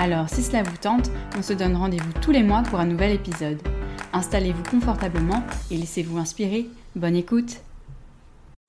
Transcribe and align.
Alors, 0.00 0.28
si 0.28 0.44
cela 0.44 0.62
vous 0.62 0.76
tente, 0.76 1.10
on 1.36 1.42
se 1.42 1.52
donne 1.52 1.74
rendez-vous 1.74 2.12
tous 2.22 2.30
les 2.30 2.44
mois 2.44 2.62
pour 2.62 2.78
un 2.78 2.86
nouvel 2.86 3.10
épisode. 3.10 3.58
Installez-vous 4.12 4.62
confortablement 4.70 5.42
et 5.72 5.76
laissez-vous 5.76 6.18
inspirer. 6.18 6.68
Bonne 6.94 7.16
écoute 7.16 7.56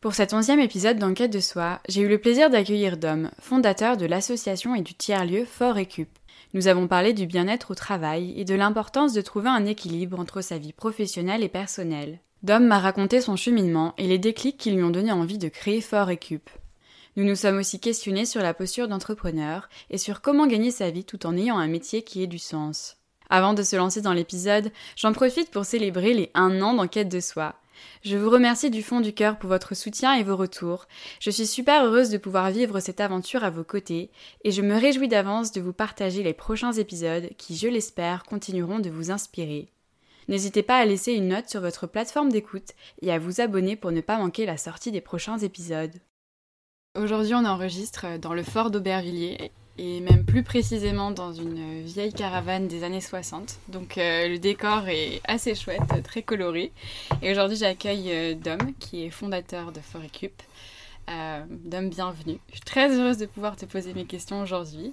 Pour 0.01 0.15
cet 0.15 0.33
onzième 0.33 0.59
épisode 0.59 0.97
d'Enquête 0.97 1.31
de 1.31 1.39
soi, 1.39 1.81
j'ai 1.87 2.01
eu 2.01 2.07
le 2.07 2.17
plaisir 2.17 2.49
d'accueillir 2.49 2.97
Dom, 2.97 3.29
fondateur 3.39 3.95
de 3.95 4.07
l'association 4.07 4.73
et 4.73 4.81
du 4.81 4.95
tiers-lieu 4.95 5.45
Fort 5.45 5.75
Récup. 5.75 6.09
Nous 6.55 6.67
avons 6.67 6.87
parlé 6.87 7.13
du 7.13 7.27
bien-être 7.27 7.69
au 7.69 7.75
travail 7.75 8.33
et 8.35 8.43
de 8.43 8.55
l'importance 8.55 9.13
de 9.13 9.21
trouver 9.21 9.49
un 9.49 9.67
équilibre 9.67 10.19
entre 10.19 10.41
sa 10.41 10.57
vie 10.57 10.73
professionnelle 10.73 11.43
et 11.43 11.47
personnelle. 11.47 12.17
Dom 12.41 12.65
m'a 12.65 12.79
raconté 12.79 13.21
son 13.21 13.35
cheminement 13.35 13.93
et 13.99 14.07
les 14.07 14.17
déclics 14.17 14.57
qui 14.57 14.71
lui 14.71 14.81
ont 14.81 14.89
donné 14.89 15.11
envie 15.11 15.37
de 15.37 15.47
créer 15.47 15.81
Fort 15.81 16.07
Récup. 16.07 16.49
Nous 17.19 17.25
nous 17.25 17.35
sommes 17.35 17.57
aussi 17.57 17.81
questionnés 17.81 18.25
sur 18.25 18.41
la 18.41 18.53
posture 18.53 18.87
d'entrepreneur 18.87 19.67
et 19.89 19.97
sur 19.97 20.21
comment 20.21 20.47
gagner 20.47 20.71
sa 20.71 20.89
vie 20.89 21.03
tout 21.03 21.25
en 21.25 21.35
ayant 21.35 21.57
un 21.57 21.67
métier 21.67 22.01
qui 22.01 22.23
ait 22.23 22.27
du 22.27 22.39
sens. 22.39 22.95
Avant 23.29 23.53
de 23.53 23.61
se 23.61 23.75
lancer 23.75 23.99
dans 23.99 24.13
l'épisode, 24.13 24.71
j'en 24.95 25.11
profite 25.11 25.51
pour 25.51 25.65
célébrer 25.65 26.13
les 26.13 26.31
un 26.33 26.61
an 26.61 26.73
d'enquête 26.73 27.09
de 27.09 27.19
soi. 27.19 27.55
Je 28.05 28.15
vous 28.15 28.29
remercie 28.29 28.69
du 28.69 28.81
fond 28.81 29.01
du 29.01 29.11
cœur 29.11 29.37
pour 29.37 29.49
votre 29.49 29.75
soutien 29.75 30.13
et 30.13 30.23
vos 30.23 30.37
retours. 30.37 30.87
Je 31.19 31.29
suis 31.29 31.45
super 31.45 31.83
heureuse 31.83 32.09
de 32.09 32.17
pouvoir 32.17 32.51
vivre 32.51 32.79
cette 32.79 33.01
aventure 33.01 33.43
à 33.43 33.49
vos 33.49 33.65
côtés 33.65 34.11
et 34.45 34.51
je 34.51 34.61
me 34.61 34.79
réjouis 34.79 35.09
d'avance 35.09 35.51
de 35.51 35.59
vous 35.59 35.73
partager 35.73 36.23
les 36.23 36.33
prochains 36.33 36.71
épisodes 36.71 37.31
qui, 37.37 37.57
je 37.57 37.67
l'espère, 37.67 38.23
continueront 38.23 38.79
de 38.79 38.89
vous 38.89 39.11
inspirer. 39.11 39.67
N'hésitez 40.29 40.63
pas 40.63 40.77
à 40.77 40.85
laisser 40.85 41.11
une 41.11 41.27
note 41.27 41.49
sur 41.49 41.59
votre 41.59 41.85
plateforme 41.85 42.31
d'écoute 42.31 42.69
et 43.01 43.11
à 43.11 43.19
vous 43.19 43.41
abonner 43.41 43.75
pour 43.75 43.91
ne 43.91 43.99
pas 43.99 44.19
manquer 44.19 44.45
la 44.45 44.55
sortie 44.55 44.93
des 44.93 45.01
prochains 45.01 45.39
épisodes. 45.39 45.99
Aujourd'hui, 46.97 47.35
on 47.35 47.45
enregistre 47.45 48.17
dans 48.17 48.33
le 48.33 48.41
fort 48.41 48.71
d'Aubervilliers 48.71 49.51
et 49.77 49.99
même 50.01 50.25
plus 50.25 50.41
précisément 50.41 51.11
dans 51.11 51.31
une 51.31 51.83
vieille 51.83 52.11
caravane 52.11 52.67
des 52.67 52.83
années 52.83 52.99
60. 52.99 53.59
Donc 53.67 53.99
euh, 53.99 54.27
le 54.27 54.39
décor 54.39 54.87
est 54.87 55.21
assez 55.25 55.53
chouette, 55.53 55.83
très 56.03 56.23
coloré. 56.23 56.71
Et 57.21 57.31
aujourd'hui, 57.31 57.57
j'accueille 57.57 58.11
euh, 58.11 58.33
Dom, 58.33 58.73
qui 58.79 59.05
est 59.05 59.11
fondateur 59.11 59.71
de 59.71 59.79
Forecup. 59.79 60.41
Euh, 61.11 61.43
Dom, 61.47 61.89
bienvenue. 61.89 62.39
Je 62.49 62.55
suis 62.55 62.65
très 62.65 62.91
heureuse 62.91 63.17
de 63.17 63.27
pouvoir 63.27 63.55
te 63.55 63.65
poser 63.65 63.93
mes 63.93 64.05
questions 64.05 64.41
aujourd'hui. 64.41 64.91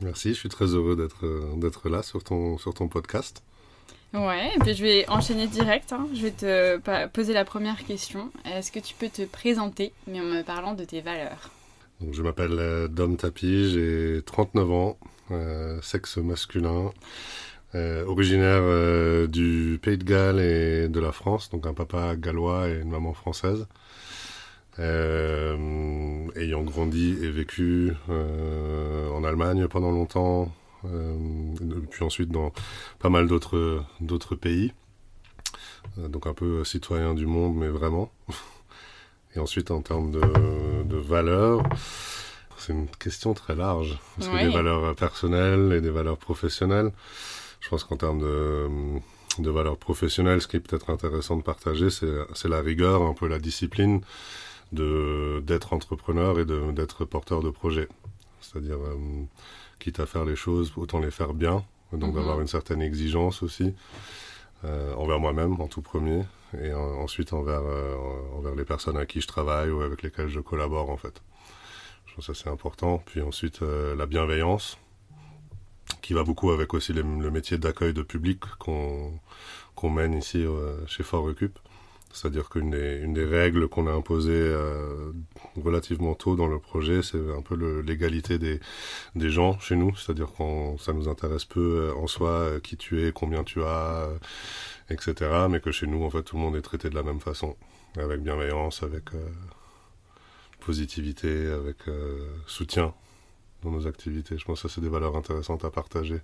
Merci, 0.00 0.30
je 0.30 0.40
suis 0.40 0.48
très 0.48 0.66
heureux 0.66 0.96
d'être 0.96 1.88
là 1.88 2.02
sur 2.02 2.24
ton, 2.24 2.58
sur 2.58 2.74
ton 2.74 2.88
podcast. 2.88 3.44
Ouais, 4.14 4.50
et 4.54 4.58
puis 4.58 4.74
je 4.74 4.82
vais 4.82 5.08
enchaîner 5.08 5.46
direct. 5.46 5.92
Hein. 5.92 6.06
Je 6.14 6.22
vais 6.22 6.30
te 6.30 7.06
poser 7.08 7.32
la 7.32 7.44
première 7.44 7.84
question. 7.84 8.30
Est-ce 8.44 8.70
que 8.70 8.78
tu 8.78 8.94
peux 8.94 9.08
te 9.08 9.22
présenter, 9.22 9.92
mais 10.06 10.20
en 10.20 10.24
me 10.24 10.42
parlant 10.42 10.74
de 10.74 10.84
tes 10.84 11.00
valeurs? 11.00 11.50
Donc, 12.02 12.14
Je 12.14 12.22
m'appelle 12.22 12.58
euh, 12.58 12.88
Dom 12.88 13.16
Tapi, 13.16 13.70
j'ai 13.70 14.22
39 14.26 14.70
ans, 14.72 14.98
euh, 15.30 15.80
sexe 15.82 16.16
masculin, 16.16 16.90
euh, 17.74 18.04
originaire 18.06 19.28
du 19.28 19.78
Pays 19.80 19.98
de 19.98 20.04
Galles 20.04 20.40
et 20.40 20.88
de 20.88 21.00
la 21.00 21.12
France, 21.12 21.48
donc 21.50 21.66
un 21.66 21.74
papa 21.74 22.16
gallois 22.16 22.68
et 22.68 22.80
une 22.80 22.90
maman 22.90 23.14
française. 23.14 23.66
ayant 24.78 26.62
grandi 26.62 27.16
et 27.22 27.30
vécu 27.30 27.92
en 28.08 29.24
Allemagne 29.24 29.68
pendant 29.68 29.92
longtemps, 29.92 30.52
puis 31.90 32.04
ensuite 32.04 32.30
dans 32.30 32.52
pas 32.98 33.08
mal 33.08 33.26
d'autres 33.26 33.84
d'autres 34.00 34.34
pays. 34.34 34.72
Euh, 35.98 36.08
donc 36.08 36.26
un 36.26 36.34
peu 36.34 36.64
citoyen 36.64 37.14
du 37.14 37.26
monde, 37.26 37.56
mais 37.56 37.68
vraiment. 37.68 38.10
Et 39.34 39.38
ensuite 39.38 39.70
en 39.70 39.80
termes 39.80 40.10
de, 40.10 40.20
de 40.84 40.96
valeurs, 40.96 41.62
c'est 42.58 42.72
une 42.72 42.88
question 42.88 43.32
très 43.32 43.56
large. 43.56 43.98
Parce 44.16 44.28
que 44.28 44.36
des 44.36 44.50
valeurs 44.52 44.94
personnelles 44.94 45.72
et 45.72 45.80
des 45.80 45.90
valeurs 45.90 46.18
professionnelles. 46.18 46.92
Je 47.60 47.68
pense 47.70 47.84
qu'en 47.84 47.96
termes 47.96 48.20
de, 48.20 48.68
de 49.38 49.50
valeurs 49.50 49.78
professionnelles, 49.78 50.42
ce 50.42 50.48
qui 50.48 50.56
est 50.56 50.60
peut-être 50.60 50.90
intéressant 50.90 51.36
de 51.36 51.42
partager, 51.42 51.88
c'est 51.90 52.48
la 52.48 52.60
rigueur, 52.60 53.02
un 53.02 53.14
peu 53.14 53.26
la 53.26 53.38
discipline 53.38 54.02
de 54.72 55.42
d'être 55.46 55.72
entrepreneur 55.72 56.38
et 56.38 56.44
d'être 56.44 57.04
porteur 57.04 57.42
de 57.42 57.50
projet. 57.50 57.88
C'est-à-dire 58.40 58.78
euh, 58.78 58.96
quitte 59.82 60.00
à 60.00 60.06
faire 60.06 60.24
les 60.24 60.36
choses, 60.36 60.72
autant 60.76 61.00
les 61.00 61.10
faire 61.10 61.34
bien. 61.34 61.64
Donc 61.92 62.10
mhm. 62.10 62.14
d'avoir 62.14 62.40
une 62.40 62.46
certaine 62.46 62.80
exigence 62.80 63.42
aussi 63.42 63.74
euh, 64.64 64.94
envers 64.94 65.18
moi-même 65.18 65.60
en 65.60 65.66
tout 65.66 65.82
premier 65.82 66.22
et 66.58 66.72
ensuite 66.72 67.32
envers, 67.32 67.62
euh, 67.64 67.96
envers 68.36 68.54
les 68.54 68.64
personnes 68.64 68.96
à 68.96 69.06
qui 69.06 69.20
je 69.20 69.26
travaille 69.26 69.70
ou 69.70 69.82
avec 69.82 70.02
lesquelles 70.02 70.28
je 70.28 70.40
collabore 70.40 70.88
en 70.90 70.96
fait. 70.96 71.22
Je 72.06 72.14
pense 72.14 72.26
que 72.26 72.34
ça 72.34 72.42
c'est 72.44 72.50
important. 72.50 73.02
Puis 73.04 73.20
ensuite 73.20 73.62
euh, 73.62 73.96
la 73.96 74.06
bienveillance 74.06 74.78
qui 76.00 76.14
va 76.14 76.22
beaucoup 76.22 76.50
avec 76.50 76.74
aussi 76.74 76.92
le 76.92 77.02
métier 77.02 77.58
d'accueil 77.58 77.92
de 77.92 78.02
public 78.02 78.40
qu'on 78.58 79.12
qu'on 79.74 79.90
mène 79.90 80.14
ici 80.14 80.44
chez 80.86 81.02
Fort 81.02 81.24
Recup. 81.24 81.58
C'est-à-dire 82.12 82.48
qu'une 82.48 82.70
des, 82.70 83.24
règles 83.24 83.68
qu'on 83.68 83.86
a 83.86 83.92
imposées 83.92 84.32
euh, 84.32 85.12
relativement 85.56 86.14
tôt 86.14 86.36
dans 86.36 86.46
le 86.46 86.58
projet, 86.58 87.02
c'est 87.02 87.18
un 87.36 87.42
peu 87.42 87.54
l'égalité 87.80 88.38
des, 88.38 88.60
gens 89.30 89.58
chez 89.60 89.76
nous. 89.76 89.96
C'est-à-dire 89.96 90.32
qu'on 90.32 90.76
ça 90.78 90.92
nous 90.92 91.08
intéresse 91.08 91.44
peu 91.44 91.90
euh, 91.90 91.94
en 91.94 92.06
soi 92.06 92.30
euh, 92.30 92.60
qui 92.60 92.76
tu 92.76 93.06
es, 93.06 93.12
combien 93.12 93.44
tu 93.44 93.62
as, 93.62 94.08
etc. 94.90 95.46
Mais 95.48 95.60
que 95.60 95.72
chez 95.72 95.86
nous, 95.86 96.04
en 96.04 96.10
fait, 96.10 96.22
tout 96.22 96.36
le 96.36 96.42
monde 96.42 96.56
est 96.56 96.62
traité 96.62 96.90
de 96.90 96.94
la 96.94 97.02
même 97.02 97.20
façon, 97.20 97.56
avec 97.96 98.20
bienveillance, 98.20 98.82
avec 98.82 99.04
positivité, 100.60 101.48
avec 101.48 101.76
soutien 102.46 102.94
dans 103.62 103.70
nos 103.70 103.86
activités. 103.86 104.38
Je 104.38 104.44
pense 104.44 104.62
que 104.62 104.68
c'est 104.68 104.80
des 104.80 104.88
valeurs 104.88 105.16
intéressantes 105.16 105.64
à 105.64 105.70
partager. 105.70 106.20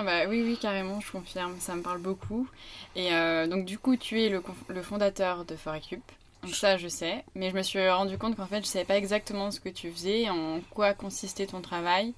Ah 0.00 0.04
bah 0.04 0.28
oui, 0.28 0.42
oui, 0.44 0.56
carrément, 0.56 1.00
je 1.00 1.10
confirme, 1.10 1.56
ça 1.58 1.74
me 1.74 1.82
parle 1.82 1.98
beaucoup. 1.98 2.48
Et 2.94 3.12
euh, 3.12 3.48
donc 3.48 3.64
du 3.64 3.78
coup, 3.78 3.96
tu 3.96 4.22
es 4.22 4.28
le, 4.28 4.40
le 4.68 4.82
fondateur 4.82 5.44
de 5.44 5.56
Forecup. 5.56 6.00
Donc 6.44 6.54
ça, 6.54 6.76
je 6.76 6.86
sais. 6.86 7.24
Mais 7.34 7.50
je 7.50 7.56
me 7.56 7.62
suis 7.62 7.86
rendu 7.90 8.16
compte 8.16 8.36
qu'en 8.36 8.46
fait, 8.46 8.60
je 8.60 8.66
savais 8.66 8.84
pas 8.84 8.96
exactement 8.96 9.50
ce 9.50 9.58
que 9.58 9.68
tu 9.68 9.90
faisais, 9.90 10.30
en 10.30 10.60
quoi 10.70 10.94
consistait 10.94 11.46
ton 11.46 11.60
travail. 11.60 12.14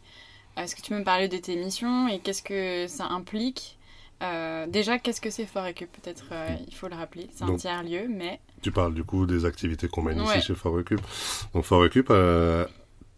Est-ce 0.58 0.76
que 0.76 0.82
tu 0.82 0.90
peux 0.90 0.98
me 0.98 1.04
parler 1.04 1.28
de 1.28 1.38
tes 1.38 1.56
missions 1.56 2.06
et 2.06 2.18
qu'est-ce 2.18 2.42
que 2.42 2.86
ça 2.86 3.06
implique? 3.06 3.78
Euh, 4.22 4.66
déjà, 4.66 4.98
qu'est-ce 4.98 5.22
que 5.22 5.30
c'est 5.30 5.46
Forecup? 5.46 5.90
Peut-être 5.90 6.26
euh, 6.32 6.54
il 6.68 6.74
faut 6.74 6.88
le 6.88 6.96
rappeler. 6.96 7.30
C'est 7.32 7.44
un 7.44 7.56
tiers-lieu, 7.56 8.08
mais. 8.10 8.40
Tu 8.60 8.70
parles 8.70 8.92
du 8.92 9.04
coup 9.04 9.24
des 9.24 9.46
activités 9.46 9.88
qu'on 9.88 10.02
mène 10.02 10.20
ici 10.20 10.42
chez 10.42 10.54
Forecup. 10.54 11.00
Donc 11.54 11.64
Forecup, 11.64 12.08
euh, 12.10 12.66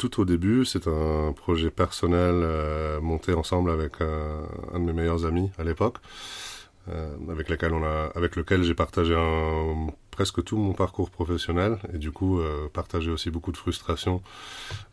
tout 0.03 0.21
au 0.21 0.25
début, 0.25 0.65
c'est 0.65 0.89
un 0.89 1.33
projet 1.33 1.71
personnel 1.71 2.35
euh, 2.35 3.01
monté 3.01 3.35
ensemble 3.35 3.71
avec 3.71 4.01
un, 4.01 4.81
de 4.81 4.85
mes 4.85 4.93
meilleurs 4.93 5.27
amis 5.27 5.49
à 5.59 5.63
l'époque, 5.63 5.99
euh, 6.89 7.15
avec, 7.31 7.49
lequel 8.35 8.65
j'ai 8.65 8.75
partagé 8.75 9.15
presque 10.11 10.43
tout 10.43 10.57
mon 10.57 10.73
parcours 10.73 11.09
professionnel 11.09 11.79
et 11.95 11.99
du 11.99 12.11
coup 12.11 12.41
euh, 12.41 12.69
partagé 12.69 13.13
aussi 13.13 13.31
beaucoup 13.31 13.53
de 13.53 13.57
frustration 13.57 14.23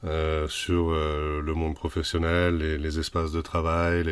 euh, 0.03 0.47
sur 0.47 0.91
le 0.91 1.53
monde 1.55 1.73
professionnel 1.73 2.57
les 2.57 3.00
espaces 3.00 3.31
de 3.31 3.41
travail, 3.41 4.03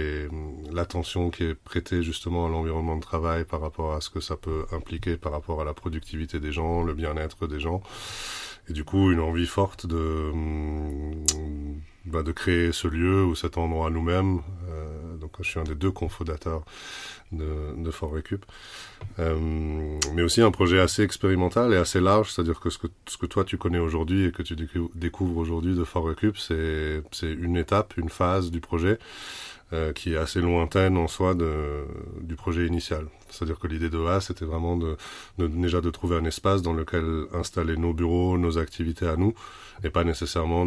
l'attention 0.71 1.29
qui 1.29 1.43
est 1.43 1.53
prêtée 1.53 2.01
justement 2.01 2.47
à 2.47 2.49
l'environnement 2.49 2.95
de 2.95 3.03
travail 3.03 3.45
par 3.45 3.61
rapport 3.61 3.93
à 3.93 4.01
ce 4.01 4.09
que 4.09 4.19
ça 4.19 4.35
peut 4.35 4.65
impliquer 4.71 5.15
par 5.15 5.31
rapport 5.31 5.61
à 5.61 5.63
la 5.63 5.75
productivité 5.75 6.39
des 6.39 6.51
gens, 6.51 6.81
le 6.81 6.95
bien-être 6.95 7.45
des 7.45 7.59
gens. 7.59 7.83
Et 8.69 8.73
du 8.73 8.83
coup, 8.83 9.11
une 9.11 9.19
envie 9.19 9.45
forte 9.45 9.85
de, 9.85 10.31
mm, 10.33 11.25
bah, 12.05 12.23
de 12.23 12.31
créer 12.31 12.71
ce 12.71 12.87
lieu 12.87 13.23
ou 13.23 13.35
cet 13.35 13.57
endroit 13.57 13.89
nous-mêmes. 13.89 14.41
Euh, 14.69 15.17
donc, 15.17 15.31
je 15.39 15.49
suis 15.49 15.59
un 15.59 15.63
des 15.63 15.75
deux 15.75 15.91
cofondateurs 15.91 16.63
de, 17.31 17.75
de 17.77 17.91
Fort 17.91 18.13
Récup. 18.13 18.45
Euh, 19.19 19.97
mais 20.13 20.21
aussi 20.21 20.41
un 20.41 20.51
projet 20.51 20.79
assez 20.79 21.03
expérimental 21.03 21.73
et 21.73 21.77
assez 21.77 21.99
large, 21.99 22.31
c'est-à-dire 22.31 22.59
que 22.59 22.69
ce, 22.69 22.77
que 22.77 22.87
ce 23.07 23.17
que 23.17 23.25
toi 23.25 23.43
tu 23.43 23.57
connais 23.57 23.79
aujourd'hui 23.79 24.25
et 24.25 24.31
que 24.31 24.43
tu 24.43 24.55
découvres 24.95 25.37
aujourd'hui 25.37 25.75
de 25.75 25.83
Fort 25.83 26.07
Récup, 26.07 26.37
c'est 26.37 27.03
une 27.21 27.57
étape, 27.57 27.95
une 27.97 28.09
phase 28.09 28.51
du 28.51 28.59
projet. 28.59 28.99
Euh, 29.73 29.91
qui 29.91 30.13
est 30.13 30.17
assez 30.17 30.39
lointaine 30.39 30.95
en 30.95 31.09
soi 31.09 31.33
de, 31.35 31.83
du 32.21 32.37
projet 32.37 32.65
initial. 32.65 33.05
C'est-à-dire 33.29 33.59
que 33.59 33.67
l'idée 33.67 33.89
de 33.89 33.97
base, 33.97 34.27
c'était 34.27 34.45
vraiment 34.45 34.77
de, 34.77 34.95
de, 35.39 35.47
déjà 35.47 35.81
de 35.81 35.89
trouver 35.89 36.15
un 36.15 36.23
espace 36.23 36.61
dans 36.61 36.71
lequel 36.71 37.25
installer 37.33 37.75
nos 37.75 37.93
bureaux, 37.93 38.37
nos 38.37 38.57
activités 38.57 39.07
à 39.09 39.17
nous, 39.17 39.33
et 39.83 39.89
pas 39.89 40.05
nécessairement 40.05 40.65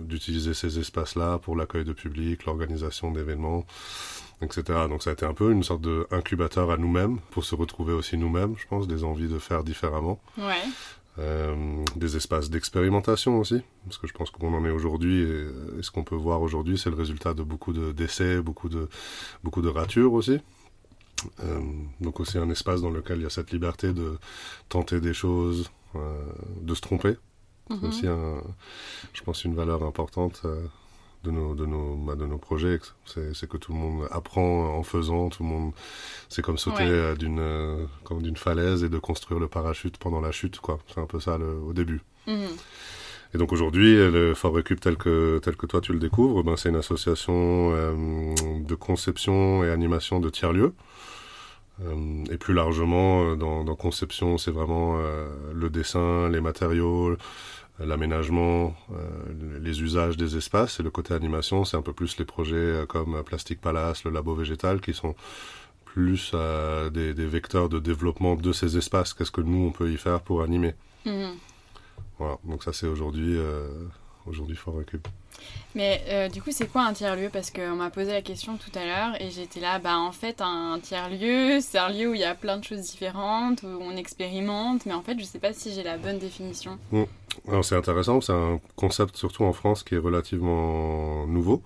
d'utiliser 0.00 0.54
ces 0.54 0.78
espaces-là 0.78 1.40
pour 1.40 1.56
l'accueil 1.56 1.84
de 1.84 1.92
public, 1.92 2.46
l'organisation 2.46 3.10
d'événements, 3.10 3.66
etc. 4.40 4.62
Donc 4.88 5.02
ça 5.02 5.10
a 5.10 5.12
été 5.12 5.26
un 5.26 5.34
peu 5.34 5.52
une 5.52 5.62
sorte 5.62 5.82
d'incubateur 5.82 6.70
à 6.70 6.78
nous-mêmes 6.78 7.18
pour 7.32 7.44
se 7.44 7.54
retrouver 7.54 7.92
aussi 7.92 8.16
nous-mêmes, 8.16 8.54
je 8.56 8.66
pense, 8.66 8.88
des 8.88 9.04
envies 9.04 9.28
de 9.28 9.38
faire 9.38 9.62
différemment. 9.62 10.18
Ouais. 10.38 10.64
Euh, 11.20 11.84
des 11.96 12.16
espaces 12.16 12.48
d'expérimentation 12.48 13.38
aussi, 13.38 13.60
parce 13.84 13.98
que 13.98 14.06
je 14.06 14.14
pense 14.14 14.30
qu'on 14.30 14.54
en 14.54 14.64
est 14.64 14.70
aujourd'hui 14.70 15.20
et, 15.20 15.46
et, 15.78 15.82
ce 15.82 15.90
qu'on 15.90 16.02
peut 16.04 16.14
voir 16.16 16.40
aujourd'hui, 16.40 16.78
c'est 16.78 16.88
le 16.88 16.96
résultat 16.96 17.34
de 17.34 17.42
beaucoup 17.42 17.72
d'essais, 17.72 18.40
beaucoup 18.40 18.68
de 18.70 18.88
beaucoup 19.44 19.60
de 19.60 19.68
ratures 19.68 20.14
aussi. 20.14 20.40
Euh, 21.44 21.60
donc 22.00 22.20
aussi 22.20 22.38
un 22.38 22.48
espace 22.48 22.80
dans 22.80 22.90
lequel 22.90 23.18
il 23.18 23.22
y 23.24 23.26
a 23.26 23.30
cette 23.30 23.50
liberté 23.52 23.92
de 23.92 24.18
tenter 24.68 25.00
des 25.00 25.12
choses, 25.12 25.70
euh, 25.94 26.22
de 26.62 26.74
se 26.74 26.80
tromper. 26.80 27.16
C'est 27.68 27.76
Mhm. 27.76 27.88
aussi, 27.88 28.06
un, 28.06 28.42
je 29.12 29.22
pense, 29.22 29.44
une 29.44 29.54
valeur 29.54 29.84
importante 29.84 30.42
euh, 30.44 30.64
de 31.24 31.30
nos, 31.30 31.54
de 31.54 31.66
nos, 31.66 31.96
bah, 31.96 32.14
de 32.14 32.26
nos 32.26 32.38
projets. 32.38 32.78
C'est 33.04 33.48
que 33.48 33.56
tout 33.56 33.72
le 33.72 33.78
monde 33.78 34.08
apprend 34.10 34.74
en 34.76 34.82
faisant, 34.82 35.28
tout 35.28 35.42
le 35.42 35.48
monde, 35.48 35.72
c'est 36.28 36.42
comme 36.42 36.58
sauter 36.58 36.84
Ouais. 36.84 36.90
euh, 36.90 37.14
d'une 37.14 37.38
euh, 37.40 37.84
comme 38.04 38.22
d'une 38.22 38.36
falaise 38.36 38.84
et 38.84 38.88
de 38.88 38.98
construire 38.98 39.40
le 39.40 39.48
parachute 39.48 39.98
pendant 39.98 40.20
la 40.20 40.32
chute, 40.32 40.58
quoi. 40.60 40.78
C'est 40.88 41.00
un 41.00 41.06
peu 41.06 41.20
ça 41.20 41.38
le, 41.38 41.54
au 41.58 41.72
début. 41.72 42.00
Mhm. 42.26 42.48
Et 43.32 43.38
donc 43.38 43.52
aujourd'hui, 43.52 43.94
le 43.94 44.34
Fort 44.34 44.56
tel 44.80 44.96
que, 44.96 45.38
tel 45.38 45.56
que 45.56 45.66
toi 45.66 45.80
tu 45.80 45.92
le 45.92 46.00
découvres, 46.00 46.42
ben, 46.42 46.56
c'est 46.56 46.68
une 46.68 46.76
association 46.76 47.32
euh, 47.72 48.34
de 48.60 48.74
conception 48.74 49.62
et 49.62 49.70
animation 49.70 50.18
de 50.18 50.28
tiers-lieux. 50.30 50.72
Euh, 51.84 52.24
et 52.30 52.36
plus 52.36 52.54
largement, 52.54 53.22
euh, 53.24 53.36
dans, 53.36 53.64
dans 53.64 53.74
conception, 53.76 54.36
c'est 54.36 54.50
vraiment 54.50 54.98
euh, 54.98 55.28
le 55.54 55.70
dessin, 55.70 56.28
les 56.28 56.40
matériaux, 56.40 57.16
l'aménagement, 57.84 58.74
euh, 58.92 59.58
les 59.60 59.82
usages 59.82 60.16
des 60.16 60.36
espaces. 60.36 60.80
Et 60.80 60.82
le 60.82 60.90
côté 60.90 61.14
animation, 61.14 61.64
c'est 61.64 61.76
un 61.76 61.82
peu 61.82 61.92
plus 61.92 62.18
les 62.18 62.24
projets 62.24 62.54
euh, 62.56 62.86
comme 62.86 63.22
Plastic 63.24 63.60
Palace, 63.60 64.04
le 64.04 64.10
labo 64.10 64.34
végétal, 64.34 64.80
qui 64.80 64.92
sont 64.94 65.14
plus 65.84 66.32
euh, 66.34 66.88
des, 66.90 67.14
des 67.14 67.26
vecteurs 67.26 67.68
de 67.68 67.78
développement 67.80 68.36
de 68.36 68.52
ces 68.52 68.76
espaces. 68.76 69.12
Qu'est-ce 69.14 69.32
que 69.32 69.40
nous, 69.40 69.66
on 69.66 69.72
peut 69.72 69.90
y 69.90 69.96
faire 69.96 70.20
pour 70.20 70.42
animer 70.42 70.74
Mhm. 71.06 71.32
voilà, 72.18 72.36
donc 72.44 72.62
ça 72.62 72.72
c'est 72.74 72.86
aujourd'hui 72.86 73.34
euh, 73.38 73.68
aujourd'hui 74.30 74.56
Fort 74.56 74.76
Récup. 74.76 75.06
Mais 75.74 76.02
euh, 76.08 76.28
du 76.28 76.42
coup, 76.42 76.50
c'est 76.52 76.66
quoi 76.66 76.82
un 76.82 76.92
tiers-lieu? 76.92 77.28
Parce 77.32 77.50
qu'on 77.50 77.76
m'a 77.76 77.90
posé 77.90 78.12
la 78.12 78.22
question 78.22 78.56
tout 78.56 78.76
à 78.78 78.84
l'heure 78.84 79.20
et 79.20 79.30
j'étais 79.30 79.60
là, 79.60 79.78
bah 79.78 79.96
en 79.98 80.12
fait, 80.12 80.40
un 80.40 80.78
tiers-lieu, 80.82 81.60
c'est 81.60 81.78
un 81.78 81.90
lieu 81.90 82.10
où 82.10 82.14
il 82.14 82.20
y 82.20 82.24
a 82.24 82.34
plein 82.34 82.56
de 82.56 82.64
choses 82.64 82.80
différentes, 82.80 83.62
où 83.62 83.78
on 83.80 83.96
expérimente, 83.96 84.86
mais 84.86 84.92
en 84.92 85.02
fait, 85.02 85.18
je 85.18 85.24
sais 85.24 85.38
pas 85.38 85.52
si 85.52 85.72
j'ai 85.72 85.82
la 85.82 85.96
bonne 85.96 86.18
définition. 86.18 86.78
Alors 87.48 87.64
c'est 87.64 87.76
intéressant, 87.76 88.20
c'est 88.20 88.32
un 88.32 88.60
concept 88.76 89.16
surtout 89.16 89.44
en 89.44 89.52
France 89.52 89.82
qui 89.82 89.94
est 89.94 89.98
relativement 89.98 91.26
nouveau. 91.26 91.62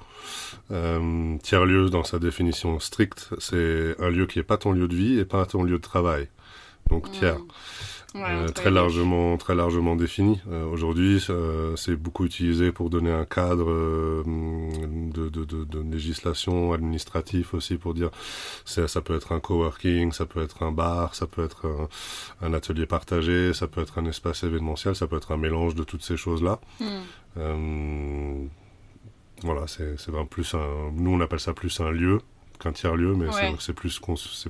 Euh, 0.71 1.37
tiers-lieu 1.43 1.89
dans 1.89 2.05
sa 2.05 2.19
définition 2.19 2.79
stricte, 2.81 3.31
c'est 3.39 3.97
un 3.99 4.11
lieu 4.11 4.27
qui 4.27 4.39
n'est 4.39 4.45
pas 4.45 4.59
ton 4.59 4.73
lieu 4.73 4.87
de 4.87 4.95
vie 4.95 5.19
et 5.19 5.25
pas 5.25 5.47
ton 5.47 5.63
lieu 5.63 5.79
de 5.79 5.83
travail. 5.83 6.29
Donc 6.91 7.11
tiers. 7.13 7.39
Ouais, 8.15 8.23
Euh, 8.31 8.47
très 8.49 8.71
largement 8.71 9.37
très 9.39 9.57
largement 9.57 9.97
défini. 9.97 10.41
Euh, 10.49 10.65
Aujourd'hui, 10.67 11.21
c'est 11.77 11.97
beaucoup 11.97 12.25
utilisé 12.25 12.71
pour 12.71 12.89
donner 12.89 13.11
un 13.11 13.25
cadre 13.25 13.69
euh, 13.69 14.23
de, 15.13 15.29
de, 15.29 15.45
de, 15.45 15.65
de 15.65 15.81
législation 15.93 16.73
administrative 16.73 17.49
aussi 17.55 17.77
pour 17.77 17.93
dire 17.93 18.11
c'est 18.65 18.87
ça 18.89 19.01
peut 19.01 19.17
être 19.17 19.33
un 19.33 19.41
coworking, 19.41 20.13
ça 20.13 20.27
peut 20.27 20.43
être 20.43 20.63
un 20.63 20.71
bar, 20.71 21.15
ça 21.17 21.27
peut 21.27 21.45
être 21.45 21.67
un, 21.67 21.89
un 22.47 22.55
atelier 22.55 22.87
partagé, 22.87 23.53
ça 23.53 23.67
peut 23.67 23.81
être 23.81 23.99
un 23.99 24.07
espace 24.07 24.45
événementiel, 24.45 24.95
ça 24.95 25.09
peut 25.09 25.17
être 25.17 25.33
un 25.33 25.37
mélange 25.37 25.75
de 25.75 25.83
toutes 25.83 26.03
ces 26.05 26.17
choses 26.17 26.43
là. 26.43 26.61
Mhm. 26.81 26.87
Euh, 27.39 28.45
voilà, 29.43 29.67
c'est 29.67 29.99
c'est 29.99 30.13
vraiment 30.13 30.27
plus 30.27 30.55
un. 30.55 30.93
Nous, 30.95 31.11
on 31.11 31.21
appelle 31.21 31.41
ça 31.41 31.53
plus 31.53 31.81
un 31.81 31.91
lieu 31.91 32.21
qu'un 32.59 32.73
tiers 32.73 32.97
lieu, 32.97 33.15
mais 33.15 33.31
c'est- 33.33 33.49
Ouais. 33.51 33.55
c'est 33.59 33.73
plus 33.73 34.01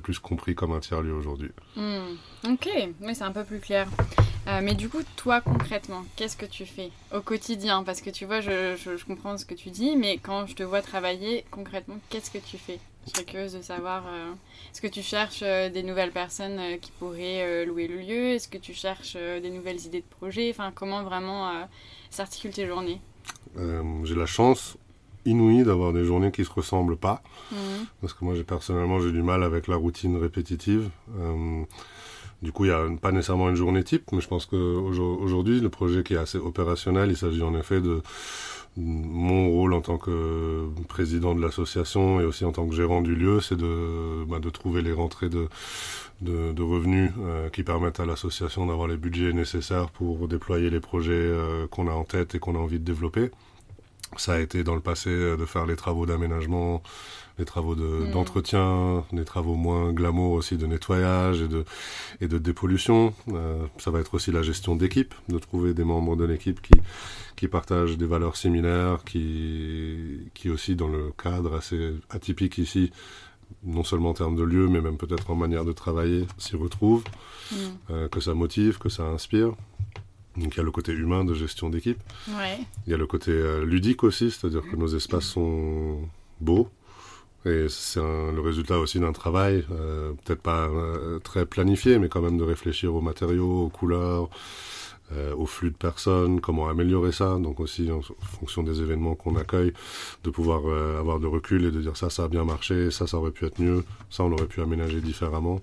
plus 0.01 0.19
compris 0.19 0.55
comme 0.55 0.71
un 0.73 0.79
tiers 0.79 1.01
lieu 1.01 1.13
aujourd'hui. 1.13 1.51
Hmm, 1.75 2.15
Ok, 2.47 2.69
oui, 3.01 3.15
c'est 3.15 3.23
un 3.23 3.31
peu 3.31 3.43
plus 3.43 3.59
clair. 3.59 3.87
Euh, 4.47 4.59
mais 4.61 4.75
du 4.75 4.87
coup, 4.89 5.01
toi, 5.15 5.41
concrètement, 5.41 6.05
qu'est-ce 6.15 6.37
que 6.37 6.45
tu 6.45 6.65
fais 6.67 6.91
au 7.13 7.21
quotidien? 7.21 7.83
Parce 7.83 8.01
que 8.01 8.11
tu 8.11 8.25
vois, 8.25 8.41
je, 8.41 8.75
je- 8.75 8.95
je 8.97 9.05
comprends 9.05 9.37
ce 9.37 9.45
que 9.45 9.55
tu 9.55 9.71
dis, 9.71 9.95
mais 9.95 10.19
quand 10.19 10.45
je 10.45 10.53
te 10.55 10.61
vois 10.61 10.83
travailler, 10.83 11.43
concrètement, 11.49 11.97
qu'est-ce 12.09 12.29
que 12.29 12.37
tu 12.37 12.57
fais? 12.59 12.79
Je 13.07 13.11
serais 13.11 13.23
curieuse 13.25 13.53
de 13.53 13.61
savoir, 13.63 14.03
euh, 14.07 14.31
est-ce 14.71 14.81
que 14.81 14.87
tu 14.87 15.01
cherches 15.01 15.41
euh, 15.43 15.69
des 15.69 15.81
nouvelles 15.83 16.11
personnes 16.11 16.79
qui 16.79 16.91
pourraient 16.91 17.65
louer 17.65 17.87
le 17.87 17.97
lieu? 17.97 18.33
Est-ce 18.35 18.47
que 18.47 18.57
tu 18.59 18.73
cherches 18.75 19.13
des 19.15 19.49
nouvelles 19.49 19.79
idées 19.85 20.01
de 20.01 20.15
projet? 20.17 20.49
Enfin, 20.51 20.71
comment 20.73 21.03
vraiment 21.03 21.67
s'articulent 22.11 22.53
tes 22.53 22.67
journées? 22.67 23.01
J'ai 24.03 24.15
la 24.15 24.25
chance 24.27 24.77
inouïe 25.25 25.63
d'avoir 25.63 25.93
des 25.93 26.03
journées 26.05 26.31
qui 26.31 26.45
se 26.45 26.51
ressemblent 26.51 26.97
pas, 26.97 27.21
Mhm. 27.51 27.85
parce 28.01 28.13
que 28.13 28.23
moi, 28.25 28.35
j'ai 28.35 28.43
personnellement, 28.43 28.99
j'ai 28.99 29.11
du 29.11 29.21
mal 29.23 29.43
avec 29.43 29.67
la 29.67 29.75
routine 29.75 30.17
répétitive. 30.17 30.89
Euh, 31.19 31.63
du 32.41 32.51
coup, 32.51 32.65
il 32.65 32.69
n'y 32.69 32.73
a 32.73 32.85
pas 33.01 33.11
nécessairement 33.11 33.49
une 33.49 33.55
journée 33.55 33.83
type, 33.83 34.03
mais 34.11 34.21
je 34.21 34.27
pense 34.27 34.45
qu'aujourd'hui, 34.45 35.59
le 35.61 35.69
projet 35.69 36.03
qui 36.03 36.13
est 36.13 36.17
assez 36.17 36.37
opérationnel, 36.37 37.09
il 37.09 37.17
s'agit 37.17 37.41
en 37.43 37.55
effet 37.57 37.81
de 37.81 38.01
mon 38.77 39.49
rôle 39.49 39.73
en 39.73 39.79
tant 39.79 39.97
que 39.97 40.67
président 40.89 41.33
de 41.33 41.41
l'association 41.41 42.19
et 42.19 42.25
aussi 42.25 42.43
en 42.43 42.51
tant 42.51 42.67
que 42.67 42.75
gérant 42.75 43.01
du 43.01 43.15
lieu, 43.15 43.39
c'est 43.39 43.55
de, 43.55 44.25
bah, 44.27 44.39
de 44.39 44.49
trouver 44.49 44.81
les 44.81 44.91
rentrées 44.91 45.29
de, 45.29 45.47
de, 46.21 46.51
de 46.51 46.61
revenus 46.61 47.11
euh, 47.19 47.49
qui 47.49 47.63
permettent 47.63 48.01
à 48.01 48.05
l'association 48.05 48.65
d'avoir 48.65 48.89
les 48.89 48.97
budgets 48.97 49.31
nécessaires 49.31 49.89
pour 49.89 50.27
déployer 50.27 50.69
les 50.69 50.81
projets 50.81 51.13
euh, 51.13 51.67
qu'on 51.67 51.87
a 51.87 51.93
en 51.93 52.03
tête 52.03 52.35
et 52.35 52.39
qu'on 52.39 52.55
a 52.55 52.59
envie 52.59 52.79
de 52.79 52.83
développer. 52.83 53.31
Ça 54.17 54.33
a 54.33 54.39
été 54.39 54.63
dans 54.63 54.75
le 54.75 54.81
passé 54.81 55.09
euh, 55.09 55.35
de 55.37 55.45
faire 55.45 55.65
les 55.65 55.75
travaux 55.75 56.05
d'aménagement, 56.05 56.81
les 57.37 57.43
travaux 57.45 57.75
de- 57.75 57.83
Mm. 58.07 58.11
d'entretien, 58.11 59.03
des 59.11 59.25
travaux 59.25 59.55
moins 59.55 59.91
glamour 59.91 60.31
aussi 60.33 60.55
de 60.57 60.65
nettoyage 60.67 61.41
et 61.41 61.47
de, 61.49 61.65
et 62.21 62.27
de 62.27 62.37
dépollution. 62.37 63.13
Euh, 63.33 63.65
ça 63.77 63.91
va 63.91 63.99
être 63.99 64.13
aussi 64.13 64.31
la 64.31 64.41
gestion 64.41 64.75
d'équipe, 64.75 65.13
de 65.27 65.37
trouver 65.37 65.73
des 65.73 65.83
membres 65.83 66.15
de 66.15 66.23
l'équipe 66.23 66.61
qui, 66.61 66.79
qui 67.35 67.47
partagent 67.49 67.97
des 67.97 68.05
valeurs 68.05 68.37
similaires, 68.37 69.03
qui, 69.05 70.29
qui 70.33 70.49
aussi 70.49 70.75
dans 70.75 70.87
le 70.87 71.11
cadre 71.21 71.55
assez 71.55 71.95
atypique 72.09 72.57
ici, 72.57 72.91
non 73.63 73.83
seulement 73.83 74.11
en 74.11 74.13
termes 74.13 74.35
de 74.37 74.43
lieu, 74.43 74.67
mais 74.69 74.79
même 74.79 74.97
peut-être 74.97 75.29
en 75.29 75.35
manière 75.35 75.65
de 75.65 75.73
travailler, 75.73 76.25
s'y 76.37 76.55
retrouvent, 76.55 77.03
Mhm. 77.51 77.57
euh, 77.91 78.07
que 78.07 78.19
ça 78.21 78.33
motive, 78.33 78.77
que 78.77 78.89
ça 78.89 79.03
inspire. 79.03 79.53
Donc 80.37 80.53
il 80.55 80.57
y 80.57 80.59
a 80.59 80.63
le 80.63 80.71
côté 80.71 80.91
humain 80.91 81.23
de 81.23 81.33
gestion 81.33 81.69
d'équipe. 81.69 81.99
Ouais. 82.29 82.59
Il 82.87 82.91
y 82.91 82.93
a 82.93 82.97
le 82.97 83.07
côté 83.07 83.31
euh, 83.31 83.65
ludique 83.65 84.03
aussi, 84.03 84.31
c'est-à-dire 84.31 84.63
que 84.69 84.75
nos 84.75 84.87
espaces 84.87 85.25
sont 85.25 85.99
beaux. 86.41 86.69
Et 87.45 87.67
c'est 87.69 87.99
le 87.99 88.41
résultat 88.41 88.79
aussi 88.79 88.99
d'un 88.99 89.11
travail, 89.11 89.63
euh, 89.71 90.13
peut-être 90.25 90.41
pas 90.41 90.67
euh, 90.67 91.19
très 91.19 91.45
planifié, 91.45 91.99
mais 91.99 92.09
quand 92.09 92.21
même 92.21 92.39
de 92.39 92.43
réfléchir 92.43 92.95
aux 92.95 93.01
matériaux, 93.01 93.65
aux 93.65 93.69
couleurs, 93.69 94.29
euh, 95.11 95.35
au 95.35 95.45
flux 95.45 95.69
de 95.69 95.75
personnes, 95.75 96.41
comment 96.41 96.67
améliorer 96.67 97.11
ça. 97.11 97.37
Donc 97.37 97.59
aussi 97.59 97.91
en, 97.91 98.01
fonction 98.01 98.63
des 98.63 98.81
événements 98.81 99.13
qu'on 99.13 99.35
accueille, 99.35 99.73
de 100.23 100.29
pouvoir 100.31 100.61
avoir 100.97 101.19
de 101.19 101.27
recul 101.27 101.65
et 101.65 101.71
de 101.71 101.81
dire 101.81 101.95
ça, 101.95 102.09
ça 102.09 102.23
a 102.23 102.27
bien 102.27 102.45
marché, 102.45 102.89
ça, 102.89 103.05
ça 103.05 103.17
aurait 103.17 103.29
pu 103.29 103.45
être 103.45 103.59
mieux, 103.59 103.83
ça, 104.09 104.23
on 104.23 104.31
aurait 104.31 104.47
pu 104.47 104.61
aménager 104.61 104.99
différemment. 104.99 105.61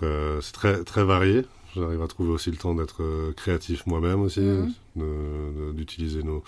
Donc 0.00 0.10
c'est 0.40 0.52
très, 0.52 0.84
très 0.84 1.04
varié. 1.04 1.44
J'arrive 1.76 2.00
à 2.00 2.08
trouver 2.08 2.30
aussi 2.30 2.50
le 2.50 2.56
temps 2.56 2.74
d'être 2.74 3.02
euh, 3.02 3.32
créatif 3.34 3.86
moi-même 3.86 4.22
aussi, 4.22 4.40
Mhm. 4.40 5.74
d'utiliser 5.74 6.22
nos, 6.22 6.42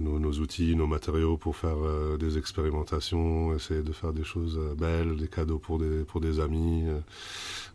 nos, 0.00 0.18
nos 0.18 0.32
outils, 0.32 0.74
nos 0.74 0.88
matériaux 0.88 1.36
pour 1.36 1.54
faire 1.56 1.76
euh, 1.78 2.16
des 2.16 2.38
expérimentations, 2.38 3.54
essayer 3.54 3.82
de 3.82 3.92
faire 3.92 4.12
des 4.12 4.24
choses 4.24 4.58
euh, 4.58 4.74
belles, 4.74 5.16
des 5.16 5.28
cadeaux 5.28 5.58
pour 5.58 5.78
des, 5.78 6.02
pour 6.04 6.20
des 6.20 6.40
amis, 6.40 6.82
euh, 6.88 6.98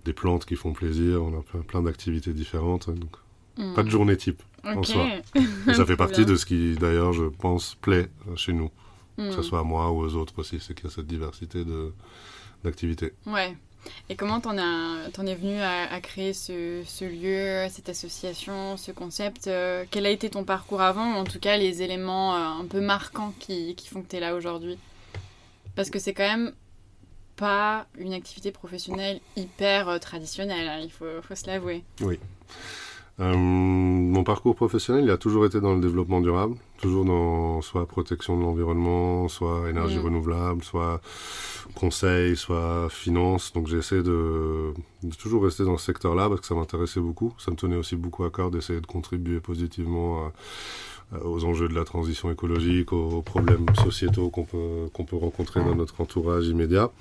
des 0.04 0.12
plantes 0.14 0.46
qui 0.46 0.56
font 0.58 0.74
plaisir. 0.74 1.24
On 1.24 1.40
a 1.40 1.42
plein, 1.42 1.62
plein 1.62 1.82
d'activités 1.84 2.34
différentes. 2.34 2.90
hein, 2.90 2.96
donc 2.96 3.16
Mhm. 3.58 3.74
pas 3.74 3.84
de 3.84 3.90
journée 3.90 4.18
type. 4.18 4.42
en 4.66 4.84
soi. 4.84 5.08
Et 5.70 5.74
ça 5.74 5.86
fait 5.86 5.96
partie 5.96 6.26
bien. 6.26 6.34
de 6.34 6.36
ce 6.36 6.46
qui, 6.46 6.76
d'ailleurs, 6.76 7.14
je 7.14 7.24
pense, 7.24 7.76
plaît 7.76 8.10
chez 8.36 8.52
nous, 8.52 8.70
que 9.18 9.32
ce 9.32 9.38
Mhm. 9.38 9.44
soit 9.44 9.60
à 9.60 9.64
moi 9.64 9.90
ou 9.92 10.00
aux 10.02 10.16
autres 10.16 10.38
aussi, 10.40 10.60
c'est 10.60 10.74
qu'il 10.74 10.84
y 10.86 10.88
a 10.88 10.92
cette 10.92 11.08
diversité 11.08 11.64
de 11.64 11.94
d'activités. 12.66 13.14
Ouais. 13.26 13.56
Et 14.10 14.16
comment 14.16 14.40
t'en, 14.40 14.58
as, 14.58 15.10
t'en 15.14 15.26
es 15.26 15.36
venu 15.36 15.60
à, 15.62 16.00
créer 16.02 16.34
ce, 16.34 17.06
lieu, 17.06 17.70
cette 17.70 17.90
association, 17.90 18.78
ce 18.78 18.92
concept 18.92 19.48
euh, 19.48 19.86
Quel 19.90 20.06
a 20.06 20.10
été 20.10 20.30
ton 20.30 20.44
parcours 20.44 20.82
avant, 20.82 21.16
ou 21.16 21.18
en 21.18 21.24
tout 21.24 21.40
cas 21.40 21.58
les 21.58 21.82
éléments 21.82 22.36
euh, 22.36 22.62
un 22.62 22.66
peu 22.66 22.82
marquants 22.82 23.34
qui, 23.40 23.76
font 23.90 24.02
que 24.02 24.08
t'es 24.08 24.20
là 24.20 24.36
aujourd'hui? 24.36 24.78
Parce 25.76 25.90
que 25.90 26.00
c'est 26.00 26.14
quand 26.14 26.28
même 26.28 26.54
pas 27.36 27.86
une 27.98 28.14
activité 28.14 28.52
professionnelle 28.52 29.22
hyper 29.38 29.88
euh, 29.88 29.98
traditionnelle, 29.98 30.68
hein, 30.68 30.80
il 30.84 30.92
faut, 30.92 31.06
se 31.34 31.48
l'avouer. 31.48 31.84
Euh, 33.20 33.34
mon 33.36 34.24
parcours 34.24 34.56
professionnel, 34.56 35.06
il 35.06 35.12
a 35.12 35.18
toujours 35.18 35.46
été 35.46 35.62
dans 35.62 35.74
le 35.74 35.82
développement 35.82 36.22
durable. 36.22 36.56
Toujours 36.82 37.06
dans 37.06 37.62
soit 37.62 37.86
protection 37.86 38.38
de 38.38 38.42
l'environnement, 38.44 39.28
soit 39.28 39.70
énergie 39.70 39.98
Mm. 40.00 40.04
renouvelable, 40.06 40.64
soit 40.64 41.02
conseil, 41.76 42.36
soit 42.36 42.88
finance. 42.90 43.54
Donc 43.54 43.68
j'ai 43.68 43.78
essayé 43.78 44.02
de, 44.02 44.74
de 45.04 45.16
toujours 45.16 45.44
rester 45.44 45.64
dans 45.66 45.78
ce 45.78 45.86
secteur-là 45.86 46.28
parce 46.30 46.42
que 46.42 46.48
ça 46.48 46.56
m'intéressait 46.56 47.00
beaucoup. 47.02 47.34
Ça 47.38 47.52
me 47.52 47.56
tenait 47.56 47.76
aussi 47.76 47.96
beaucoup 47.96 48.24
à 48.24 48.32
cœur 48.32 48.50
d'essayer 48.52 48.82
de 48.82 48.88
contribuer 48.88 49.40
positivement 49.40 50.28
à- 50.28 51.26
aux 51.26 51.44
enjeux 51.44 51.68
de 51.68 51.74
la 51.74 51.86
transition 51.86 52.30
écologique, 52.32 52.94
aux, 52.94 53.10
aux 53.10 53.22
problèmes 53.24 53.66
sociétaux 53.84 54.30
qu'on 54.30 54.44
peut, 54.46 54.90
qu'on 54.94 55.06
peut 55.06 55.16
rencontrer 55.18 55.60
dans 55.64 55.76
notre 55.76 56.00
entourage 56.02 56.48
immédiat. 56.48 56.92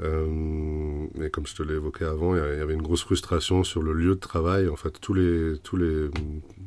Euh, 0.00 1.06
et 1.22 1.30
comme 1.30 1.46
je 1.46 1.54
te 1.54 1.62
l'ai 1.62 1.74
évoqué 1.74 2.04
avant, 2.04 2.34
il 2.34 2.38
y 2.38 2.60
avait 2.60 2.74
une 2.74 2.82
grosse 2.82 3.02
frustration 3.04 3.62
sur 3.64 3.80
le 3.82 3.92
lieu 3.92 4.14
de 4.16 4.20
travail. 4.20 4.68
En 4.68 4.76
fait, 4.76 4.98
tous 5.00 5.14
les, 5.14 5.58
tous 5.62 5.76
les, 5.76 6.08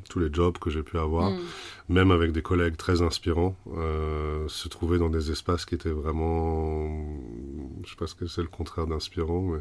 tous 0.09 0.19
les 0.19 0.29
jobs 0.31 0.57
que 0.57 0.69
j'ai 0.69 0.83
pu 0.83 0.97
avoir, 0.97 1.31
Mm. 1.31 1.39
même 1.89 2.11
avec 2.11 2.31
des 2.31 2.41
collègues 2.41 2.77
très 2.77 3.01
inspirants, 3.01 3.55
euh, 3.75 4.47
se 4.47 4.67
trouvaient 4.69 4.97
dans 4.97 5.09
des 5.09 5.29
espaces 5.31 5.65
qui 5.65 5.75
étaient 5.75 5.89
vraiment, 5.89 6.89
je 7.83 7.89
sais 7.89 7.95
pas 7.97 8.07
ce 8.07 8.15
que 8.15 8.27
c'est 8.27 8.41
le 8.41 8.47
contraire 8.47 8.87
d'inspirant, 8.87 9.41
mais 9.41 9.59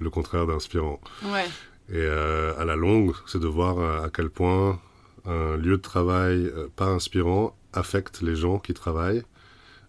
le 0.00 0.10
contraire 0.10 0.46
d'inspirant. 0.46 1.00
Ouais. 1.24 1.46
Et 1.90 1.94
euh, 1.96 2.52
à 2.58 2.64
la 2.64 2.76
longue, 2.76 3.12
c'est 3.26 3.40
de 3.40 3.46
voir 3.46 3.78
à, 3.78 4.04
à 4.04 4.10
quel 4.10 4.28
point 4.30 4.78
un 5.24 5.56
lieu 5.56 5.76
de 5.76 5.82
travail 5.82 6.46
euh, 6.46 6.68
pas 6.74 6.86
inspirant 6.86 7.54
affecte 7.72 8.22
les 8.22 8.34
gens 8.34 8.58
qui 8.58 8.74
travaillent 8.74 9.22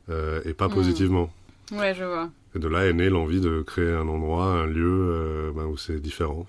euh, 0.09 0.41
et 0.45 0.53
pas 0.53 0.67
Mm. 0.67 0.73
positivement. 0.73 1.33
Ouais, 1.71 1.93
je 1.95 2.03
vois. 2.03 2.29
Et 2.55 2.59
de 2.59 2.67
là 2.67 2.85
est 2.87 2.93
née 2.93 3.09
l'envie 3.09 3.41
de 3.41 3.61
créer 3.61 3.91
un 3.93 4.07
endroit, 4.07 4.45
un 4.45 4.65
lieu 4.65 5.09
euh, 5.11 5.51
ben, 5.55 5.65
où 5.65 5.77
c'est 5.77 5.99
différent. 5.99 6.47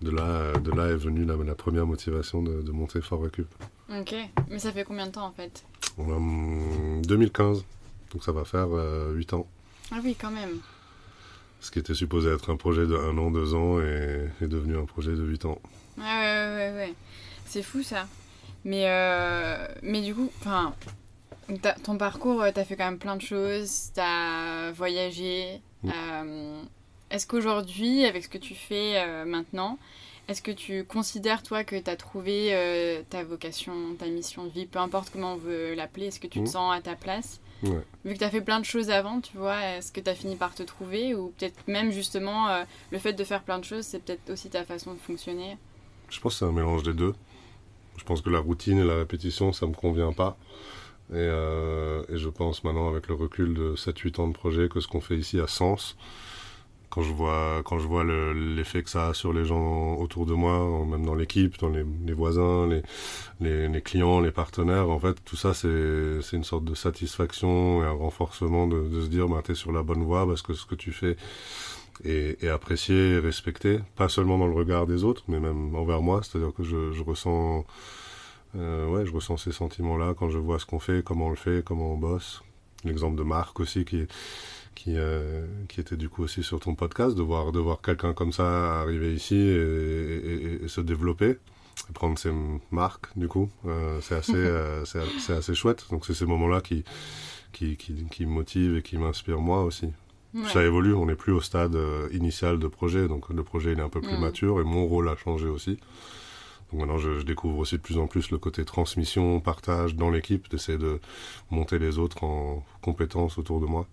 De 0.00 0.10
là, 0.10 0.22
euh, 0.22 0.54
de 0.58 0.70
là 0.70 0.88
est 0.88 0.96
venue 0.96 1.24
la, 1.24 1.36
la 1.36 1.54
première 1.54 1.86
motivation 1.86 2.42
de, 2.42 2.62
de 2.62 2.70
monter 2.72 3.00
Fort 3.02 3.20
Recup. 3.20 3.48
Ok. 3.94 4.14
Mais 4.48 4.58
ça 4.58 4.72
fait 4.72 4.84
combien 4.84 5.06
de 5.06 5.12
temps 5.12 5.26
en 5.26 5.32
fait? 5.32 5.64
On 5.98 6.10
a 6.10 6.16
hum, 6.16 7.02
2015, 7.04 7.64
donc 8.12 8.24
ça 8.24 8.32
va 8.32 8.44
faire 8.44 8.68
8 9.12 9.34
ans. 9.34 9.46
Ah 9.92 9.98
oui, 10.02 10.16
quand 10.18 10.30
même. 10.30 10.58
Ce 11.60 11.70
qui 11.70 11.78
était 11.78 11.94
supposé 11.94 12.30
être 12.30 12.50
un 12.50 12.56
projet 12.56 12.86
de 12.86 12.94
1 12.96 13.18
an, 13.18 13.30
2 13.30 13.54
ans 13.54 13.80
est, 13.80 14.30
est 14.40 14.48
devenu 14.48 14.78
un 14.78 14.86
projet 14.86 15.10
de 15.12 15.22
8 15.22 15.44
ans. 15.44 15.58
Ouais, 15.98 16.04
ouais, 16.04 16.54
ouais, 16.56 16.72
ouais. 16.76 16.94
C'est 17.44 17.62
fou 17.62 17.82
ça. 17.82 18.06
Mais, 18.64 18.84
euh, 18.88 19.66
mais 19.82 20.00
du 20.02 20.14
coup, 20.14 20.30
enfin, 20.40 20.72
ton 21.82 21.96
parcours, 21.96 22.42
euh, 22.42 22.50
t'as 22.54 22.64
fait 22.64 22.76
quand 22.76 22.84
même 22.84 22.98
plein 22.98 23.16
de 23.16 23.22
choses, 23.22 23.90
t'as 23.94 24.70
voyagé. 24.72 25.60
Mm. 25.82 25.90
euh, 25.94 26.62
est-ce 27.10 27.26
qu'aujourd'hui, 27.26 28.04
avec 28.04 28.24
ce 28.24 28.28
que 28.28 28.38
tu 28.38 28.54
fais 28.54 28.94
euh, 28.96 29.24
maintenant, 29.24 29.78
est-ce 30.28 30.42
que 30.42 30.52
tu 30.52 30.84
considères, 30.84 31.42
toi, 31.42 31.64
que 31.64 31.74
t'as 31.74 31.96
trouvé 31.96 32.50
euh, 32.54 33.02
ta 33.10 33.24
vocation, 33.24 33.74
ta 33.98 34.06
mission 34.06 34.44
de 34.44 34.50
vie, 34.50 34.66
peu 34.66 34.78
importe 34.78 35.10
comment 35.10 35.34
on 35.34 35.36
veut 35.36 35.74
l'appeler, 35.74 36.06
est-ce 36.06 36.20
que 36.20 36.28
tu 36.28 36.42
te 36.44 36.48
sens 36.48 36.72
à 36.72 36.80
ta 36.80 36.94
place? 36.94 37.40
Ouais. 37.64 37.82
Vu 38.04 38.14
que 38.14 38.18
t'as 38.20 38.30
fait 38.30 38.40
plein 38.40 38.60
de 38.60 38.64
choses 38.64 38.90
avant, 38.90 39.20
tu 39.20 39.36
vois, 39.36 39.60
est-ce 39.60 39.90
que 39.90 40.00
t'as 40.00 40.14
fini 40.14 40.36
par 40.36 40.54
te 40.54 40.62
trouver 40.62 41.16
Ou 41.16 41.34
peut-être 41.36 41.56
même 41.66 41.90
justement, 41.90 42.48
euh, 42.48 42.62
le 42.92 42.98
fait 42.98 43.12
de 43.12 43.24
faire 43.24 43.42
plein 43.42 43.58
de 43.58 43.64
choses, 43.64 43.84
c'est 43.84 43.98
peut-être 43.98 44.30
aussi 44.30 44.48
ta 44.50 44.64
façon 44.64 44.94
de 44.94 44.98
fonctionner? 44.98 45.58
Je 46.10 46.20
pense 46.20 46.34
que 46.34 46.38
c'est 46.38 46.44
un 46.44 46.52
mélange 46.52 46.84
des 46.84 46.94
deux. 46.94 47.14
Je 47.96 48.04
pense 48.04 48.22
que 48.22 48.30
la 48.30 48.38
routine 48.38 48.78
et 48.78 48.84
la 48.84 48.96
répétition, 48.98 49.52
ça 49.52 49.66
me 49.66 49.74
convient 49.74 50.12
pas. 50.12 50.38
Et, 51.10 51.14
euh, 51.16 52.02
et 52.08 52.18
je 52.18 52.28
pense 52.28 52.62
maintenant, 52.64 52.88
avec 52.88 53.08
le 53.08 53.14
recul 53.14 53.54
de 53.54 53.74
7-8 53.76 54.20
ans 54.20 54.28
de 54.28 54.32
projet, 54.32 54.68
que 54.68 54.80
ce 54.80 54.88
qu'on 54.88 55.00
fait 55.00 55.16
ici 55.16 55.40
a 55.40 55.46
sens. 55.48 55.96
Quand 56.90 57.02
je 57.02 57.12
vois, 57.12 57.62
quand 57.64 57.78
je 57.78 57.86
vois 57.86 58.02
le- 58.02 58.32
l'effet 58.32 58.82
que 58.82 58.90
ça 58.90 59.08
a 59.08 59.14
sur 59.14 59.32
les 59.32 59.44
gens 59.44 59.94
autour 59.96 60.26
de 60.26 60.34
moi, 60.34 60.84
même 60.86 61.06
dans 61.06 61.14
l'équipe, 61.14 61.56
dans 61.60 61.68
les, 61.68 61.84
voisins, 62.14 62.68
les, 63.40 63.82
clients, 63.82 64.20
les 64.20 64.32
partenaires, 64.32 64.90
en 64.90 64.98
fait, 64.98 65.16
tout 65.24 65.36
ça, 65.36 65.54
c'est 65.54 65.68
une 66.36 66.42
sorte 66.44 66.64
de 66.64 66.74
satisfaction 66.74 67.82
et 67.82 67.86
un 67.86 67.92
renforcement 67.92 68.66
de, 68.66 69.00
se 69.02 69.06
dire, 69.08 69.28
bah, 69.28 69.40
tu 69.44 69.52
es 69.52 69.54
sur 69.54 69.70
la 69.72 69.82
bonne 69.84 70.02
voie 70.02 70.26
parce 70.26 70.42
que 70.42 70.52
ce 70.54 70.66
que 70.66 70.74
tu 70.74 70.90
fais 70.92 71.16
est, 72.04 72.42
est 72.42 72.48
apprécié, 72.48 73.18
respecté, 73.18 73.80
pas 73.96 74.08
seulement 74.08 74.38
dans 74.38 74.46
le 74.46 74.54
regard 74.54 74.86
des 74.86 75.04
autres, 75.04 75.22
mais 75.28 75.38
même 75.40 75.74
envers 75.76 76.02
moi. 76.02 76.20
C'est-à-dire 76.22 76.52
que 76.54 76.62
je, 76.64 76.92
je 76.92 77.02
ressens, 77.02 77.64
euh, 78.56 78.86
ouais, 78.88 79.06
je 79.06 79.12
ressens 79.12 79.36
ces 79.38 79.52
sentiments-là 79.52 80.14
quand 80.18 80.30
je 80.30 80.38
vois 80.38 80.58
ce 80.58 80.66
qu'on 80.66 80.78
fait, 80.80 81.02
comment 81.04 81.26
on 81.26 81.30
le 81.30 81.36
fait, 81.36 81.64
comment 81.64 81.92
on 81.92 81.96
bosse. 81.96 82.42
L'exemple 82.84 83.16
de 83.16 83.22
Marc 83.22 83.60
aussi 83.60 83.84
qui 83.84 84.06
qui, 84.76 84.94
euh, 84.96 85.44
qui 85.68 85.80
était 85.80 85.96
du 85.96 86.08
coup 86.08 86.22
aussi 86.22 86.42
sur 86.42 86.58
ton 86.60 86.74
podcast, 86.74 87.14
de 87.16 87.22
voir, 87.22 87.52
de 87.52 87.58
voir 87.58 87.82
quelqu'un 87.82 88.14
comme 88.14 88.32
ça 88.32 88.80
arriver 88.80 89.12
ici 89.12 89.34
et, 89.34 90.16
et- 90.60 90.64
et 90.64 90.68
se 90.68 90.80
développer, 90.80 91.30
et 91.88 91.92
prendre 91.92 92.16
ses 92.18 92.30
marques, 92.70 93.06
du 93.16 93.26
coup, 93.28 93.50
euh, 93.66 93.98
c'est 94.00 94.14
assez, 94.14 94.32
euh, 94.36 94.84
c'est 94.86 95.32
assez 95.34 95.54
chouette. 95.54 95.84
Donc 95.90 96.06
c'est 96.06 96.14
ces 96.14 96.24
moments-là 96.24 96.60
qui, 96.62 96.84
qui, 97.52 97.76
qui, 97.76 98.04
qui 98.10 98.24
me 98.24 98.30
motivent 98.32 98.76
et 98.76 98.82
qui 98.82 98.96
m'inspirent 98.96 99.40
moi 99.40 99.64
aussi. 99.64 99.86
Ouais. 100.32 100.48
Ça 100.52 100.62
évolue, 100.64 100.94
on 100.94 101.06
n'est 101.06 101.16
plus 101.16 101.32
au 101.32 101.40
stade 101.40 101.76
initial 102.12 102.58
de 102.60 102.68
projet, 102.68 103.08
donc 103.08 103.28
le 103.28 103.42
projet 103.42 103.72
il 103.72 103.80
est 103.80 103.82
un 103.82 103.88
peu 103.90 104.00
plus 104.00 104.16
mature 104.18 104.60
et 104.60 104.64
mon 104.64 104.86
rôle 104.86 105.08
a 105.08 105.16
changé 105.16 105.48
aussi. 105.48 105.78
Donc 106.72 106.80
maintenant 106.80 106.98
je, 106.98 107.18
je 107.18 107.24
découvre 107.24 107.58
aussi 107.58 107.76
de 107.76 107.80
plus 107.80 107.98
en 107.98 108.06
plus 108.06 108.30
le 108.30 108.38
côté 108.38 108.64
transmission, 108.64 109.40
partage 109.40 109.94
dans 109.94 110.10
l'équipe, 110.10 110.48
d'essayer 110.50 110.78
de 110.78 111.00
monter 111.50 111.78
les 111.78 111.98
autres 111.98 112.24
en 112.24 112.64
compétences 112.80 113.38
autour 113.38 113.60
de 113.60 113.66
moi. 113.66 113.86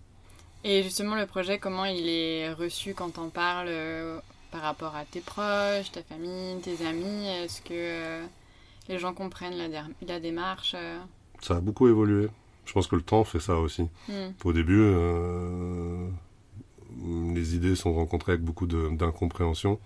Et 0.64 0.82
justement, 0.82 1.14
le 1.14 1.26
projet, 1.26 1.58
comment 1.58 1.84
il 1.84 2.08
est 2.08 2.52
reçu 2.52 2.94
quand 2.94 3.18
on 3.18 3.30
parle 3.30 3.68
euh, 3.68 4.18
par 4.50 4.62
rapport 4.62 4.96
à 4.96 5.04
tes 5.04 5.20
proches, 5.20 5.92
ta 5.92 6.02
famille, 6.02 6.60
tes 6.60 6.84
amis? 6.84 7.28
Est-ce 7.28 7.62
que 7.62 7.68
euh, 7.72 8.24
les 8.88 8.98
gens 8.98 9.14
comprennent 9.14 9.56
la, 10.02 10.20
démarche 10.20 10.74
euh? 10.76 10.98
Ça 11.40 11.56
a 11.56 11.60
beaucoup 11.60 11.88
évolué. 11.88 12.28
Je 12.66 12.72
pense 12.72 12.86
que 12.86 12.96
le 12.96 13.02
temps 13.02 13.24
fait 13.24 13.40
ça 13.40 13.56
aussi. 13.56 13.82
Hmm. 14.08 14.32
Au 14.44 14.52
début, 14.52 14.92
les 17.34 17.54
idées 17.54 17.76
sont 17.76 17.94
rencontrées 17.94 18.32
avec 18.32 18.44
beaucoup 18.44 18.66
d'incompréhension. 18.66 19.78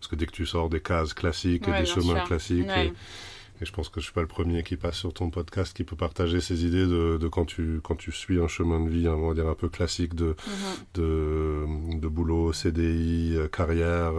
Parce 0.00 0.08
que 0.08 0.16
dès 0.16 0.26
que 0.26 0.32
tu 0.32 0.46
sors 0.46 0.68
des 0.70 0.80
cases 0.80 1.14
classiques 1.14 1.68
et 1.68 1.72
des 1.72 1.86
chemins 1.86 2.16
sûr. 2.16 2.24
classiques, 2.24 2.66
Ouais. 2.66 2.86
et, 2.86 3.62
et 3.62 3.66
je 3.66 3.72
pense 3.72 3.90
que 3.90 4.00
je 4.00 4.06
suis 4.06 4.14
pas 4.14 4.22
le 4.22 4.26
premier 4.26 4.62
qui 4.62 4.76
passe 4.76 4.96
sur 4.96 5.12
ton 5.12 5.28
podcast 5.28 5.76
qui 5.76 5.84
peut 5.84 5.94
partager 5.96 6.40
ces 6.40 6.64
idées 6.64 6.86
de, 6.86 7.18
de 7.20 7.28
quand, 7.28 7.44
tu, 7.44 7.80
quand 7.84 7.94
tu 7.96 8.10
suis 8.10 8.40
un 8.40 8.48
chemin 8.48 8.80
de 8.80 8.88
vie, 8.88 9.06
on 9.08 9.28
va 9.28 9.34
dire 9.34 9.46
un 9.48 9.54
peu 9.54 9.68
classique 9.68 10.14
de, 10.14 10.28
Mhm. 10.46 10.84
de, 10.94 11.98
de 12.00 12.08
boulot, 12.08 12.52
CDI, 12.54 13.34
euh, 13.36 13.48
carrière, 13.48 14.12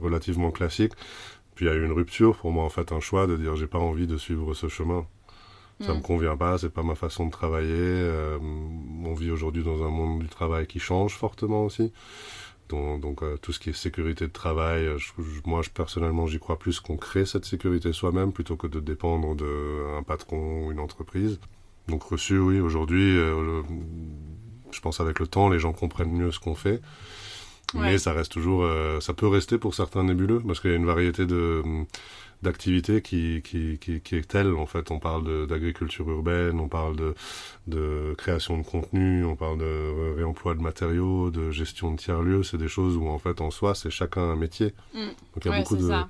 relativement 0.00 0.50
classique. 0.50 0.92
Puis 1.54 1.64
il 1.64 1.68
y 1.68 1.70
a 1.70 1.74
eu 1.74 1.84
une 1.84 1.92
rupture 1.92 2.36
pour 2.36 2.50
moi, 2.52 2.64
en 2.64 2.68
fait, 2.70 2.92
un 2.92 3.00
choix 3.00 3.26
de 3.26 3.36
dire 3.36 3.56
j'ai 3.56 3.66
pas 3.66 3.78
envie 3.78 4.06
de 4.06 4.16
suivre 4.18 4.52
ce 4.54 4.68
chemin. 4.68 5.06
Ça 5.80 5.94
Mm. 5.94 5.96
me 5.96 6.02
convient 6.02 6.36
pas, 6.36 6.58
c'est 6.58 6.68
pas 6.72 6.82
ma 6.82 6.94
façon 6.94 7.26
de 7.26 7.30
travailler. 7.32 7.70
euh, 7.72 8.38
on 9.04 9.14
vit 9.14 9.30
aujourd'hui 9.30 9.64
dans 9.64 9.82
un 9.82 9.88
monde 9.88 10.20
du 10.20 10.28
travail 10.28 10.66
qui 10.66 10.78
change 10.78 11.14
fortement 11.16 11.64
aussi. 11.64 11.92
Donc, 12.72 13.00
donc, 13.02 13.22
euh, 13.22 13.36
tout 13.36 13.52
ce 13.52 13.60
qui 13.60 13.70
est 13.70 13.72
sécurité 13.74 14.26
de 14.26 14.32
travail, 14.32 14.86
euh, 14.86 14.96
je- 14.98 15.12
moi 15.44 15.60
je, 15.62 15.70
personnellement 15.70 16.26
j'y 16.26 16.38
crois 16.38 16.58
plus 16.58 16.80
qu'on 16.80 16.96
crée 16.96 17.26
cette 17.26 17.44
sécurité 17.44 17.92
soi-même 17.92 18.32
plutôt 18.32 18.56
que 18.56 18.66
de 18.66 18.80
dépendre 18.80 19.34
d'un 19.36 20.02
patron 20.06 20.66
ou 20.66 20.72
une 20.72 20.80
entreprise. 20.80 21.38
Donc 21.88 22.02
reçu, 22.02 22.38
oui, 22.38 22.60
aujourd'hui, 22.60 23.16
euh, 23.18 23.62
je 24.70 24.80
pense 24.80 25.00
avec 25.00 25.20
le 25.20 25.26
temps, 25.26 25.50
les 25.50 25.58
gens 25.58 25.72
comprennent 25.72 26.12
mieux 26.12 26.30
ce 26.32 26.40
qu'on 26.40 26.54
fait. 26.54 26.80
Ouais. 27.74 27.80
Mais 27.82 27.98
ça 27.98 28.12
reste 28.12 28.32
toujours, 28.32 28.64
euh, 28.64 29.00
ça 29.00 29.12
peut 29.14 29.26
rester 29.28 29.58
pour 29.58 29.74
certains 29.74 30.02
nébuleux 30.04 30.40
parce 30.46 30.60
qu'il 30.60 30.70
y 30.70 30.74
a 30.74 30.76
une 30.76 30.86
variété 30.86 31.26
de 31.26 31.62
d'activités 32.42 33.02
qui, 33.02 33.40
qui, 33.42 33.78
qui, 33.78 34.00
qui 34.00 34.16
est 34.16 34.28
telle. 34.28 34.54
En 34.54 34.66
fait, 34.66 34.90
on 34.90 34.98
parle 34.98 35.46
d'agriculture 35.46 36.08
urbaine, 36.10 36.58
on 36.60 36.68
parle 36.68 36.96
de, 36.96 37.14
de 37.66 38.14
création 38.18 38.58
de 38.58 38.64
contenu, 38.64 39.24
on 39.24 39.36
parle 39.36 39.58
de 39.58 40.14
réemploi 40.16 40.54
de 40.54 40.60
matériaux, 40.60 41.30
de 41.30 41.50
gestion 41.50 41.92
de 41.92 41.96
tiers-lieux. 41.98 42.42
C'est 42.42 42.58
des 42.58 42.68
choses 42.68 42.96
où, 42.96 43.08
en 43.08 43.18
fait, 43.18 43.40
en 43.40 43.50
soi, 43.50 43.74
c'est 43.74 43.90
chacun 43.90 44.22
un 44.22 44.36
métier. 44.36 44.74
Mm. 44.94 44.98
Donc, 45.06 45.16
il 45.36 45.44
y 45.46 45.48
a 45.48 45.50
Ouais, 45.52 45.58
beaucoup 45.62 45.76
de. 45.76 45.86
ça. 45.88 46.08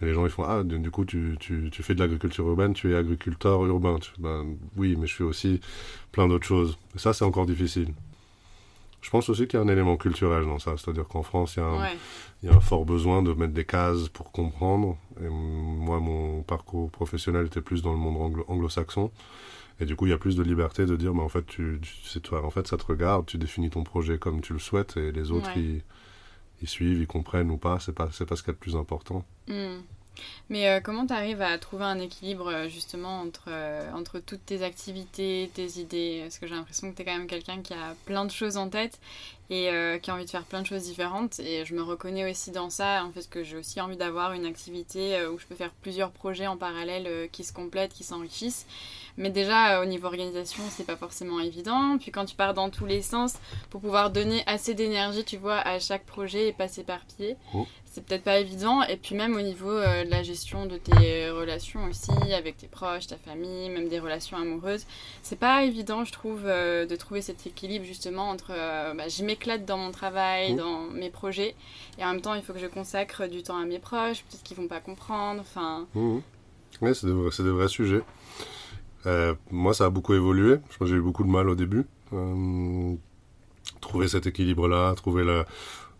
Et 0.00 0.06
les 0.06 0.14
gens, 0.14 0.24
ils 0.24 0.30
font 0.30 0.44
Ah, 0.44 0.62
du 0.64 0.90
coup, 0.90 1.04
tu, 1.04 1.36
tu, 1.38 1.68
tu 1.70 1.82
fais 1.82 1.94
de 1.94 2.00
l'agriculture 2.00 2.46
urbaine, 2.48 2.72
tu 2.74 2.92
es 2.92 2.96
agriculteur 2.96 3.64
urbain. 3.64 3.98
Tu 4.00 4.10
ben, 4.18 4.56
oui, 4.76 4.96
mais 4.98 5.06
je 5.06 5.14
fais 5.14 5.24
aussi 5.24 5.60
plein 6.12 6.26
d'autres 6.28 6.46
choses. 6.46 6.78
Et 6.94 6.98
ça, 6.98 7.12
c'est 7.12 7.24
encore 7.24 7.46
difficile. 7.46 7.88
Je 9.04 9.10
pense 9.10 9.28
aussi 9.28 9.46
qu'il 9.46 9.58
y 9.60 9.62
a 9.62 9.64
un 9.66 9.68
élément 9.68 9.98
culturel 9.98 10.46
dans 10.46 10.58
ça. 10.58 10.76
C'est-à-dire 10.78 11.06
qu'en 11.06 11.22
France, 11.22 11.56
il 11.56 11.60
y 11.60 11.62
a 11.62 11.66
un, 11.66 11.78
Ouais. 11.82 11.96
il 12.42 12.48
y 12.48 12.52
a 12.52 12.56
un 12.56 12.60
fort 12.60 12.86
besoin 12.86 13.22
de 13.22 13.34
mettre 13.34 13.52
des 13.52 13.66
cases 13.66 14.08
pour 14.08 14.32
comprendre. 14.32 14.96
Et 15.20 15.28
moi, 15.28 16.00
mon 16.00 16.42
parcours 16.42 16.90
professionnel 16.90 17.44
était 17.46 17.60
plus 17.60 17.82
dans 17.82 17.92
le 17.92 17.98
monde 17.98 18.16
anglo- 18.16 18.44
anglo-saxon. 18.48 19.10
Et 19.78 19.84
du 19.84 19.94
coup, 19.94 20.06
il 20.06 20.10
y 20.10 20.14
a 20.14 20.18
plus 20.18 20.36
de 20.36 20.42
liberté 20.42 20.86
de 20.86 20.96
dire, 20.96 21.12
mais 21.14 21.20
en 21.22 21.28
fait, 21.28 21.44
tu, 21.44 21.80
tu- 21.82 21.94
c'est 22.04 22.20
toi, 22.20 22.46
en 22.46 22.50
fait, 22.50 22.66
ça 22.66 22.78
te 22.78 22.86
regarde, 22.86 23.26
tu 23.26 23.36
définis 23.36 23.68
ton 23.68 23.84
projet 23.84 24.16
comme 24.18 24.40
tu 24.40 24.54
le 24.54 24.58
souhaites, 24.58 24.96
et 24.96 25.12
les 25.12 25.30
autres, 25.32 25.48
Ouais. 25.54 25.60
ils, 25.60 25.82
ils 26.62 26.68
suivent, 26.68 27.00
ils 27.00 27.06
comprennent 27.06 27.50
ou 27.50 27.58
pas. 27.58 27.78
C'est 27.80 27.92
pas, 27.92 28.08
c'est 28.10 28.24
pas 28.24 28.36
ce 28.36 28.42
qu'il 28.42 28.52
y 28.52 28.52
a 28.52 28.54
de 28.54 28.58
plus 28.58 28.74
important. 28.76 29.22
Hmm. 29.48 29.80
Mais 30.50 30.68
euh, 30.68 30.80
comment 30.80 31.06
tu 31.06 31.12
arrives 31.12 31.42
à 31.42 31.56
trouver 31.58 31.84
un 31.84 31.98
équilibre 31.98 32.48
euh, 32.48 32.68
justement 32.68 33.20
entre, 33.20 33.46
euh, 33.48 33.90
entre 33.92 34.18
toutes 34.18 34.44
tes 34.44 34.62
activités, 34.62 35.50
tes 35.54 35.78
idées? 35.78 36.20
Parce 36.22 36.38
que 36.38 36.46
j'ai 36.46 36.54
l'impression 36.54 36.90
que 36.92 36.96
tu 36.96 37.04
quand 37.04 37.16
même 37.16 37.26
quelqu'un 37.26 37.62
qui 37.62 37.72
a 37.72 37.94
plein 38.04 38.24
de 38.24 38.30
choses 38.30 38.56
en 38.56 38.68
tête 38.68 38.98
et 39.50 39.68
qui 40.00 40.10
a 40.10 40.14
envie 40.14 40.24
de 40.24 40.30
faire 40.30 40.44
plein 40.44 40.62
de 40.62 40.66
choses 40.66 40.84
différentes. 40.84 41.38
Et 41.38 41.66
je 41.66 41.74
me 41.74 41.82
reconnais 41.82 42.28
aussi 42.30 42.50
dans 42.50 42.70
ça, 42.70 43.04
en 43.04 43.12
fait, 43.12 43.28
que 43.28 43.44
j'ai 43.44 43.58
aussi 43.58 43.78
envie 43.78 43.96
d'avoir 43.96 44.32
une 44.32 44.46
activité 44.46 45.22
où 45.26 45.38
je 45.38 45.44
peux 45.44 45.54
faire 45.54 45.70
plusieurs 45.82 46.12
projets 46.12 46.46
en 46.46 46.56
parallèle 46.56 47.28
qui 47.30 47.44
se 47.44 47.52
complètent, 47.52 47.92
qui 47.92 48.04
s'enrichissent. 48.04 48.66
Mais 49.18 49.28
déjà, 49.28 49.82
au 49.82 49.84
niveau 49.84 50.06
organisation, 50.06 50.62
c'est 50.70 50.86
pas 50.86 50.96
forcément 50.96 51.40
évident. 51.40 51.98
Puis 51.98 52.10
quand 52.10 52.24
tu 52.24 52.34
pars 52.34 52.54
dans 52.54 52.70
tous 52.70 52.86
les 52.86 53.02
sens, 53.02 53.34
pour 53.68 53.82
pouvoir 53.82 54.10
donner 54.10 54.42
assez 54.46 54.72
d'énergie, 54.72 55.24
tu 55.24 55.36
vois, 55.36 55.58
à 55.58 55.78
chaque 55.78 56.06
projet 56.06 56.48
et 56.48 56.52
pas 56.54 56.66
s'éparpiller, 56.66 57.36
oh. 57.52 57.66
C'est 57.94 58.04
peut-être 58.04 58.24
pas 58.24 58.38
évident. 58.38 58.82
Et 58.82 58.96
puis 58.96 59.14
même 59.14 59.36
au 59.36 59.40
niveau 59.40 59.70
de 59.70 60.10
la 60.10 60.22
gestion 60.22 60.66
de 60.66 60.76
tes 60.76 61.30
relations 61.30 61.84
aussi, 61.84 62.10
avec 62.32 62.56
tes 62.56 62.66
proches, 62.66 63.06
ta 63.06 63.16
famille, 63.16 63.70
même 63.70 63.88
des 63.88 64.00
relations 64.00 64.36
amoureuses, 64.36 64.84
c'est 65.22 65.38
pas 65.38 65.64
évident, 65.64 66.04
je 66.04 66.12
trouve, 66.12 66.42
de 66.44 66.96
trouver 66.96 67.22
cet 67.22 67.46
équilibre 67.46 67.84
justement 67.84 68.28
entre 68.28 68.48
bah, 68.94 69.04
m'éclate 69.22 69.64
dans 69.64 69.78
mon 69.78 69.92
travail, 69.92 70.52
mmh. 70.52 70.56
dans 70.56 70.80
mes 70.80 71.10
projets, 71.10 71.54
et 71.98 72.04
en 72.04 72.12
même 72.12 72.20
temps, 72.20 72.34
il 72.34 72.42
faut 72.42 72.52
que 72.52 72.58
je 72.58 72.66
consacre 72.66 73.28
du 73.28 73.42
temps 73.42 73.56
à 73.56 73.64
mes 73.64 73.78
proches, 73.78 74.24
peut-être 74.24 74.42
qu'ils 74.42 74.56
vont 74.56 74.68
pas 74.68 74.80
comprendre, 74.80 75.40
enfin... 75.40 75.86
Mmh. 75.94 76.18
Oui, 76.80 76.94
c'est 76.94 77.06
des, 77.06 77.12
des, 77.12 77.50
vrais 77.50 77.68
sujets. 77.68 78.02
Euh, 79.06 79.34
moi, 79.50 79.74
ça 79.74 79.86
a 79.86 79.90
beaucoup 79.90 80.14
évolué. 80.14 80.56
J'ai 80.80 80.94
eu 80.94 81.00
beaucoup 81.00 81.24
de 81.24 81.28
mal 81.28 81.48
au 81.48 81.54
début. 81.54 81.86
Euh, 82.12 82.94
trouver 83.80 84.08
cet 84.08 84.26
équilibre-là, 84.26 84.94
trouver 84.94 85.24
la, 85.24 85.44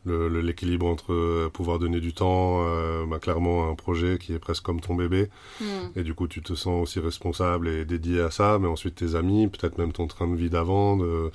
l'équilibre 0.06 0.86
entre 0.86 1.12
euh, 1.12 1.50
pouvoir 1.52 1.78
donner 1.78 2.00
du 2.00 2.12
temps, 2.12 2.64
euh, 2.66 3.06
bah, 3.06 3.18
clairement 3.18 3.70
un 3.70 3.74
projet 3.74 4.18
qui 4.18 4.32
est 4.32 4.38
presque 4.38 4.62
comme 4.62 4.80
ton 4.80 4.94
bébé, 4.94 5.30
hmm. 5.60 5.64
et 5.96 6.02
du 6.02 6.14
coup 6.14 6.28
tu 6.28 6.42
te 6.42 6.54
sens 6.54 6.82
aussi 6.82 7.00
responsable 7.00 7.68
et 7.68 7.84
dédié 7.84 8.20
à 8.20 8.30
ça, 8.30 8.58
mais 8.60 8.68
ensuite 8.68 8.96
tes 8.96 9.14
amis, 9.14 9.48
peut-être 9.48 9.78
même 9.78 9.92
ton 9.92 10.06
train 10.06 10.28
de 10.28 10.36
vie 10.36 10.50
d'avant, 10.50 10.98
euh, 11.00 11.30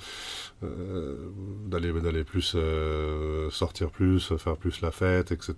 d'aller 1.66 1.92
d'aller 1.92 2.24
plus 2.24 2.56
sortir 3.50 3.90
plus, 3.90 4.32
faire 4.36 4.56
plus 4.56 4.80
la 4.82 4.90
fête, 4.90 5.32
etc. 5.32 5.54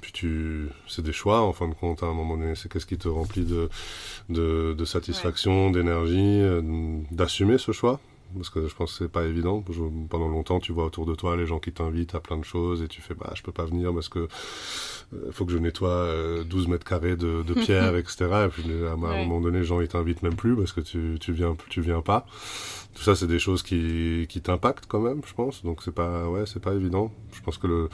Puis 0.00 0.12
tu, 0.12 0.68
c'est 0.88 1.02
des 1.02 1.12
choix 1.12 1.42
en 1.42 1.52
fin 1.52 1.68
de 1.68 1.74
compte 1.74 2.02
à 2.02 2.06
un 2.06 2.14
moment 2.14 2.36
donné. 2.36 2.54
C'est 2.54 2.72
qu'est-ce 2.72 2.86
qui 2.86 2.98
te 2.98 3.08
remplit 3.08 3.44
de 3.44 3.68
de, 4.30 4.74
de 4.76 4.84
satisfaction, 4.84 5.70
d'énergie, 5.70 6.40
d'assumer 7.10 7.58
ce 7.58 7.72
choix? 7.72 8.00
Parce 8.34 8.50
que 8.50 8.66
je 8.66 8.74
pense 8.74 8.92
que 8.92 9.04
c'est 9.04 9.10
pas 9.10 9.24
évident. 9.24 9.62
pendant 10.08 10.28
longtemps, 10.28 10.60
tu 10.60 10.72
vois 10.72 10.84
autour 10.84 11.06
de 11.06 11.14
toi 11.14 11.36
les 11.36 11.46
gens 11.46 11.58
qui 11.58 11.72
t'invitent 11.72 12.14
à 12.14 12.20
plein 12.20 12.38
de 12.38 12.44
choses 12.44 12.82
et 12.82 12.88
tu 12.88 13.00
fais 13.00 13.14
bah 13.14 13.32
je 13.34 13.42
peux 13.42 13.52
pas 13.52 13.64
venir 13.64 13.92
parce 13.92 14.08
que 14.08 14.20
euh, 15.14 15.32
faut 15.32 15.44
que 15.44 15.52
je 15.52 15.58
nettoie 15.58 16.44
12 16.44 16.66
euh, 16.66 16.70
mètres 16.70 16.84
carrés 16.84 17.16
de, 17.16 17.42
de 17.42 17.54
pierre, 17.64 17.96
etc. 17.96 18.46
Et 18.46 18.48
puis 18.48 18.64
à 18.86 18.92
un 18.92 18.96
moment 18.96 19.40
donné, 19.40 19.58
les 19.58 19.64
gens 19.64 19.80
ils 19.80 19.88
t'invitent 19.88 20.22
même 20.22 20.36
plus 20.36 20.56
parce 20.56 20.72
que 20.72 20.80
tu 20.80 21.18
tu 21.20 21.32
viens 21.32 21.56
tu 21.68 21.80
viens 21.80 22.00
pas. 22.02 22.26
Tout 22.94 23.02
ça, 23.02 23.16
c'est 23.16 23.26
des 23.26 23.38
choses 23.38 23.62
qui 23.62 24.26
qui 24.28 24.40
t'impactent 24.40 24.86
quand 24.86 25.00
même, 25.00 25.20
je 25.26 25.34
pense. 25.34 25.64
Donc 25.64 25.82
c'est 25.82 25.94
pas 25.94 26.28
ouais 26.28 26.44
c'est 26.46 26.62
pas 26.62 26.74
évident. 26.74 27.12
Je 27.32 27.40
pense 27.42 27.58
que 27.58 27.66
le 27.66 27.88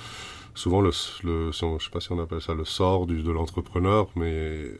souvent 0.54 0.80
le, 0.80 0.90
le 1.25 1.52
je 1.52 1.85
sais 1.85 1.90
pas 1.90 2.00
si 2.00 2.12
on 2.12 2.21
appelle 2.21 2.40
ça 2.40 2.54
le 2.54 2.64
sort 2.64 3.07
du, 3.07 3.23
de 3.23 3.30
l'entrepreneur, 3.30 4.09
mais 4.16 4.71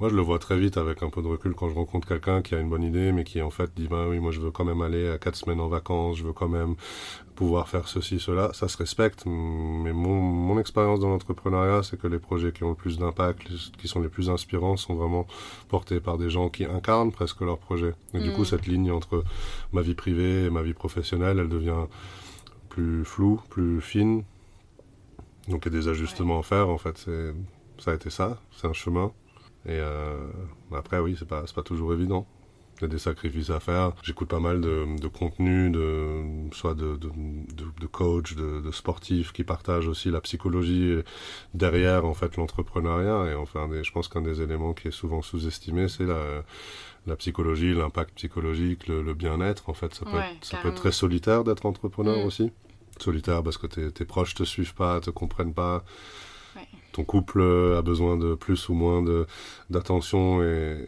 moi 0.00 0.08
je 0.08 0.14
le 0.14 0.22
vois 0.22 0.38
très 0.38 0.58
vite 0.58 0.76
avec 0.76 1.02
un 1.02 1.10
peu 1.10 1.22
de 1.22 1.26
recul 1.26 1.54
quand 1.54 1.68
je 1.68 1.74
rencontre 1.74 2.06
quelqu'un 2.06 2.42
qui 2.42 2.54
a 2.54 2.58
une 2.58 2.68
bonne 2.68 2.82
idée, 2.82 3.12
mais 3.12 3.24
qui 3.24 3.42
en 3.42 3.50
fait 3.50 3.70
dit 3.76 3.88
bah 3.88 4.06
oui 4.08 4.18
moi 4.18 4.32
je 4.32 4.40
veux 4.40 4.50
quand 4.50 4.64
même 4.64 4.80
aller 4.82 5.08
à 5.08 5.18
quatre 5.18 5.36
semaines 5.36 5.60
en 5.60 5.68
vacances, 5.68 6.18
je 6.18 6.24
veux 6.24 6.32
quand 6.32 6.48
même 6.48 6.76
pouvoir 7.34 7.68
faire 7.68 7.86
ceci 7.86 8.18
cela, 8.18 8.50
ça 8.52 8.66
se 8.66 8.76
respecte. 8.76 9.24
Mais 9.24 9.92
mon, 9.92 10.14
mon 10.20 10.58
expérience 10.58 10.98
dans 10.98 11.08
l'entrepreneuriat, 11.08 11.84
c'est 11.84 11.96
que 11.96 12.08
les 12.08 12.18
projets 12.18 12.50
qui 12.50 12.64
ont 12.64 12.70
le 12.70 12.74
plus 12.74 12.98
d'impact, 12.98 13.48
qui 13.78 13.86
sont 13.86 14.00
les 14.00 14.08
plus 14.08 14.28
inspirants, 14.28 14.76
sont 14.76 14.96
vraiment 14.96 15.24
portés 15.68 16.00
par 16.00 16.18
des 16.18 16.30
gens 16.30 16.48
qui 16.48 16.64
incarnent 16.64 17.12
presque 17.12 17.40
leur 17.42 17.58
projet. 17.58 17.94
Et 18.12 18.18
du 18.18 18.32
coup 18.32 18.42
mm. 18.42 18.46
cette 18.46 18.66
ligne 18.66 18.90
entre 18.90 19.22
ma 19.72 19.82
vie 19.82 19.94
privée 19.94 20.46
et 20.46 20.50
ma 20.50 20.62
vie 20.62 20.74
professionnelle, 20.74 21.38
elle 21.38 21.48
devient 21.48 21.86
plus 22.68 23.04
floue, 23.04 23.40
plus 23.50 23.80
fine, 23.80 24.24
donc 25.48 25.64
il 25.66 25.72
y 25.72 25.76
a 25.76 25.80
des 25.80 25.88
ajustements 25.88 26.38
à 26.38 26.42
faire, 26.42 26.68
en 26.68 26.78
fait, 26.78 27.06
ça 27.78 27.92
a 27.92 27.94
été 27.94 28.10
ça, 28.10 28.40
c'est 28.56 28.66
un 28.66 28.72
chemin. 28.72 29.12
Et 29.66 29.72
euh, 29.72 30.16
après, 30.72 30.98
oui, 30.98 31.16
c'est 31.18 31.28
pas, 31.28 31.42
pas 31.54 31.62
toujours 31.62 31.92
évident. 31.92 32.26
Il 32.78 32.82
y 32.82 32.84
a 32.84 32.88
des 32.88 32.98
sacrifices 32.98 33.50
à 33.50 33.58
faire. 33.58 33.92
J'écoute 34.04 34.28
pas 34.28 34.38
mal 34.38 34.60
de, 34.60 34.86
de 35.00 35.08
contenu, 35.08 35.68
de, 35.70 36.22
soit 36.52 36.74
de, 36.74 36.96
de, 36.96 37.10
de 37.80 37.86
coach, 37.86 38.36
de, 38.36 38.60
de 38.60 38.70
sportifs 38.70 39.32
qui 39.32 39.42
partagent 39.42 39.88
aussi 39.88 40.10
la 40.10 40.20
psychologie 40.20 40.96
derrière 41.54 42.04
en 42.04 42.14
fait 42.14 42.36
l'entrepreneuriat. 42.36 43.32
Et 43.32 43.34
enfin, 43.34 43.68
je 43.82 43.90
pense 43.90 44.06
qu'un 44.06 44.22
des 44.22 44.42
éléments 44.42 44.74
qui 44.74 44.88
est 44.88 44.92
souvent 44.92 45.22
sous-estimé, 45.22 45.88
c'est 45.88 46.06
la, 46.06 46.44
la 47.08 47.16
psychologie, 47.16 47.74
l'impact 47.74 48.14
psychologique, 48.14 48.86
le, 48.86 49.12
bien-être. 49.12 49.68
En 49.68 49.74
fait, 49.74 49.92
ça 49.92 50.04
peut, 50.04 50.16
être, 50.16 50.44
ça 50.44 50.58
peut 50.58 50.68
être 50.68 50.76
très 50.76 50.92
solitaire 50.92 51.42
d'être 51.42 51.66
entrepreneur 51.66 52.18
mm. 52.18 52.26
aussi 52.26 52.52
solitaire 53.02 53.42
parce 53.42 53.58
que 53.58 53.66
tes, 53.66 53.90
tes 53.90 54.04
proches 54.04 54.34
te 54.34 54.44
suivent 54.44 54.74
pas, 54.74 55.00
te 55.00 55.10
comprennent 55.10 55.54
pas. 55.54 55.84
Ton 56.92 57.04
couple 57.04 57.40
a 57.76 57.82
besoin 57.82 58.16
de 58.16 58.34
plus 58.34 58.68
ou 58.68 58.74
moins 58.74 59.04
d'attention 59.70 60.42
et, 60.42 60.84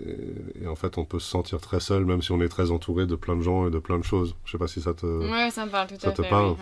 et, 0.61 0.66
en 0.66 0.75
fait 0.75 0.99
on 0.99 1.05
peut 1.05 1.20
se 1.20 1.31
sentir 1.31 1.61
très 1.61 1.79
seul 1.79 2.05
même 2.05 2.23
si 2.23 2.33
on 2.33 2.40
est 2.40 2.49
très 2.49 2.73
entouré 2.73 3.07
de 3.07 3.14
plein 3.14 3.37
de 3.37 3.42
gens 3.42 3.68
et 3.68 3.70
de 3.70 3.79
plein 3.79 3.99
de 3.99 4.03
choses. 4.03 4.35
Je 4.44 4.53
sais 4.53 4.59
pas 4.59 4.66
si 4.66 4.81
ça 4.81 4.94
te. 4.94 5.07
Ouais, 5.07 5.51
ça 5.51 5.66
me 5.66 5.70
parle 5.70 5.87
tout 5.87 5.94
à 6.03 6.12
fait. 6.12 6.29
Parle. 6.29 6.57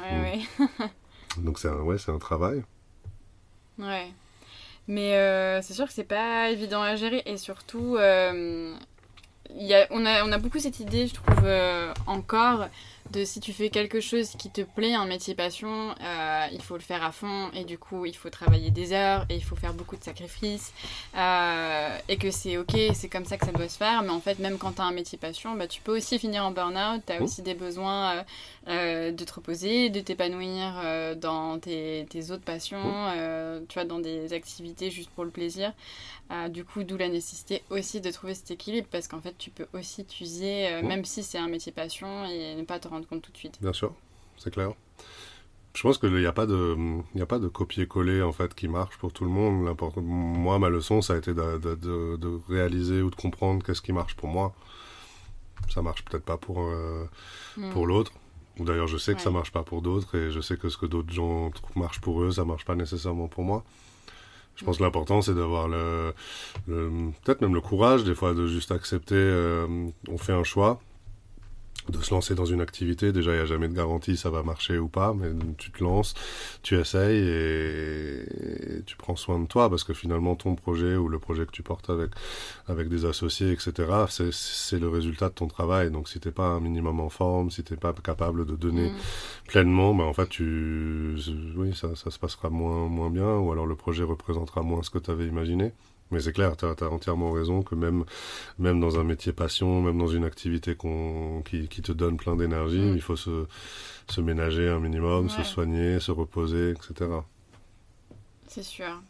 Donc 1.38 1.58
c'est 1.58 1.68
un, 1.68 1.80
ouais, 1.80 1.98
c'est 1.98 2.12
un 2.12 2.18
travail. 2.18 2.62
Ouais. 3.78 4.08
Mais 4.88 5.14
euh, 5.14 5.60
c'est 5.62 5.74
sûr 5.74 5.86
que 5.86 5.92
c'est 5.92 6.04
pas 6.04 6.50
évident 6.50 6.82
à 6.82 6.96
gérer 6.96 7.22
et 7.26 7.36
surtout. 7.36 7.96
Euh, 7.96 8.74
y 9.54 9.74
a, 9.74 9.86
on, 9.90 10.04
a, 10.04 10.24
on 10.24 10.32
a 10.32 10.38
beaucoup 10.38 10.58
cette 10.58 10.80
idée, 10.80 11.06
je 11.06 11.14
trouve, 11.14 11.44
euh, 11.44 11.92
encore 12.06 12.68
de 13.12 13.24
si 13.24 13.40
tu 13.40 13.52
fais 13.52 13.70
quelque 13.70 14.00
chose 14.00 14.30
qui 14.38 14.50
te 14.50 14.60
plaît, 14.60 14.94
un 14.94 15.06
métier 15.06 15.34
passion, 15.34 15.94
euh, 16.02 16.46
il 16.52 16.62
faut 16.62 16.74
le 16.74 16.82
faire 16.82 17.02
à 17.02 17.12
fond 17.12 17.50
et 17.54 17.64
du 17.64 17.78
coup 17.78 18.04
il 18.04 18.14
faut 18.14 18.30
travailler 18.30 18.70
des 18.70 18.92
heures 18.92 19.24
et 19.28 19.36
il 19.36 19.44
faut 19.44 19.56
faire 19.56 19.74
beaucoup 19.74 19.96
de 19.96 20.04
sacrifices 20.04 20.72
euh, 21.16 21.98
et 22.08 22.16
que 22.16 22.30
c'est 22.30 22.56
ok, 22.58 22.76
c'est 22.94 23.08
comme 23.08 23.24
ça 23.24 23.36
que 23.36 23.46
ça 23.46 23.52
doit 23.52 23.68
se 23.68 23.78
faire, 23.78 24.02
mais 24.02 24.10
en 24.10 24.20
fait 24.20 24.38
même 24.38 24.58
quand 24.58 24.72
tu 24.72 24.82
as 24.82 24.84
un 24.84 24.92
métier 24.92 25.18
passion, 25.18 25.54
bah, 25.54 25.66
tu 25.66 25.80
peux 25.80 25.96
aussi 25.96 26.18
finir 26.18 26.44
en 26.44 26.50
burn-out, 26.50 27.02
tu 27.06 27.12
as 27.12 27.22
aussi 27.22 27.42
des 27.42 27.54
besoins 27.54 28.24
euh, 28.68 29.12
de 29.12 29.24
te 29.24 29.34
reposer, 29.34 29.90
de 29.90 30.00
t'épanouir 30.00 31.16
dans 31.16 31.58
tes, 31.58 32.06
tes, 32.10 32.30
autres 32.30 32.44
passions, 32.44 33.10
tu 33.68 33.74
vois, 33.74 33.84
dans 33.84 33.98
des 33.98 34.32
activités 34.32 34.90
juste 34.90 35.10
pour 35.10 35.24
le 35.24 35.30
plaisir. 35.30 35.72
Du 36.50 36.64
coup, 36.64 36.84
d'où 36.84 36.96
la 36.96 37.08
nécessité 37.08 37.62
aussi 37.70 38.00
de 38.00 38.10
trouver 38.10 38.34
cet 38.34 38.50
équilibre 38.50 38.88
parce 38.90 39.08
qu'en 39.08 39.20
fait 39.20 39.36
tu 39.38 39.50
peux 39.50 39.66
aussi 39.72 40.04
t'user, 40.04 40.82
même 40.82 41.04
si 41.04 41.22
c'est 41.22 41.38
un 41.38 41.48
métier 41.48 41.72
passion 41.72 42.26
et 42.26 42.54
ne 42.54 42.64
pas 42.64 42.78
te 42.78 42.88
rendre 42.88 43.06
compte 43.06 43.22
tout 43.22 43.32
de 43.32 43.38
suite. 43.38 43.58
Bien 43.60 43.72
sûr, 43.72 43.94
c'est 44.36 44.50
clair. 44.52 44.72
Je 45.78 45.82
pense 45.84 45.98
qu'il 45.98 46.12
n'y 46.12 46.26
a 46.26 46.32
pas 46.32 46.46
de, 46.46 46.76
il 47.14 47.22
a 47.22 47.26
pas 47.26 47.38
de 47.38 47.46
copier-coller 47.46 48.20
en 48.22 48.32
fait 48.32 48.52
qui 48.52 48.66
marche 48.66 48.96
pour 48.98 49.12
tout 49.12 49.24
le 49.24 49.30
monde. 49.30 49.72
Moi, 50.02 50.58
ma 50.58 50.70
leçon, 50.70 51.02
ça 51.02 51.12
a 51.14 51.18
été 51.18 51.34
de, 51.34 51.58
de, 51.58 52.16
de, 52.16 52.40
réaliser 52.48 53.00
ou 53.00 53.10
de 53.10 53.14
comprendre 53.14 53.64
qu'est-ce 53.64 53.80
qui 53.80 53.92
marche 53.92 54.16
pour 54.16 54.28
moi. 54.28 54.54
Ça 55.72 55.80
marche 55.80 56.04
peut-être 56.04 56.24
pas 56.24 56.36
pour 56.36 56.62
euh, 56.62 57.04
hmm. 57.56 57.70
pour 57.70 57.86
l'autre. 57.86 58.12
Ou 58.58 58.64
d'ailleurs, 58.64 58.88
je 58.88 58.96
sais 58.96 59.14
que 59.14 59.20
ça 59.20 59.30
marche 59.30 59.52
pas 59.52 59.62
pour 59.62 59.82
d'autres 59.82 60.16
et 60.16 60.32
je 60.32 60.40
sais 60.40 60.56
que 60.56 60.68
ce 60.68 60.76
que 60.76 60.86
d'autres 60.86 61.12
gens 61.12 61.52
marche 61.76 62.00
pour 62.00 62.22
eux, 62.22 62.32
ça 62.32 62.44
marche 62.44 62.64
pas 62.64 62.74
nécessairement 62.74 63.28
pour 63.28 63.44
moi. 63.44 63.62
Je 64.58 64.64
pense 64.64 64.78
que 64.78 64.82
l'important, 64.82 65.22
c'est 65.22 65.34
d'avoir 65.34 65.68
le, 65.68 66.12
peut-être 66.66 67.40
même 67.40 67.54
le 67.54 67.60
courage, 67.60 68.02
des 68.02 68.14
fois, 68.14 68.34
de 68.34 68.48
juste 68.48 68.72
accepter. 68.72 69.14
Euh, 69.14 69.66
on 70.08 70.18
fait 70.18 70.32
un 70.32 70.42
choix, 70.42 70.80
de 71.90 72.02
se 72.02 72.12
lancer 72.12 72.34
dans 72.34 72.44
une 72.44 72.60
activité. 72.60 73.12
Déjà, 73.12 73.32
il 73.32 73.36
n'y 73.36 73.42
a 73.42 73.46
jamais 73.46 73.68
de 73.68 73.74
garantie, 73.74 74.16
ça 74.16 74.30
va 74.30 74.42
marcher 74.42 74.78
ou 74.78 74.88
pas, 74.88 75.14
mais 75.14 75.28
tu 75.56 75.70
te 75.70 75.82
lances, 75.82 76.14
tu 76.62 76.78
essayes 76.78 77.18
et, 77.18 78.82
tu 78.86 78.96
prends 78.96 79.16
soin 79.16 79.38
de 79.38 79.46
toi 79.46 79.68
parce 79.70 79.84
que 79.84 79.94
finalement, 79.94 80.34
ton 80.36 80.54
projet 80.54 80.96
ou 80.96 81.08
le 81.08 81.18
projet 81.18 81.46
que 81.46 81.52
tu 81.52 81.62
portes 81.62 81.90
avec, 81.90 82.10
avec 82.66 82.88
des 82.88 83.04
associés, 83.04 83.52
etc., 83.52 83.72
c'est 84.32 84.78
le 84.78 84.88
résultat 84.88 85.28
de 85.28 85.34
ton 85.34 85.48
travail. 85.48 85.90
Donc, 85.90 86.08
si 86.08 86.20
t'es 86.20 86.32
pas 86.32 86.48
un 86.48 86.60
minimum 86.60 87.00
en 87.00 87.08
forme, 87.08 87.50
si 87.50 87.62
t'es 87.62 87.76
pas 87.76 87.92
capable 87.92 88.46
de 88.46 88.56
donner 88.56 88.90
mm. 88.90 88.96
pleinement, 89.48 89.94
ben, 89.94 90.04
en 90.04 90.12
fait, 90.12 90.28
tu, 90.28 91.16
oui, 91.56 91.74
ça, 91.74 91.94
ça 91.96 92.10
se 92.10 92.18
passera 92.18 92.50
moins, 92.50 92.88
moins 92.88 93.10
bien 93.10 93.36
ou 93.36 93.52
alors 93.52 93.66
le 93.66 93.76
projet 93.76 94.02
représentera 94.02 94.62
moins 94.62 94.82
ce 94.82 94.90
que 94.90 94.98
tu 94.98 95.10
avais 95.10 95.26
imaginé. 95.26 95.72
Mais 96.10 96.20
c'est 96.20 96.32
clair, 96.32 96.56
tu 96.56 96.64
as, 96.64 96.90
entièrement 96.90 97.32
raison 97.32 97.62
que 97.62 97.74
même, 97.74 98.04
même 98.58 98.80
dans 98.80 98.98
un 98.98 99.04
métier 99.04 99.32
passion, 99.32 99.82
même 99.82 99.98
dans 99.98 100.06
une 100.06 100.24
activité 100.24 100.76
qui, 101.44 101.68
qui, 101.68 101.82
te 101.82 101.92
donne 101.92 102.16
plein 102.16 102.36
d'énergie, 102.36 102.78
mm. 102.78 102.94
il 102.94 103.02
faut 103.02 103.16
se, 103.16 103.46
se 104.08 104.20
ménager 104.20 104.68
un 104.68 104.80
minimum, 104.80 105.28
se 105.28 105.42
soigner, 105.42 106.00
se 106.00 106.10
reposer, 106.10 106.70
etc. 106.70 107.10
C'est 108.46 108.62
sûr. 108.62 109.02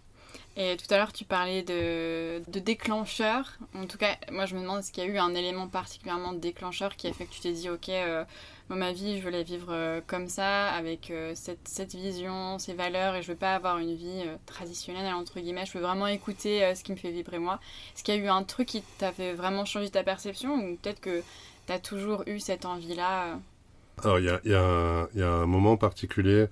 Et 0.61 0.77
tout 0.77 0.93
à 0.93 0.97
l'heure, 0.97 1.13
tu 1.13 1.25
parlais 1.25 1.63
de, 1.63 2.43
de 2.51 2.59
déclencheur. 2.59 3.57
En 3.77 3.87
tout 3.87 3.97
cas, 3.97 4.17
moi, 4.33 4.45
je 4.45 4.57
me 4.57 4.61
demande 4.61 4.81
est-ce 4.81 4.91
qu'il 4.91 5.05
y 5.05 5.07
a 5.07 5.09
eu 5.09 5.17
un 5.17 5.33
élément 5.37 5.69
particulièrement 5.69 6.33
déclencheur 6.33 6.97
qui 6.97 7.07
a 7.07 7.13
fait 7.13 7.27
que 7.27 7.33
tu 7.33 7.39
t'es 7.39 7.53
dit, 7.53 7.71
ok, 7.71 7.89
euh, 7.91 8.25
ma 8.69 8.91
vie, 8.91 9.19
je 9.19 9.23
veux 9.23 9.31
la 9.31 9.45
vivre 9.45 9.69
euh, 9.71 10.01
comme 10.05 10.27
ça, 10.27 10.67
avec 10.71 11.13
euh, 11.13 11.33
cette, 11.37 11.95
vision, 11.95 12.59
ces 12.59 12.75
valeurs, 12.75 13.15
et 13.15 13.23
je 13.23 13.29
veux 13.29 13.39
pas 13.39 13.55
avoir 13.55 13.79
une 13.79 13.95
vie 13.95 14.25
traditionnelle, 14.47 15.15
entre 15.15 15.39
guillemets. 15.39 15.65
Je 15.65 15.79
veux 15.79 15.85
vraiment 15.85 16.09
écouter 16.09 16.75
ce 16.75 16.83
qui 16.83 16.91
me 16.91 16.97
fait 16.97 17.13
vibrer 17.13 17.39
moi. 17.39 17.61
Est-ce 17.95 18.03
qu'il 18.03 18.17
y 18.17 18.19
a 18.19 18.21
eu 18.21 18.29
un 18.29 18.43
truc 18.43 18.67
qui 18.67 18.83
t'a 18.99 19.13
fait 19.13 19.35
vraiment 19.35 19.65
changer 19.65 19.91
ta 19.91 20.03
perception, 20.03 20.55
ou 20.57 20.75
peut-être 20.75 21.01
que 21.01 21.23
tu 21.69 21.73
as 21.73 21.79
toujours 21.79 22.25
eu 22.27 22.41
cette 22.41 22.65
envie-là 22.65 23.39
Alors, 24.05 24.19
il 24.19 24.25
y 24.25 24.55
a, 24.55 25.09
un 25.29 25.47
moment 25.47 25.77
particulier 25.77 26.47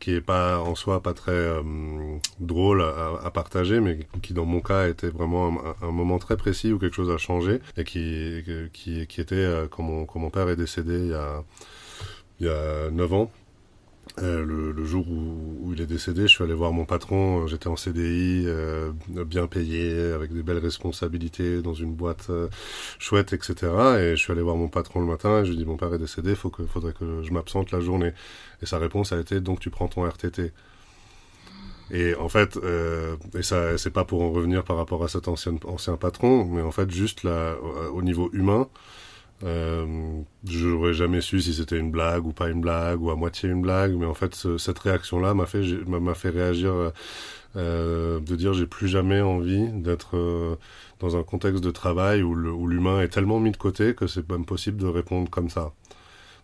qui 0.00 0.12
est 0.12 0.20
pas 0.20 0.60
en 0.60 0.74
soi 0.74 1.02
pas 1.02 1.12
très 1.12 1.32
euh, 1.32 1.62
drôle 2.38 2.82
à, 2.82 3.30
partager, 3.32 3.80
mais 3.80 4.06
qui 4.22 4.32
dans 4.32 4.44
mon 4.44 4.60
cas 4.60 4.88
était 4.88 5.08
vraiment 5.08 5.52
un, 5.82 5.90
moment 5.90 6.18
très 6.18 6.36
précis 6.36 6.72
où 6.72 6.78
quelque 6.78 6.94
chose 6.94 7.10
a 7.10 7.18
changé 7.18 7.60
et 7.76 7.84
qui, 7.84 8.44
était 9.18 9.34
euh, 9.34 9.66
quand, 9.68 9.82
mon, 9.82 10.06
quand 10.06 10.20
mon 10.20 10.30
père 10.30 10.48
est 10.48 10.56
décédé 10.56 10.98
il 10.98 11.08
y 11.08 11.14
a, 11.14 11.42
il 12.40 12.46
y 12.46 12.48
a 12.48 12.90
9 12.90 13.12
ans. 13.12 13.30
Euh, 14.18 14.44
le, 14.44 14.72
le, 14.72 14.84
jour 14.84 15.06
où, 15.08 15.58
où, 15.62 15.72
il 15.72 15.80
est 15.80 15.86
décédé, 15.86 16.22
je 16.22 16.28
suis 16.28 16.44
allé 16.44 16.54
voir 16.54 16.72
mon 16.72 16.84
patron. 16.84 17.46
J'étais 17.46 17.68
en 17.68 17.76
CDI, 17.76 18.44
euh, 18.46 18.92
bien 19.08 19.46
payé, 19.46 20.12
avec 20.12 20.32
des 20.32 20.42
belles 20.42 20.58
responsabilités, 20.58 21.62
dans 21.62 21.74
une 21.74 21.94
boîte 21.94 22.26
euh, 22.30 22.48
chouette, 22.98 23.32
etc. 23.32 23.54
Et 23.98 24.10
je 24.10 24.16
suis 24.16 24.32
allé 24.32 24.42
voir 24.42 24.56
mon 24.56 24.68
patron 24.68 25.00
le 25.00 25.06
matin 25.06 25.40
et 25.40 25.44
je 25.44 25.50
lui 25.50 25.56
ai 25.56 25.62
dit 25.62 25.66
mon 25.66 25.76
père 25.76 25.92
est 25.94 25.98
décédé, 25.98 26.34
faut 26.34 26.50
que, 26.50 26.64
faudrait 26.64 26.92
que 26.92 27.22
je 27.22 27.32
m'absente 27.32 27.70
la 27.70 27.80
journée. 27.80 28.12
Et 28.62 28.66
sa 28.66 28.78
réponse 28.78 29.12
a 29.12 29.20
été 29.20 29.40
donc 29.40 29.60
tu 29.60 29.70
prends 29.70 29.88
ton 29.88 30.04
RTT. 30.04 30.52
Et 31.90 32.14
en 32.16 32.28
fait, 32.28 32.56
euh, 32.58 33.16
et 33.36 33.42
ça, 33.42 33.78
c'est 33.78 33.90
pas 33.90 34.04
pour 34.04 34.22
en 34.22 34.30
revenir 34.30 34.64
par 34.64 34.76
rapport 34.76 35.02
à 35.04 35.08
cet 35.08 35.28
ancien, 35.28 35.54
ancien 35.64 35.96
patron, 35.96 36.44
mais 36.44 36.60
en 36.60 36.70
fait 36.70 36.90
juste 36.90 37.22
là, 37.22 37.56
au 37.92 38.02
niveau 38.02 38.30
humain. 38.32 38.68
Euh, 39.44 40.20
je 40.44 40.66
n'aurais 40.66 40.94
jamais 40.94 41.20
su 41.20 41.40
si 41.40 41.54
c'était 41.54 41.78
une 41.78 41.92
blague 41.92 42.26
ou 42.26 42.32
pas 42.32 42.48
une 42.48 42.60
blague 42.60 43.00
ou 43.00 43.10
à 43.10 43.16
moitié 43.16 43.48
une 43.48 43.62
blague, 43.62 43.94
mais 43.94 44.06
en 44.06 44.14
fait 44.14 44.34
ce, 44.34 44.58
cette 44.58 44.80
réaction-là 44.80 45.32
m'a 45.34 45.46
fait 45.46 45.62
m'a 45.86 46.14
fait 46.14 46.30
réagir 46.30 46.92
euh, 47.56 48.20
de 48.20 48.36
dire 48.36 48.52
j'ai 48.52 48.66
plus 48.66 48.88
jamais 48.88 49.20
envie 49.20 49.68
d'être 49.72 50.16
euh, 50.16 50.56
dans 50.98 51.16
un 51.16 51.22
contexte 51.22 51.62
de 51.62 51.70
travail 51.70 52.22
où 52.22 52.34
l'humain 52.34 53.00
est 53.00 53.08
tellement 53.08 53.38
mis 53.38 53.52
de 53.52 53.56
côté 53.56 53.94
que 53.94 54.08
c'est 54.08 54.28
même 54.28 54.44
possible 54.44 54.78
de 54.78 54.86
répondre 54.86 55.30
comme 55.30 55.48
ça. 55.50 55.72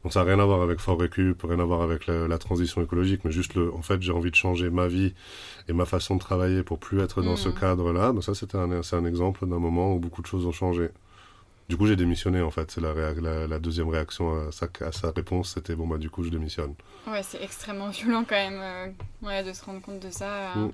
Donc 0.04 0.12
ça 0.12 0.20
n'a 0.20 0.26
rien 0.34 0.38
à 0.38 0.44
voir 0.44 0.60
avec 0.62 0.80
Fort 0.80 1.00
Récup, 1.00 1.42
rien 1.42 1.58
à 1.58 1.64
voir 1.64 1.82
avec 1.82 2.06
la, 2.06 2.28
la 2.28 2.38
transition 2.38 2.82
écologique, 2.82 3.22
mais 3.24 3.32
juste 3.32 3.54
le, 3.54 3.72
en 3.72 3.80
fait, 3.80 4.02
j'ai 4.02 4.12
envie 4.12 4.30
de 4.30 4.36
changer 4.36 4.68
ma 4.68 4.86
vie 4.86 5.14
et 5.66 5.72
ma 5.72 5.86
façon 5.86 6.16
de 6.16 6.20
travailler 6.20 6.62
pour 6.62 6.78
plus 6.78 7.00
être 7.00 7.22
dans 7.22 7.32
mmh. 7.32 7.38
ce 7.38 7.48
cadre-là. 7.48 8.12
Ben 8.12 8.20
ça, 8.20 8.34
c'était 8.34 8.58
un, 8.58 8.82
c'est 8.82 8.96
un 8.96 9.06
exemple 9.06 9.46
d'un 9.46 9.58
moment 9.58 9.94
où 9.94 9.98
beaucoup 9.98 10.20
de 10.20 10.26
choses 10.26 10.44
ont 10.44 10.52
changé. 10.52 10.90
Du 11.68 11.78
coup, 11.78 11.86
j'ai 11.86 11.96
démissionné 11.96 12.42
en 12.42 12.50
fait. 12.50 12.70
C'est 12.70 12.80
la, 12.80 12.92
la, 12.94 13.46
la, 13.46 13.58
deuxième 13.58 13.88
réaction 13.88 14.48
à 14.48 14.52
sa, 14.52 14.68
à 14.80 14.92
sa 14.92 15.10
réponse, 15.10 15.54
c'était 15.54 15.74
bon 15.74 15.86
bah 15.86 15.96
du 15.96 16.10
coup 16.10 16.22
je 16.22 16.28
démissionne. 16.28 16.74
Ouais, 17.06 17.22
c'est 17.22 17.42
extrêmement 17.42 17.88
violent 17.90 18.24
quand 18.28 18.34
même, 18.34 18.60
euh, 18.60 18.88
ouais, 19.22 19.42
de 19.42 19.52
se 19.52 19.64
rendre 19.64 19.80
compte 19.80 20.00
de 20.00 20.10
ça. 20.10 20.52
Euh. 20.56 20.66
Mm. 20.66 20.72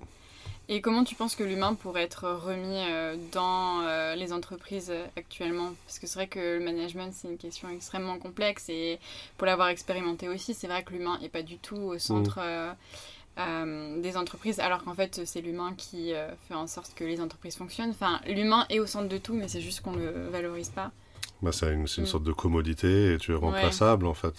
Et 0.68 0.80
comment 0.80 1.02
tu 1.02 1.16
penses 1.16 1.34
que 1.34 1.42
l'humain 1.42 1.74
pourrait 1.74 2.04
être 2.04 2.28
remis 2.30 2.84
euh, 2.88 3.16
dans 3.32 3.82
les 4.14 4.32
entreprises 4.32 4.92
actuellement? 5.16 5.72
Parce 5.84 5.98
que 5.98 6.06
c'est 6.06 6.14
vrai 6.14 6.28
que 6.28 6.58
le 6.58 6.64
management 6.64 7.12
c'est 7.12 7.26
une 7.26 7.38
question 7.38 7.68
extrêmement 7.68 8.18
complexe 8.18 8.68
et 8.68 9.00
pour 9.36 9.46
l'avoir 9.46 9.68
expérimenté 9.68 10.28
aussi, 10.28 10.54
c'est 10.54 10.68
vrai 10.68 10.84
que 10.84 10.92
l'humain 10.92 11.18
n'est 11.20 11.28
pas 11.28 11.42
du 11.42 11.58
tout 11.58 11.76
au 11.76 11.98
centre. 11.98 12.38
Mm. 12.38 12.76
Euh, 13.38 14.00
des 14.02 14.16
entreprises, 14.16 14.60
alors 14.60 14.84
qu'en 14.84 14.94
fait 14.94 15.22
c'est 15.24 15.40
l'humain 15.40 15.72
qui 15.76 16.12
euh, 16.12 16.28
fait 16.48 16.54
en 16.54 16.66
sorte 16.66 16.92
que 16.94 17.04
les 17.04 17.20
entreprises 17.20 17.56
fonctionnent. 17.56 17.90
Enfin, 17.90 18.20
l'humain 18.26 18.66
est 18.68 18.80
au 18.80 18.86
centre 18.86 19.08
de 19.08 19.18
tout, 19.18 19.34
mais 19.34 19.48
c'est 19.48 19.60
juste 19.60 19.80
qu'on 19.80 19.94
le 19.94 20.28
valorise 20.28 20.68
pas. 20.68 20.90
Bah, 21.40 21.52
c'est 21.52 21.72
une, 21.72 21.86
une 21.96 22.02
mm. 22.02 22.06
sorte 22.06 22.24
de 22.24 22.32
commodité 22.32 23.14
et 23.14 23.18
tu 23.18 23.32
es 23.32 23.36
remplaçable 23.36 24.04
ouais. 24.04 24.10
en 24.10 24.14
fait. 24.14 24.34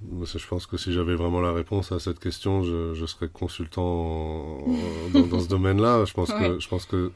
Je 0.00 0.46
pense 0.46 0.66
que 0.66 0.76
si 0.76 0.92
j'avais 0.92 1.16
vraiment 1.16 1.40
la 1.40 1.52
réponse 1.52 1.90
à 1.90 1.98
cette 1.98 2.20
question, 2.20 2.62
je, 2.62 2.94
je 2.94 3.04
serais 3.04 3.28
consultant 3.28 3.82
en, 3.82 4.64
dans, 5.12 5.26
dans, 5.26 5.40
ce 5.40 5.48
domaine-là. 5.48 6.04
Je 6.04 6.14
pense 6.14 6.30
ouais. 6.30 6.38
que, 6.38 6.60
je 6.60 6.68
pense 6.68 6.86
que 6.86 7.10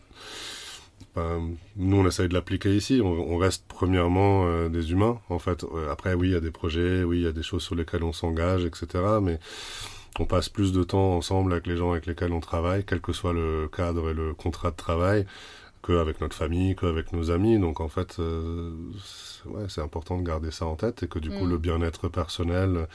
ben, 1.14 1.54
nous, 1.76 1.96
on 1.96 2.06
essaye 2.06 2.28
de 2.28 2.34
l'appliquer 2.34 2.74
ici. 2.74 3.00
On, 3.02 3.06
on, 3.06 3.38
reste 3.38 3.64
premièrement 3.68 4.46
euh, 4.46 4.68
des 4.68 4.90
humains, 4.90 5.20
en 5.28 5.38
fait. 5.38 5.64
Après, 5.90 6.14
oui, 6.14 6.30
il 6.30 6.32
y 6.32 6.36
a 6.36 6.40
des 6.40 6.50
projets, 6.50 7.04
oui, 7.04 7.18
il 7.18 7.22
y 7.22 7.26
a 7.28 7.32
des 7.32 7.44
choses 7.44 7.62
sur 7.62 7.76
lesquelles 7.76 8.02
on 8.02 8.12
s'engage, 8.12 8.64
etc. 8.64 8.86
Mais 9.22 9.38
on 10.18 10.26
passe 10.26 10.48
plus 10.48 10.72
de 10.72 10.82
temps 10.82 11.16
ensemble 11.16 11.52
avec 11.52 11.66
les 11.66 11.76
gens 11.76 11.92
avec 11.92 12.06
lesquels 12.06 12.32
on 12.32 12.40
travaille, 12.40 12.84
quel 12.84 13.00
que 13.00 13.12
soit 13.12 13.32
le 13.32 13.68
cadre 13.68 14.10
et 14.10 14.14
le 14.14 14.34
contrat 14.34 14.70
de 14.70 14.76
travail, 14.76 15.26
qu'avec 15.82 16.20
notre 16.20 16.36
famille, 16.36 16.76
qu'avec 16.76 17.12
nos 17.12 17.30
amis. 17.30 17.58
Donc 17.58 17.80
en 17.80 17.88
fait, 17.88 18.18
euh, 18.18 18.72
ouais, 19.46 19.64
c'est 19.68 19.80
important 19.80 20.18
de 20.18 20.22
garder 20.22 20.50
ça 20.50 20.66
en 20.66 20.76
tête 20.76 21.02
et 21.02 21.08
que 21.08 21.18
du 21.18 21.30
mm. 21.30 21.38
coup 21.38 21.46
le 21.46 21.58
bien-être 21.58 22.08
personnel, 22.08 22.86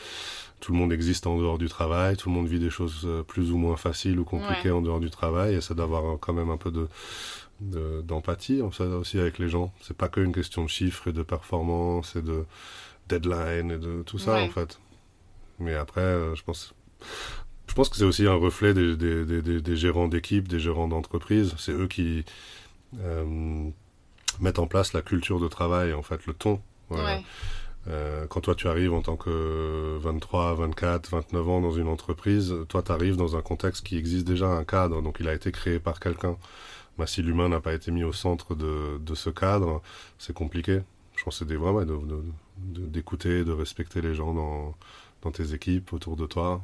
tout 0.59 0.71
le 0.71 0.77
monde 0.77 0.93
existe 0.93 1.27
en 1.27 1.37
dehors 1.37 1.57
du 1.57 1.69
travail, 1.69 2.17
tout 2.17 2.29
le 2.29 2.35
monde 2.35 2.47
vit 2.47 2.59
des 2.59 2.69
choses 2.69 3.03
euh, 3.05 3.23
plus 3.23 3.51
ou 3.51 3.57
moins 3.57 3.77
faciles 3.77 4.19
ou 4.19 4.23
compliquées 4.23 4.69
ouais. 4.69 4.77
en 4.77 4.81
dehors 4.81 4.99
du 4.99 5.09
travail 5.09 5.55
et 5.55 5.61
ça 5.61 5.73
d'avoir 5.73 6.19
quand 6.19 6.33
même 6.33 6.49
un 6.49 6.57
peu 6.57 6.71
de 6.71 6.87
d'empathie 7.59 8.57
de, 8.57 8.61
aussi 8.61 9.19
avec 9.19 9.39
les 9.39 9.49
gens. 9.49 9.73
C'est 9.81 9.97
pas 9.97 10.09
qu'une 10.09 10.31
question 10.31 10.63
de 10.63 10.69
chiffres 10.69 11.07
et 11.07 11.11
de 11.11 11.23
performance 11.23 12.15
et 12.15 12.21
de 12.21 12.45
deadline 13.09 13.71
et 13.71 13.79
de 13.79 14.03
tout 14.03 14.19
ça 14.19 14.35
ouais. 14.35 14.43
en 14.43 14.49
fait. 14.49 14.79
Mais 15.59 15.73
après, 15.73 16.01
euh, 16.01 16.35
je 16.35 16.43
pense 16.43 16.75
je 17.67 17.73
pense 17.73 17.89
que 17.89 17.97
c'est 17.97 18.03
aussi 18.03 18.25
un 18.25 18.33
reflet 18.33 18.73
des, 18.73 18.95
des, 18.95 19.25
des, 19.25 19.61
des 19.61 19.75
gérants 19.75 20.07
d'équipe, 20.07 20.47
des 20.47 20.59
gérants 20.59 20.87
d'entreprise. 20.87 21.53
C'est 21.57 21.73
eux 21.73 21.87
qui 21.87 22.25
euh, 22.99 23.69
mettent 24.39 24.59
en 24.59 24.67
place 24.67 24.93
la 24.93 25.01
culture 25.01 25.39
de 25.39 25.47
travail, 25.47 25.93
en 25.93 26.01
fait, 26.01 26.25
le 26.25 26.33
ton. 26.33 26.61
Ouais. 26.89 27.21
Euh, 27.87 28.25
quand 28.27 28.41
toi 28.41 28.55
tu 28.55 28.67
arrives 28.67 28.93
en 28.93 29.01
tant 29.01 29.15
que 29.15 29.97
23, 29.99 30.55
24, 30.55 31.09
29 31.09 31.49
ans 31.49 31.61
dans 31.61 31.71
une 31.71 31.87
entreprise, 31.87 32.53
toi 32.67 32.83
tu 32.83 32.91
arrives 32.91 33.15
dans 33.15 33.37
un 33.37 33.41
contexte 33.41 33.85
qui 33.85 33.97
existe 33.97 34.27
déjà 34.27 34.47
un 34.47 34.65
cadre, 34.65 35.01
donc 35.01 35.17
il 35.21 35.27
a 35.29 35.33
été 35.33 35.51
créé 35.51 35.79
par 35.79 35.99
quelqu'un. 35.99 36.37
Bah, 36.97 37.07
si 37.07 37.21
l'humain 37.21 37.47
n'a 37.47 37.61
pas 37.61 37.73
été 37.73 37.91
mis 37.91 38.03
au 38.03 38.11
centre 38.11 38.55
de, 38.55 38.97
de 38.97 39.15
ce 39.15 39.29
cadre, 39.29 39.81
c'est 40.17 40.33
compliqué. 40.33 40.81
Je 41.15 41.23
pense 41.23 41.39
que 41.39 41.45
c'est 41.45 41.55
vraiment 41.55 41.83
d'écouter, 42.57 43.29
de, 43.29 43.43
de, 43.43 43.43
de, 43.43 43.51
respecter 43.51 44.01
les 44.01 44.15
gens 44.15 44.33
dans, 44.33 44.75
dans 45.21 45.31
tes 45.31 45.53
équipes, 45.53 45.93
autour 45.93 46.15
de 46.15 46.25
toi. 46.25 46.61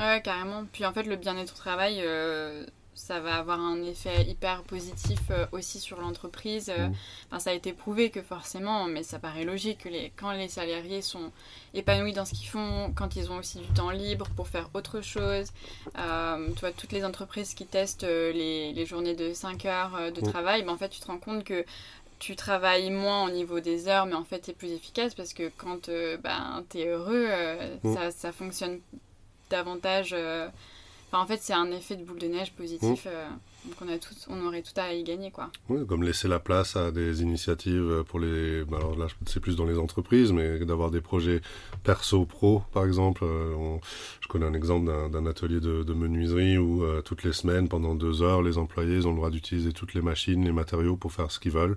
Ouais, 0.00 0.20
carrément. 0.22 0.64
Puis 0.72 0.84
en 0.84 0.92
fait, 0.92 1.04
le 1.04 1.16
bien-être 1.16 1.52
au 1.52 1.56
travail, 1.56 2.00
euh, 2.00 2.64
ça 2.94 3.20
va 3.20 3.36
avoir 3.36 3.60
un 3.60 3.82
effet 3.82 4.24
hyper 4.24 4.62
positif 4.62 5.20
euh, 5.30 5.46
aussi 5.52 5.78
sur 5.78 6.00
l'entreprise. 6.00 6.70
Euh, 6.70 6.88
mmh. 6.88 6.94
Enfin, 7.28 7.38
ça 7.38 7.50
a 7.50 7.52
été 7.52 7.72
prouvé 7.72 8.10
que 8.10 8.22
forcément, 8.22 8.86
mais 8.86 9.02
ça 9.02 9.18
paraît 9.18 9.44
logique 9.44 9.84
que 9.84 9.88
les, 9.88 10.12
quand 10.16 10.32
les 10.32 10.48
salariés 10.48 11.02
sont 11.02 11.30
épanouis 11.74 12.12
dans 12.12 12.24
ce 12.24 12.34
qu'ils 12.34 12.48
font, 12.48 12.92
quand 12.94 13.16
ils 13.16 13.30
ont 13.30 13.38
aussi 13.38 13.58
du 13.58 13.68
temps 13.68 13.90
libre 13.90 14.28
pour 14.36 14.48
faire 14.48 14.68
autre 14.74 15.00
chose, 15.00 15.52
tu 15.84 16.60
vois, 16.60 16.72
toutes 16.76 16.92
les 16.92 17.04
entreprises 17.04 17.54
qui 17.54 17.66
testent 17.66 18.04
les, 18.04 18.72
les 18.72 18.86
journées 18.86 19.14
de 19.14 19.32
5 19.32 19.64
heures 19.66 20.12
de 20.12 20.20
mmh. 20.20 20.30
travail, 20.30 20.62
ben, 20.62 20.72
en 20.72 20.76
fait, 20.76 20.88
tu 20.88 21.00
te 21.00 21.06
rends 21.06 21.18
compte 21.18 21.44
que 21.44 21.64
tu 22.20 22.36
travailles 22.36 22.90
moins 22.90 23.26
au 23.26 23.30
niveau 23.30 23.60
des 23.60 23.88
heures, 23.88 24.06
mais 24.06 24.14
en 24.14 24.24
fait, 24.24 24.40
tu 24.40 24.50
es 24.52 24.54
plus 24.54 24.70
efficace 24.72 25.14
parce 25.14 25.34
que 25.34 25.50
quand 25.56 25.90
ben, 26.22 26.64
tu 26.70 26.78
es 26.78 26.86
heureux, 26.86 27.28
mmh. 27.82 27.94
ça, 27.94 28.10
ça, 28.12 28.32
fonctionne 28.32 28.80
davantage. 29.50 30.10
Euh... 30.12 30.48
Enfin, 31.14 31.22
en 31.22 31.26
fait, 31.26 31.38
c'est 31.40 31.52
un 31.52 31.70
effet 31.70 31.94
de 31.94 32.02
boule 32.02 32.18
de 32.18 32.26
neige 32.26 32.52
positif. 32.52 33.04
Mmh. 33.04 33.08
Euh, 33.08 33.28
donc, 33.66 33.74
on, 33.82 33.88
a 33.88 33.98
tout, 33.98 34.14
on 34.28 34.46
aurait 34.46 34.62
tout 34.62 34.72
à 34.76 34.92
y 34.92 35.04
gagner. 35.04 35.30
Quoi. 35.30 35.50
Oui, 35.68 35.86
comme 35.86 36.02
laisser 36.02 36.26
la 36.26 36.40
place 36.40 36.74
à 36.74 36.90
des 36.90 37.22
initiatives 37.22 38.02
pour 38.08 38.18
les. 38.18 38.64
Bah, 38.64 38.78
alors 38.78 38.98
là, 38.98 39.06
c'est 39.26 39.38
plus 39.38 39.54
dans 39.54 39.64
les 39.64 39.78
entreprises, 39.78 40.32
mais 40.32 40.58
d'avoir 40.64 40.90
des 40.90 41.00
projets 41.00 41.40
perso-pro, 41.84 42.62
par 42.72 42.84
exemple. 42.84 43.22
Euh, 43.24 43.54
on... 43.54 43.80
Je 44.20 44.26
connais 44.26 44.46
un 44.46 44.54
exemple 44.54 44.90
d'un 45.10 45.26
atelier 45.26 45.60
de, 45.60 45.84
de, 45.84 45.94
menuiserie 45.94 46.58
où 46.58 46.82
euh, 46.82 47.00
toutes 47.00 47.22
les 47.22 47.32
semaines, 47.32 47.68
pendant 47.68 47.94
deux 47.94 48.22
heures, 48.22 48.42
les 48.42 48.58
employés 48.58 49.06
ont 49.06 49.10
le 49.10 49.16
droit 49.16 49.30
d'utiliser 49.30 49.72
toutes 49.72 49.94
les 49.94 50.02
machines, 50.02 50.44
les 50.44 50.52
matériaux 50.52 50.96
pour 50.96 51.12
faire 51.12 51.30
ce 51.30 51.38
qu'ils 51.38 51.52
veulent. 51.52 51.76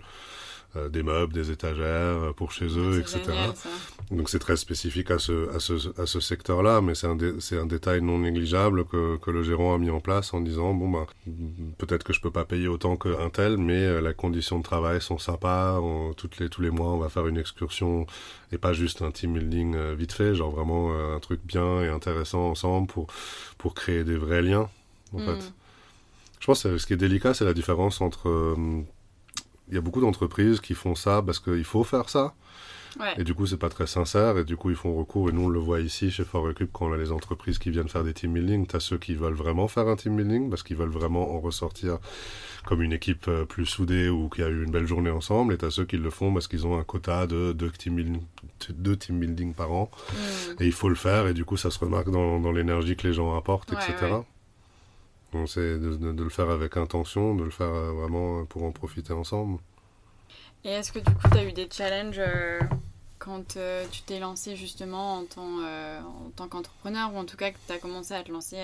Euh, 0.76 0.90
des 0.90 1.02
meubles, 1.02 1.34
des 1.34 1.50
étagères 1.50 1.86
euh, 1.86 2.34
pour 2.34 2.52
chez 2.52 2.66
eux, 2.66 3.00
etc. 3.00 3.22
Génial, 3.26 3.54
Donc 4.12 4.30
c'est 4.30 4.40
très 4.40 4.58
spécifique 4.58 5.12
à 5.12 5.18
ce, 5.18 5.50
à 5.56 5.60
ce, 5.60 5.98
à 6.00 6.06
ce 6.06 6.20
secteur-là, 6.20 6.82
mais 6.82 6.94
c'est 6.94 7.08
un, 7.08 7.18
un 7.18 7.66
détail 7.66 8.02
non 8.02 8.20
négligeable 8.20 8.84
que, 8.84 9.16
que 9.16 9.32
le 9.32 9.44
gérant 9.44 9.74
a 9.74 9.78
mis 9.78 9.90
en 9.90 10.02
place 10.02 10.34
en 10.34 10.42
disant, 10.42 10.74
bon, 10.74 10.90
bah, 10.90 11.08
peut-être 11.78 12.04
que 12.04 12.12
je 12.12 12.20
peux 12.20 12.32
pas 12.32 12.44
payer 12.44 12.68
autant 12.68 12.98
qu'un 12.98 13.30
tel, 13.30 13.58
mais 13.58 13.82
euh, 13.82 14.02
les 14.02 14.14
conditions 14.14 14.58
de 14.60 14.64
travail 14.64 15.02
sont 15.02 15.18
sympas, 15.18 15.80
on, 15.80 16.14
toutes 16.14 16.38
les, 16.38 16.50
tous 16.50 16.62
les 16.62 16.70
mois 16.70 16.88
on 16.88 16.98
va 16.98 17.08
faire 17.08 17.28
une 17.28 17.38
excursion 17.38 18.06
et 18.52 18.58
pas 18.58 18.74
juste 18.74 19.02
un 19.02 19.12
team 19.12 19.34
building 19.34 19.94
vite 19.94 20.12
fait, 20.12 20.36
genre 20.36 20.52
vraiment 20.52 20.92
un 21.16 21.20
truc 21.20 21.40
bien 21.46 21.82
et 21.82 21.88
intéressant 21.88 22.50
ensemble 22.50 22.88
pour, 22.88 23.08
pour 23.58 23.74
créer 23.74 24.04
des 24.04 24.18
vrais 24.18 24.42
liens, 24.42 24.70
en 25.14 25.20
mm. 25.20 25.26
fait. 25.26 25.54
Je 26.40 26.46
pense 26.46 26.64
que 26.64 26.78
ce 26.78 26.86
qui 26.86 26.94
est 26.94 26.98
délicat, 26.98 27.34
c'est 27.34 27.46
la 27.46 27.54
différence 27.54 28.02
entre 28.02 28.56
il 29.70 29.76
y 29.76 29.78
a 29.78 29.82
beaucoup 29.82 30.02
d'entreprises 30.02 30.60
qui 30.60 30.74
font 30.74 30.96
ça 30.96 31.22
parce 31.22 31.40
qu'il 31.40 31.64
faut 31.64 31.84
faire 31.84 32.10
ça. 32.10 32.34
Ouais. 33.00 33.14
Et 33.18 33.24
du 33.24 33.34
coup, 33.34 33.46
c'est 33.46 33.58
pas 33.58 33.70
très 33.70 33.88
sincère. 33.88 34.38
Et 34.38 34.44
du 34.44 34.58
coup, 34.58 34.70
ils 34.70 34.76
font 34.76 34.96
recours. 34.96 35.30
Et 35.30 35.32
nous, 35.32 35.44
on 35.44 35.50
le 35.50 35.60
voit 35.60 35.82
ici 35.82 36.10
chez 36.10 36.24
Fort 36.24 36.48
quand 36.72 36.88
on 36.88 36.94
a 36.94 36.98
les 36.98 37.12
entreprises 37.12 37.60
qui 37.60 37.70
viennent 37.70 37.90
faire 37.90 38.04
des 38.04 38.14
team 38.14 38.34
building. 38.34 38.66
Tu 38.66 38.76
as 38.76 38.80
ceux 38.80 38.98
qui 38.98 39.14
veulent 39.14 39.34
vraiment 39.34 39.68
faire 39.68 39.88
un 39.88 39.96
team 39.96 40.16
building 40.16 40.50
parce 40.50 40.64
qu'ils 40.64 40.78
veulent 40.78 40.90
vraiment 40.90 41.36
en 41.36 41.40
ressortir 41.40 42.00
comme 42.66 42.82
une 42.82 42.94
équipe 42.94 43.28
euh, 43.28 43.46
plus 43.46 43.66
soudée 43.66 44.10
ou 44.10 44.30
qui 44.30 44.42
a 44.42 44.50
eu 44.50 44.64
une 44.64 44.72
belle 44.72 44.88
journée 44.88 45.10
ensemble. 45.10 45.54
Et 45.54 45.58
tu 45.58 45.66
as 45.66 45.72
ceux 45.72 45.86
qui 45.86 45.98
le 45.98 46.10
font 46.10 46.34
parce 46.34 46.48
qu'ils 46.48 46.66
ont 46.66 46.78
un 46.78 46.84
quota 46.84 47.28
de 47.28 47.54
deux 47.54 47.70
team 47.72 47.96
building, 47.96 48.22
deux 48.70 48.98
team 48.98 49.20
building 49.20 49.54
par 49.54 49.72
an. 49.72 49.92
Mm. 49.92 50.64
Et 50.64 50.66
il 50.66 50.74
faut 50.74 50.90
le 50.90 50.96
faire. 50.96 51.28
Et 51.28 51.34
du 51.34 51.46
coup, 51.46 51.58
ça 51.58 51.70
se 51.70 51.80
remarque 51.80 52.10
dans, 52.10 52.40
dans 52.40 52.52
l'énergie 52.52 52.96
que 52.96 53.08
les 53.08 53.14
gens 53.14 53.38
apportent, 53.38 53.72
ouais, 53.72 53.78
etc. 53.78 54.12
Ouais. 54.12 54.22
Donc, 55.38 55.50
c'est 55.50 55.78
de, 55.78 55.96
de, 55.96 56.12
de, 56.12 56.24
le 56.24 56.30
faire 56.30 56.50
avec 56.50 56.78
intention, 56.78 57.36
de 57.36 57.44
le 57.44 57.52
faire 57.52 57.68
euh, 57.68 57.92
vraiment 57.92 58.46
pour 58.46 58.64
en 58.64 58.72
profiter 58.72 59.14
ensemble. 59.14 59.60
Et 60.64 60.70
est-ce 60.70 60.92
que 60.92 61.00
du 61.00 61.14
coup, 61.14 61.30
tu 61.32 61.38
as 61.38 61.44
eu 61.44 61.54
des 61.54 61.70
challenges 61.72 62.20
euh, 62.20 62.60
quand 63.20 63.58
tu 63.92 64.02
t'es 64.02 64.20
lancé 64.20 64.56
justement 64.56 65.20
en 65.20 65.26
tant, 65.26 65.60
en 65.62 66.30
tant 66.36 66.48
qu'entrepreneur, 66.48 67.14
ou 67.14 67.18
en 67.18 67.26
tout 67.26 67.38
cas 67.38 67.52
que 67.52 67.58
tu 67.68 67.74
as 67.74 67.78
commencé 67.78 68.14
à 68.14 68.24
te 68.24 68.32
lancer 68.32 68.58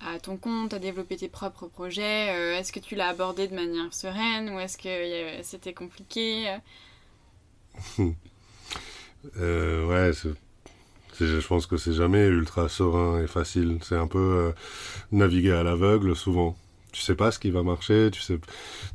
à 0.00 0.18
ton 0.20 0.36
compte, 0.36 0.72
à 0.72 0.78
développer 0.78 1.16
tes 1.16 1.28
propres 1.28 1.66
projets 1.66 2.26
Est-ce 2.58 2.72
que 2.72 2.80
tu 2.80 2.94
l'as 2.94 3.08
abordé 3.08 3.48
de 3.48 3.54
manière 3.54 3.92
sereine 3.92 4.50
ou 4.50 4.60
est-ce 4.60 4.78
que 4.78 5.42
c'était 5.42 5.74
compliqué 5.74 6.56
Ouais, 9.36 10.12
je 11.20 11.46
pense 11.46 11.66
que 11.66 11.76
c'est 11.76 11.92
jamais 11.92 12.26
ultra 12.26 12.68
serein 12.68 13.22
et 13.22 13.26
facile. 13.26 13.78
C'est 13.82 13.96
un 13.96 14.06
peu 14.06 14.52
naviguer 15.12 15.52
à 15.52 15.62
l'aveugle 15.62 16.16
souvent 16.16 16.56
tu 16.92 17.00
sais 17.00 17.14
pas 17.14 17.30
ce 17.32 17.38
qui 17.38 17.50
va 17.50 17.62
marcher, 17.62 18.10
tu 18.12 18.20
sais, 18.20 18.38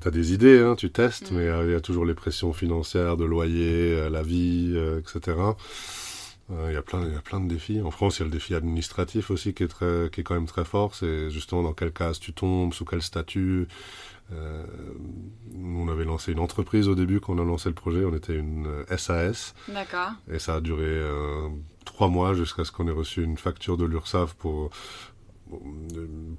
as 0.05 0.11
des 0.11 0.33
idées, 0.33 0.59
hein, 0.59 0.75
tu 0.75 0.91
testes, 0.91 1.31
mm. 1.31 1.35
mais 1.35 1.47
euh, 1.47 1.65
il 1.65 1.71
y 1.71 1.75
a 1.75 1.81
toujours 1.81 2.05
les 2.05 2.13
pressions 2.13 2.53
financières, 2.53 3.17
de 3.17 3.25
loyer, 3.25 3.93
euh, 3.93 4.09
la 4.09 4.21
vie, 4.21 4.73
euh, 4.75 4.99
etc. 4.99 5.35
Il 6.49 6.73
y 6.73 6.77
a 6.77 6.81
plein, 6.81 7.05
il 7.05 7.13
y 7.13 7.17
a 7.17 7.21
plein 7.21 7.41
de 7.41 7.47
défis. 7.47 7.81
En 7.81 7.91
France, 7.91 8.17
il 8.17 8.19
y 8.19 8.21
a 8.23 8.25
le 8.25 8.31
défi 8.31 8.55
administratif 8.55 9.31
aussi 9.31 9.53
qui 9.53 9.63
est 9.63 9.67
très, 9.67 10.09
qui 10.11 10.21
est 10.21 10.23
quand 10.23 10.35
même 10.35 10.45
très 10.45 10.63
fort. 10.63 10.95
C'est 10.95 11.29
justement 11.29 11.61
dans 11.61 11.73
quelle 11.73 11.91
case 11.91 12.19
tu 12.19 12.31
tombes, 12.31 12.73
sous 12.73 12.85
quel 12.85 13.01
statut. 13.01 13.67
on 14.31 15.87
avait 15.89 16.05
lancé 16.05 16.31
une 16.31 16.39
entreprise 16.39 16.87
au 16.87 16.95
début 16.95 17.19
quand 17.19 17.33
on 17.33 17.41
a 17.41 17.45
lancé 17.45 17.67
le 17.67 17.75
projet. 17.75 18.05
On 18.05 18.15
était 18.15 18.35
une 18.35 18.85
SAS. 18.97 19.55
D'accord. 19.67 20.11
Et 20.31 20.39
ça 20.39 20.55
a 20.55 20.61
duré 20.61 21.01
trois 21.83 22.07
mois 22.07 22.33
jusqu'à 22.33 22.63
ce 22.63 22.71
qu'on 22.71 22.87
ait 22.87 22.91
reçu 22.91 23.23
une 23.23 23.37
facture 23.37 23.75
de 23.75 23.83
l'URSSAF 23.83 24.33
pour 24.35 24.69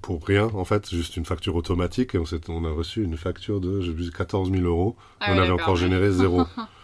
pour 0.03 0.25
rien, 0.27 0.49
en 0.55 0.65
fait, 0.65 0.89
juste 0.91 1.17
une 1.17 1.25
facture 1.25 1.57
automatique. 1.57 2.15
Et 2.15 2.19
on, 2.19 2.25
on 2.49 2.65
a 2.65 2.71
reçu 2.71 3.03
une 3.03 3.17
facture 3.17 3.61
de 3.61 4.11
14 4.11 4.51
000 4.51 4.63
euros. 4.65 4.97
Ah 5.21 5.33
on 5.33 5.39
avait 5.39 5.51
encore 5.51 5.77
généré 5.77 6.11
zéro. 6.11 6.45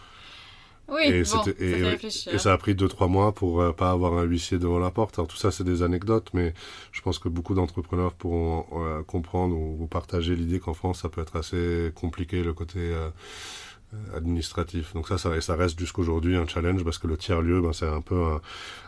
oui, 0.88 1.02
et, 1.04 1.18
bon, 1.20 1.24
ça 1.24 1.42
et, 1.58 2.34
et, 2.34 2.38
ça 2.38 2.52
a 2.52 2.58
pris 2.58 2.74
2-3 2.74 3.08
mois 3.08 3.32
pour 3.32 3.62
euh, 3.62 3.72
pas 3.72 3.90
avoir 3.90 4.14
un 4.14 4.24
huissier 4.24 4.58
devant 4.58 4.78
la 4.78 4.90
porte. 4.90 5.18
Alors 5.18 5.28
tout 5.28 5.36
ça, 5.36 5.50
c'est 5.50 5.64
des 5.64 5.82
anecdotes, 5.82 6.28
mais 6.34 6.52
je 6.92 7.00
pense 7.00 7.18
que 7.18 7.28
beaucoup 7.28 7.54
d'entrepreneurs 7.54 8.12
pourront 8.12 8.66
euh, 8.72 9.02
comprendre 9.02 9.56
ou, 9.56 9.86
partager 9.86 10.36
l'idée 10.36 10.60
qu'en 10.60 10.74
France, 10.74 11.00
ça 11.02 11.08
peut 11.08 11.22
être 11.22 11.36
assez 11.36 11.92
compliqué 11.94 12.42
le 12.42 12.52
côté 12.52 12.78
euh, 12.80 13.08
euh, 13.94 14.16
administratif. 14.16 14.92
Donc 14.92 15.08
ça, 15.08 15.16
ça, 15.16 15.40
ça 15.40 15.56
reste 15.56 15.78
jusqu'aujourd'hui 15.78 16.36
un 16.36 16.46
challenge 16.46 16.84
parce 16.84 16.98
que 16.98 17.06
le 17.06 17.16
tiers-lieu, 17.16 17.60
ben, 17.62 17.72
c'est 17.72 17.88
un 17.88 18.00
peu 18.00 18.22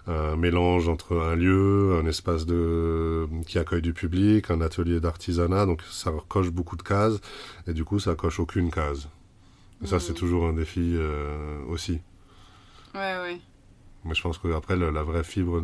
un, 0.07 0.37
mélange 0.37 0.89
entre 0.89 1.17
un 1.17 1.35
lieu, 1.35 1.99
un 2.03 2.07
espace 2.07 2.47
de, 2.47 3.27
qui 3.47 3.59
accueille 3.59 3.83
du 3.83 3.95
public, 3.95 4.51
un 4.51 4.61
atelier 4.61 5.01
d'artisanat. 5.01 5.67
Donc 5.67 5.83
ça 5.91 6.13
coche 6.29 6.51
beaucoup 6.51 6.77
de 6.77 6.83
cases 6.83 7.21
et 7.67 7.73
du 7.73 7.85
coup, 7.85 7.99
ça 7.99 8.15
coche 8.15 8.39
aucune 8.39 8.71
case. 8.71 9.09
Ça, 9.85 10.01
c'est 10.01 10.13
mmh. 10.13 10.17
toujours 10.17 10.47
un 10.47 10.55
défi 10.55 10.95
euh, 10.97 11.63
aussi. 11.69 12.01
Ouais, 12.95 13.19
ouais. 13.21 13.39
Mais 14.05 14.15
je 14.15 14.23
pense 14.23 14.39
qu'après, 14.39 14.77
la 14.77 15.03
vraie 15.03 15.25
fibre 15.25 15.61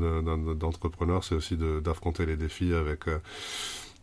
d'entrepreneur, 0.55 1.25
c'est 1.25 1.35
aussi 1.35 1.57
d'affronter 1.57 2.27
les 2.27 2.37
défis 2.37 2.75
avec... 2.75 3.09
Euh, 3.09 3.18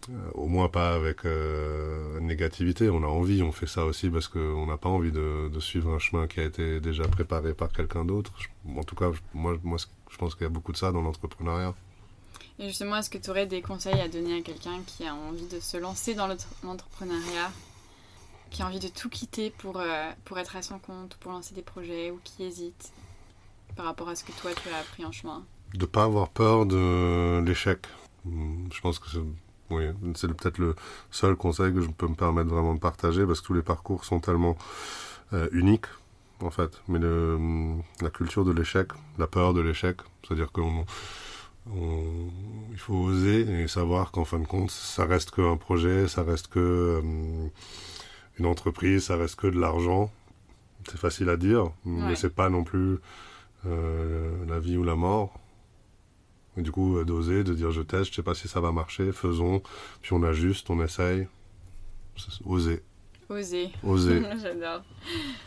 euh, 0.09 0.31
au 0.33 0.47
moins 0.47 0.69
pas 0.69 0.95
avec 0.95 1.25
euh, 1.25 2.19
négativité. 2.19 2.89
On 2.89 3.03
a 3.03 3.07
envie, 3.07 3.43
on 3.43 3.51
fait 3.51 3.67
ça 3.67 3.85
aussi 3.85 4.09
parce 4.09 4.27
qu'on 4.27 4.65
n'a 4.65 4.77
pas 4.77 4.89
envie 4.89 5.11
de, 5.11 5.51
suivre 5.59 5.93
un 5.93 5.99
chemin 5.99 6.27
qui 6.27 6.39
a 6.39 6.43
été 6.43 6.79
déjà 6.79 7.03
préparé 7.07 7.53
par 7.53 7.71
quelqu'un 7.71 8.05
d'autre. 8.05 8.31
En 8.75 8.83
tout 8.83 8.95
cas, 8.95 9.11
moi, 9.33 9.57
moi 9.63 9.77
je 10.09 10.17
pense 10.17 10.35
qu'il 10.35 10.43
y 10.43 10.45
a 10.45 10.49
beaucoup 10.49 10.71
de 10.71 10.77
ça 10.77 10.91
dans 10.91 11.01
l'entrepreneuriat. 11.01 11.75
Et 12.59 12.67
justement, 12.67 12.97
est-ce 12.97 13.09
que 13.09 13.17
tu 13.17 13.29
aurais 13.29 13.45
des 13.45 13.61
conseils 13.61 13.99
à 13.99 14.07
donner 14.07 14.39
à 14.39 14.41
quelqu'un 14.41 14.81
qui 14.85 15.05
a 15.05 15.13
envie 15.13 15.47
de 15.47 15.59
se 15.59 15.77
lancer 15.77 16.13
dans 16.13 16.27
l'entrepreneuriat, 16.63 17.51
qui 18.49 18.61
a 18.61 18.67
envie 18.67 18.79
de 18.79 18.87
tout 18.87 19.09
quitter 19.09 19.51
pour, 19.51 19.77
euh, 19.77 20.09
pour 20.25 20.37
être 20.39 20.55
à 20.55 20.61
son 20.61 20.79
compte, 20.79 21.15
pour 21.15 21.31
lancer 21.31 21.55
des 21.55 21.61
projets, 21.61 22.11
ou 22.11 22.19
qui 22.23 22.43
hésite 22.43 22.91
par 23.75 23.85
rapport 23.85 24.09
à 24.09 24.15
ce 24.15 24.23
que 24.23 24.31
toi 24.33 24.51
tu 24.53 24.69
as 24.69 24.77
appris 24.77 25.05
en 25.05 25.11
chemin 25.11 25.43
De 25.73 25.79
ne 25.79 25.85
pas 25.85 26.03
avoir 26.03 26.29
peur 26.29 26.65
de 26.65 27.41
l'échec. 27.45 27.87
Je 28.25 28.81
pense 28.81 28.99
que 28.99 29.05
c'est 29.09 30.27
peut-être 30.33 30.57
le 30.57 30.75
seul 31.11 31.35
conseil 31.35 31.73
que 31.73 31.81
je 31.81 31.87
peux 31.87 32.07
me 32.07 32.15
permettre 32.15 32.49
vraiment 32.49 32.73
de 32.73 32.79
partager 32.79 33.25
parce 33.25 33.41
que 33.41 33.47
tous 33.47 33.53
les 33.53 33.61
parcours 33.61 34.03
sont 34.03 34.19
tellement 34.19 34.57
euh, 35.33 35.47
uniques 35.51 35.85
en 36.41 36.49
fait. 36.49 36.81
Mais 36.87 36.99
hum, 36.99 37.81
la 38.01 38.09
culture 38.09 38.45
de 38.45 38.51
l'échec, 38.51 38.89
la 39.17 39.27
peur 39.27 39.53
de 39.53 39.61
l'échec, 39.61 39.97
c'est-à-dire 40.23 40.51
qu'il 40.51 40.85
faut 42.77 42.95
oser 42.95 43.41
et 43.61 43.67
savoir 43.67 44.11
qu'en 44.11 44.25
fin 44.25 44.39
de 44.39 44.47
compte, 44.47 44.71
ça 44.71 45.05
reste 45.05 45.31
qu'un 45.31 45.57
projet, 45.57 46.07
ça 46.07 46.23
reste 46.23 46.47
que 46.47 46.99
hum, 47.01 47.49
une 48.39 48.45
entreprise, 48.45 49.05
ça 49.05 49.17
reste 49.17 49.35
que 49.35 49.47
de 49.47 49.59
l'argent. 49.59 50.11
C'est 50.89 50.97
facile 50.97 51.29
à 51.29 51.37
dire, 51.37 51.71
mais 51.85 52.15
c'est 52.15 52.33
pas 52.33 52.49
non 52.49 52.63
plus 52.63 52.97
euh, 53.65 54.31
la 54.47 54.59
vie 54.59 54.77
ou 54.77 54.83
la 54.83 54.95
mort. 54.95 55.37
Et 56.57 56.61
du 56.61 56.71
coup, 56.71 57.03
d'oser, 57.03 57.43
de 57.43 57.53
dire 57.53 57.71
je 57.71 57.81
teste, 57.81 58.11
je 58.11 58.15
sais 58.15 58.23
pas 58.23 58.33
si 58.33 58.47
ça 58.47 58.59
va 58.59 58.71
marcher, 58.71 59.11
faisons, 59.11 59.61
puis 60.01 60.13
on 60.13 60.23
ajuste, 60.23 60.69
on 60.69 60.81
essaye. 60.81 61.27
Oser. 62.45 62.81
Oser. 63.29 63.71
Oser. 63.83 64.21
J'adore. 64.41 64.83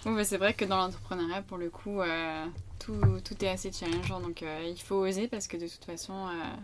Bon, 0.04 0.22
c'est 0.24 0.38
vrai 0.38 0.54
que 0.54 0.64
dans 0.64 0.76
l'entrepreneuriat, 0.76 1.42
pour 1.42 1.58
le 1.58 1.70
coup, 1.70 2.00
euh, 2.00 2.46
tout, 2.84 3.00
tout, 3.24 3.44
est 3.44 3.48
assez 3.48 3.70
challengeant. 3.72 4.20
Donc, 4.20 4.42
euh, 4.42 4.64
il 4.68 4.80
faut 4.80 4.96
oser 4.96 5.28
parce 5.28 5.46
que 5.46 5.56
de 5.56 5.66
toute 5.66 5.84
façon, 5.84 6.14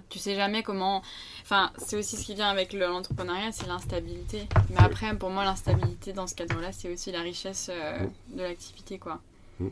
tu 0.08 0.18
sais 0.18 0.34
jamais 0.34 0.62
comment. 0.62 1.02
Enfin, 1.42 1.70
c'est 1.78 1.96
aussi 1.96 2.16
ce 2.16 2.24
qui 2.24 2.34
vient 2.34 2.48
avec 2.48 2.72
l'entrepreneuriat, 2.72 3.52
c'est 3.52 3.66
l'instabilité. 3.66 4.48
Mais 4.70 4.80
après, 4.80 5.14
pour 5.16 5.30
moi, 5.30 5.44
l'instabilité 5.44 6.12
dans 6.12 6.26
ce 6.26 6.34
cadre-là, 6.34 6.72
c'est 6.72 6.92
aussi 6.92 7.12
la 7.12 7.22
richesse 7.22 7.70
mm. 7.70 8.36
de 8.36 8.42
l'activité, 8.42 8.98
quoi. 8.98 9.20
Mm. 9.60 9.68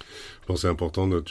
Je 0.00 0.46
pense 0.46 0.56
que 0.56 0.60
c'est 0.62 0.68
important 0.68 1.06
de 1.06 1.22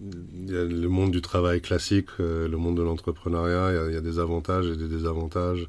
il 0.00 0.50
y 0.50 0.56
a 0.56 0.64
le 0.64 0.88
monde 0.88 1.10
du 1.10 1.20
travail 1.20 1.60
classique, 1.60 2.08
euh, 2.20 2.48
le 2.48 2.56
monde 2.56 2.76
de 2.76 2.82
l'entrepreneuriat, 2.82 3.88
il, 3.88 3.94
y 3.94 3.96
a 3.96 4.00
des 4.00 4.18
avantages 4.18 4.66
et 4.66 4.76
des 4.76 4.88
désavantages 4.88 5.66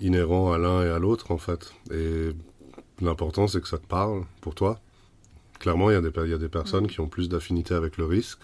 inhérents 0.00 0.52
à 0.52 0.58
l'un 0.58 0.82
et 0.82 0.88
à 0.88 0.98
l'autre 0.98 1.30
en 1.30 1.38
fait. 1.38 1.72
Et 1.92 2.30
l'important 3.00 3.46
c'est 3.46 3.60
que 3.60 3.68
ça 3.68 3.78
te 3.78 3.86
parle 3.86 4.24
pour 4.40 4.54
toi. 4.54 4.80
Clairement, 5.64 5.88
il 5.88 5.94
y 5.94 5.96
a 5.96 6.02
des, 6.02 6.28
y 6.28 6.34
a 6.34 6.36
des 6.36 6.50
personnes 6.50 6.86
qui 6.88 7.00
ont 7.00 7.08
plus 7.08 7.30
d'affinité 7.30 7.72
avec 7.72 7.96
le 7.96 8.04
risque, 8.04 8.40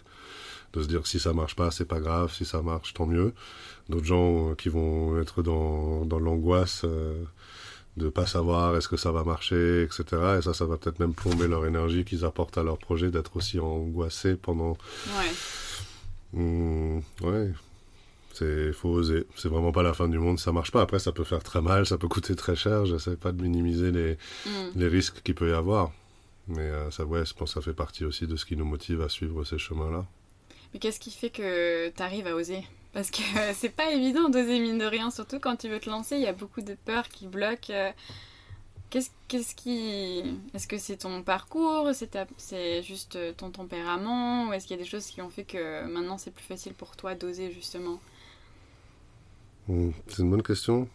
de 0.73 0.83
se 0.83 0.89
dire 0.89 1.07
si 1.07 1.21
ça 1.21 1.35
marche 1.35 1.55
pas, 1.55 1.71
c'est 1.71 1.85
pas 1.85 2.01
grave, 2.01 2.33
si 2.33 2.47
ça 2.47 2.63
marche, 2.63 2.95
tant 2.95 3.05
mieux. 3.05 3.35
D'autres 3.91 4.07
gens 4.07 4.53
euh, 4.53 4.55
qui 4.55 4.71
vont 4.71 5.21
être 5.21 5.43
dans, 5.43 6.07
dans 6.07 6.19
l'angoisse. 6.19 6.81
Euh, 6.85 7.23
de 7.99 8.09
pas 8.09 8.25
savoir 8.25 8.75
est-ce 8.75 8.89
que 8.89 8.97
ça 8.97 9.13
va 9.13 9.23
marcher, 9.23 9.83
etc. 9.83 10.39
Et 10.39 10.43
ça, 10.43 10.55
ça 10.55 10.65
va 10.65 10.79
peut-être 10.79 10.99
même 10.99 11.13
plomber 11.13 11.47
leur 11.47 11.67
énergie 11.67 12.07
qu'ils 12.07 12.25
apportent 12.25 12.57
à 12.57 12.63
leur 12.63 12.79
projet, 12.79 13.11
d'être 13.11 13.37
aussi 13.37 13.61
angoissés 13.61 14.37
pendant. 14.37 14.79
Ouais. 15.19 16.41
Mmh, 16.41 17.01
ouais. 17.21 17.53
C'est 18.33 18.73
faut 18.73 18.89
oser. 18.89 19.27
C'est 19.37 19.51
vraiment 19.51 19.73
pas 19.73 19.83
la 19.83 19.93
fin 19.93 20.09
du 20.09 20.19
monde. 20.19 20.39
Ça 20.39 20.53
marche 20.53 20.71
pas. 20.71 20.81
Après, 20.81 21.01
ça 21.01 21.13
peut 21.13 21.25
faire 21.25 21.43
très 21.43 21.61
mal, 21.61 21.85
ça 21.85 21.99
peut 21.99 22.09
coûter 22.09 22.35
très 22.35 22.57
cher. 22.57 22.87
J'essaie 22.87 23.17
pas 23.17 23.33
de 23.33 23.43
minimiser 23.43 23.91
les, 23.91 24.17
mmh. 24.47 24.51
les 24.77 24.89
risques 24.89 25.21
qu'il 25.23 25.35
peut 25.35 25.51
y 25.51 25.53
avoir. 25.53 25.93
Mais 26.49 26.63
euh, 26.63 26.91
ça, 26.91 27.05
ouais, 27.05 27.25
je 27.25 27.35
pense 27.35 27.55
que 27.55 27.61
ça 27.61 27.65
fait 27.65 27.75
partie 27.75 28.05
aussi 28.05 28.27
de 28.27 28.37
ce 28.37 28.45
qui 28.45 28.57
nous 28.57 28.65
motive 28.65 29.03
à 29.03 29.09
suivre 29.09 29.45
ces 29.45 29.59
chemins-là. 29.59 30.05
Mais 30.73 30.81
qu'est-ce 30.81 31.01
qui 31.01 31.11
fait 31.11 31.31
que 31.31 31.89
tu 31.91 32.03
arrives 32.03 32.27
à 32.27 32.35
oser? 32.35 32.65
Parce 32.93 33.11
que 33.11 33.23
c'est 33.55 33.69
pas 33.71 33.91
évident 33.91 34.29
d'oser 34.29 34.59
mine 34.61 34.79
de 34.79 34.85
rien, 34.85 35.11
surtout 35.11 35.39
quand 35.39 35.57
tu 35.57 35.69
veux 35.69 35.81
te 35.81 35.89
lancer, 35.89 36.17
il 36.17 36.23
y 36.23 36.27
a 36.27 36.33
beaucoup 36.33 36.61
de 36.63 36.75
peurs 36.85 37.09
qui 37.09 37.27
bloquent. 37.27 37.73
Euh. 37.73 37.93
Qu'est-ce 38.91 39.55
qui. 39.55 40.25
Est-ce 40.53 40.67
que 40.67 40.77
c'est 40.77 40.97
ton 40.97 41.23
parcours? 41.23 41.91
C'est 42.37 42.83
juste 42.83 43.15
euh, 43.15 43.33
ton 43.33 43.51
tempérament? 43.51 44.49
Ou 44.49 44.53
est-ce 44.53 44.67
qu'il 44.67 44.77
y 44.77 44.81
a 44.81 44.83
des 44.83 44.89
choses 44.89 45.07
qui 45.07 45.23
ont 45.23 45.31
fait 45.31 45.45
que 45.45 45.87
maintenant 45.87 46.19
c'est 46.19 46.33
plus 46.33 46.45
facile 46.45 46.75
pour 46.75 46.97
toi 46.97 47.15
d'oser 47.15 47.53
justement? 47.53 48.01
Hmm, 49.69 49.91
C'est 50.09 50.23
une 50.23 50.31
bonne 50.31 50.43
question. 50.43 50.89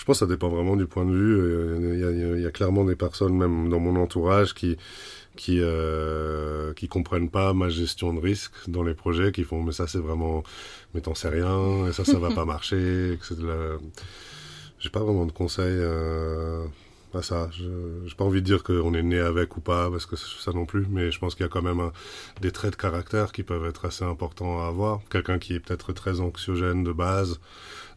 Je 0.00 0.06
pense 0.06 0.16
que 0.16 0.20
ça 0.20 0.26
dépend 0.26 0.48
vraiment 0.48 0.76
du 0.76 0.86
point 0.86 1.04
de 1.04 1.12
vue. 1.12 2.34
Il 2.34 2.40
y, 2.40 2.46
a, 2.46 2.50
clairement 2.50 2.86
des 2.86 2.96
personnes, 2.96 3.36
même 3.36 3.68
dans 3.68 3.80
mon 3.80 3.96
entourage, 3.96 4.54
qui, 4.54 4.78
qui 5.36 5.58
euh, 5.60 6.72
qui 6.72 6.88
comprennent 6.88 7.28
pas 7.28 7.52
ma 7.52 7.68
gestion 7.68 8.14
de 8.14 8.18
risque 8.18 8.54
dans 8.66 8.82
les 8.82 8.94
projets, 8.94 9.30
qui 9.30 9.44
font 9.44 9.62
mais 9.62 9.72
ça 9.72 9.86
c'est 9.86 9.98
vraiment 9.98 10.42
mais 10.94 11.02
t'en 11.02 11.14
sais 11.14 11.28
rien 11.28 11.86
et 11.86 11.92
ça 11.92 12.06
ça 12.06 12.18
va 12.18 12.30
pas 12.34 12.46
marcher. 12.46 13.18
La... 13.40 13.76
J'ai 14.78 14.88
pas 14.88 15.00
vraiment 15.00 15.26
de 15.26 15.32
conseils 15.32 15.66
euh, 15.66 16.64
à 17.12 17.20
ça. 17.20 17.50
J'ai 17.52 18.14
pas 18.14 18.24
envie 18.24 18.40
de 18.40 18.46
dire 18.46 18.62
qu'on 18.62 18.94
est 18.94 19.02
né 19.02 19.18
avec 19.18 19.54
ou 19.58 19.60
pas 19.60 19.90
parce 19.90 20.06
que 20.06 20.16
ça 20.16 20.52
non 20.52 20.64
plus, 20.64 20.86
mais 20.88 21.10
je 21.10 21.18
pense 21.18 21.34
qu'il 21.34 21.44
y 21.44 21.46
a 21.46 21.50
quand 21.50 21.60
même 21.60 21.90
des 22.40 22.52
traits 22.52 22.70
de 22.70 22.76
caractère 22.76 23.32
qui 23.32 23.42
peuvent 23.42 23.66
être 23.66 23.84
assez 23.84 24.04
importants 24.06 24.62
à 24.62 24.68
avoir. 24.68 25.00
Quelqu'un 25.10 25.38
qui 25.38 25.56
est 25.56 25.60
peut-être 25.60 25.92
très 25.92 26.20
anxiogène 26.20 26.84
de 26.84 26.92
base 26.92 27.38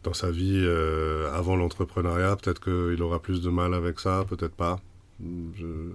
dans 0.03 0.13
sa 0.13 0.31
vie 0.31 0.63
euh, 0.63 1.31
avant 1.33 1.55
l'entrepreneuriat, 1.55 2.35
peut-être 2.35 2.61
qu'il 2.61 3.01
aura 3.01 3.19
plus 3.19 3.41
de 3.41 3.49
mal 3.49 3.73
avec 3.73 3.99
ça, 3.99 4.25
peut-être 4.29 4.55
pas. 4.55 4.79
Je 5.19 5.91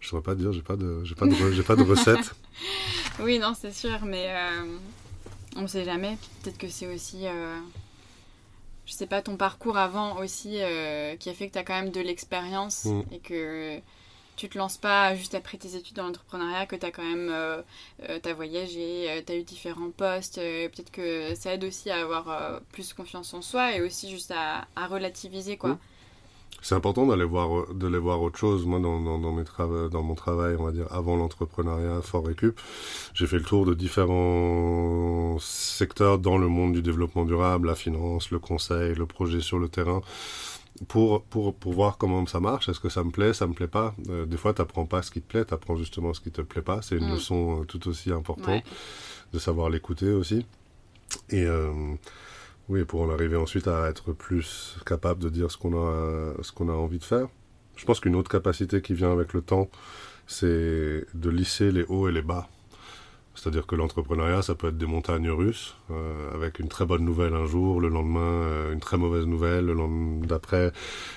je 0.00 0.08
saurais 0.08 0.22
pas 0.22 0.34
dire, 0.34 0.52
j'ai 0.52 0.62
pas 0.62 0.76
de, 0.76 1.02
j'ai 1.04 1.14
pas 1.14 1.26
de, 1.26 1.62
pas 1.62 1.76
de 1.76 1.82
recette. 1.82 2.34
oui, 3.20 3.38
non, 3.38 3.54
c'est 3.58 3.72
sûr, 3.72 4.04
mais 4.04 4.26
euh, 4.28 4.76
on 5.56 5.66
sait 5.66 5.84
jamais. 5.84 6.16
Peut-être 6.42 6.58
que 6.58 6.68
c'est 6.68 6.92
aussi, 6.92 7.26
euh, 7.26 7.58
je 8.86 8.92
sais 8.92 9.06
pas, 9.06 9.22
ton 9.22 9.36
parcours 9.36 9.76
avant 9.76 10.18
aussi 10.18 10.60
euh, 10.60 11.16
qui 11.16 11.30
a 11.30 11.34
fait 11.34 11.48
que 11.48 11.54
tu 11.54 11.58
as 11.58 11.64
quand 11.64 11.74
même 11.74 11.90
de 11.90 12.00
l'expérience 12.00 12.84
mm. 12.84 13.02
et 13.12 13.18
que 13.18 13.80
tu 14.38 14.48
te 14.48 14.56
lances 14.56 14.78
pas 14.78 15.14
juste 15.14 15.34
après 15.34 15.58
tes 15.58 15.74
études 15.74 15.96
dans 15.96 16.04
l'entrepreneuriat, 16.04 16.66
que 16.66 16.76
tu 16.76 16.86
as 16.86 16.90
quand 16.92 17.02
même 17.02 17.28
euh, 17.30 17.60
euh 18.08 18.34
voyagé, 18.34 19.22
tu 19.26 19.32
as 19.32 19.36
eu 19.36 19.42
différents 19.42 19.90
postes. 19.90 20.36
Peut-être 20.36 20.92
que 20.92 21.34
ça 21.34 21.54
aide 21.54 21.64
aussi 21.64 21.90
à 21.90 22.02
avoir 22.02 22.60
plus 22.72 22.92
confiance 22.92 23.34
en 23.34 23.42
soi 23.42 23.74
et 23.74 23.82
aussi 23.82 24.08
juste 24.10 24.32
à, 24.32 24.66
relativiser. 24.86 25.56
quoi. 25.56 25.76
C'est 26.60 26.74
important 26.74 27.06
d'aller 27.06 27.24
voir, 27.24 27.48
voir 27.48 28.22
autre 28.22 28.38
chose. 28.38 28.64
Moi, 28.64 28.80
dans, 28.80 29.00
dans, 29.00 29.18
dans, 29.18 29.32
mes 29.32 29.44
dans 29.90 30.02
mon 30.02 30.14
travail, 30.14 30.56
on 30.58 30.64
va 30.64 30.72
dire, 30.72 30.86
avant 30.90 31.16
l'entrepreneuriat 31.16 32.02
Fort 32.02 32.26
Récup, 32.26 32.60
j'ai 33.14 33.26
fait 33.26 33.38
le 33.38 33.44
tour 33.44 33.64
de 33.66 33.74
différents 33.74 35.38
secteurs 35.40 36.18
dans 36.18 36.38
le 36.38 36.48
monde 36.48 36.72
du 36.72 36.82
développement 36.82 37.24
durable, 37.24 37.68
la 37.68 37.74
finance, 37.74 38.30
le 38.30 38.38
conseil, 38.38 38.94
le 38.94 39.06
projet 39.06 39.40
sur 39.40 39.58
le 39.58 39.68
terrain, 39.68 40.00
pour, 40.86 41.22
pour, 41.24 41.54
pour 41.54 41.72
voir 41.72 41.98
comment 41.98 42.24
ça 42.26 42.40
marche. 42.40 42.68
Est-ce 42.68 42.80
que 42.80 42.88
ça 42.88 43.02
me 43.02 43.10
plaît, 43.10 43.32
ça 43.32 43.46
me 43.46 43.52
plaît 43.52 43.68
pas? 43.68 43.94
Euh, 44.08 44.26
Des 44.26 44.36
fois, 44.36 44.54
tu 44.54 44.62
n'apprends 44.62 44.86
pas 44.86 45.02
ce 45.02 45.10
qui 45.10 45.20
te 45.20 45.26
plaît, 45.26 45.44
tu 45.44 45.54
apprends 45.54 45.76
justement 45.76 46.14
ce 46.14 46.20
qui 46.20 46.30
te 46.30 46.42
plaît 46.42 46.62
pas. 46.62 46.82
C'est 46.82 46.96
une 46.96 47.08
mm. 47.08 47.14
leçon 47.14 47.60
euh, 47.60 47.64
tout 47.64 47.88
aussi 47.88 48.12
importante 48.12 48.62
de 49.32 49.38
savoir 49.38 49.70
l'écouter 49.70 50.10
aussi. 50.10 50.46
Et... 51.30 51.44
Euh, 51.44 51.94
oui, 52.68 52.84
pour 52.84 53.00
en 53.00 53.10
arriver 53.10 53.36
ensuite 53.36 53.66
à 53.66 53.88
être 53.88 54.12
plus 54.12 54.76
capable 54.84 55.22
de 55.22 55.30
dire 55.30 55.50
ce 55.50 55.56
qu'on 55.56 55.74
a, 55.74 56.34
ce 56.42 56.52
qu'on 56.52 56.68
a 56.68 56.72
envie 56.72 56.98
de 56.98 57.04
faire. 57.04 57.28
Je 57.76 57.84
pense 57.86 57.98
qu'une 57.98 58.14
autre 58.14 58.30
capacité 58.30 58.82
qui 58.82 58.92
vient 58.92 59.10
avec 59.10 59.32
le 59.32 59.40
temps, 59.40 59.70
c'est 60.26 61.06
de 61.14 61.30
lisser 61.30 61.72
les 61.72 61.84
hauts 61.84 62.08
et 62.08 62.12
les 62.12 62.20
bas. 62.20 62.46
C'est-à-dire 63.38 63.66
que 63.66 63.76
l'entrepreneuriat, 63.76 64.42
ça 64.42 64.54
peut 64.54 64.68
être 64.68 64.78
des 64.78 64.86
montagnes 64.86 65.30
russes, 65.30 65.76
euh, 65.90 66.34
avec 66.34 66.58
une 66.58 66.68
très 66.68 66.84
bonne 66.84 67.04
nouvelle 67.04 67.34
un 67.34 67.46
jour, 67.46 67.80
le 67.80 67.88
lendemain 67.88 68.20
euh, 68.20 68.72
une 68.72 68.80
très 68.80 68.96
mauvaise 68.96 69.26
nouvelle, 69.26 69.66
le 69.66 69.74
lendemain 69.74 70.26
d'après 70.26 70.72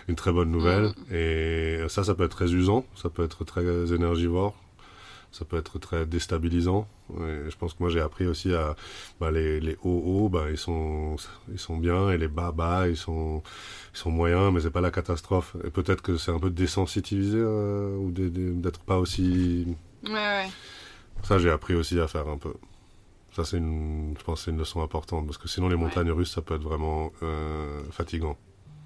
une 0.07 0.15
très 0.15 0.31
bonne 0.31 0.51
nouvelle. 0.51 0.93
Mm. 1.09 1.13
Et 1.13 1.77
ça, 1.89 2.03
ça 2.03 2.13
peut 2.13 2.23
être 2.23 2.35
très 2.35 2.53
usant, 2.53 2.85
ça 2.95 3.09
peut 3.09 3.23
être 3.23 3.43
très 3.43 3.93
énergivore 3.93 4.55
ça 5.31 5.45
peut 5.45 5.57
être 5.57 5.79
très 5.79 6.05
déstabilisant. 6.05 6.87
Et 7.11 7.49
je 7.49 7.57
pense 7.57 7.73
que 7.73 7.77
moi 7.79 7.89
j'ai 7.89 8.01
appris 8.01 8.27
aussi 8.27 8.53
à 8.53 8.75
bah, 9.19 9.31
les, 9.31 9.59
les 9.59 9.77
hauts 9.83 10.03
hauts, 10.05 10.29
bah, 10.29 10.45
ils 10.49 10.57
sont 10.57 11.15
ils 11.51 11.59
sont 11.59 11.77
bien 11.77 12.09
et 12.09 12.17
les 12.17 12.27
bas 12.27 12.51
bas 12.51 12.87
ils 12.87 12.97
sont 12.97 13.41
ils 13.93 13.97
sont 13.97 14.11
moyens, 14.11 14.51
mais 14.53 14.61
c'est 14.61 14.71
pas 14.71 14.81
la 14.81 14.91
catastrophe. 14.91 15.55
Et 15.65 15.69
peut-être 15.69 16.01
que 16.01 16.17
c'est 16.17 16.31
un 16.31 16.39
peu 16.39 16.49
désensitivisé 16.49 17.39
euh, 17.39 17.95
ou 17.97 18.11
d'être 18.11 18.81
pas 18.81 18.97
aussi. 18.97 19.67
Ouais 20.03 20.11
ouais. 20.11 20.49
Ça 21.23 21.39
j'ai 21.39 21.49
appris 21.49 21.75
aussi 21.75 21.99
à 21.99 22.07
faire 22.07 22.27
un 22.27 22.37
peu. 22.37 22.53
Ça 23.33 23.45
c'est 23.45 23.57
une, 23.57 24.13
je 24.17 24.23
pense 24.23 24.43
c'est 24.43 24.51
une 24.51 24.57
leçon 24.57 24.81
importante 24.81 25.25
parce 25.25 25.37
que 25.37 25.47
sinon 25.47 25.69
les 25.69 25.75
montagnes 25.75 26.11
russes 26.11 26.33
ça 26.33 26.41
peut 26.41 26.55
être 26.55 26.63
vraiment 26.63 27.11
euh, 27.23 27.81
fatigant. 27.91 28.37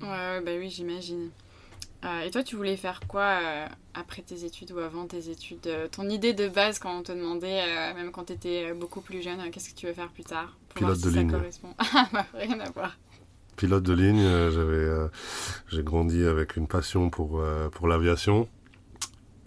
Ouais, 0.01 0.07
ouais 0.07 0.41
bah 0.41 0.51
oui 0.57 0.69
j'imagine. 0.69 1.29
Euh, 2.03 2.21
et 2.21 2.29
toi, 2.29 2.43
tu 2.43 2.55
voulais 2.55 2.77
faire 2.77 2.99
quoi 3.07 3.23
euh, 3.23 3.67
après 3.95 4.21
tes 4.21 4.45
études 4.45 4.71
ou 4.73 4.77
avant 4.77 5.07
tes 5.07 5.31
études 5.31 5.67
Ton 5.91 6.07
idée 6.07 6.33
de 6.33 6.47
base 6.47 6.77
quand 6.77 6.99
on 6.99 7.01
te 7.01 7.11
demandait, 7.11 7.93
même 7.95 8.11
quand 8.11 8.25
tu 8.25 8.33
étais 8.33 8.73
beaucoup 8.73 9.01
plus 9.01 9.23
jeune, 9.23 9.39
qu'est-ce 9.49 9.71
que 9.71 9.75
tu 9.75 9.87
veux 9.87 9.93
faire 9.93 10.09
plus 10.09 10.23
tard? 10.23 10.55
Pilote 10.75 11.01
de 11.01 11.09
ligne. 11.09 11.31
Ah, 11.79 12.07
bah, 12.13 12.25
rien 12.35 12.59
à 12.59 12.69
voir. 12.69 12.95
Pilote 13.55 13.81
de 13.81 13.93
ligne, 13.93 14.21
j'avais, 14.51 15.09
j'ai 15.69 15.81
grandi 15.81 16.23
avec 16.25 16.57
une 16.57 16.67
passion 16.67 17.09
pour, 17.09 17.41
pour 17.71 17.87
l'aviation 17.87 18.47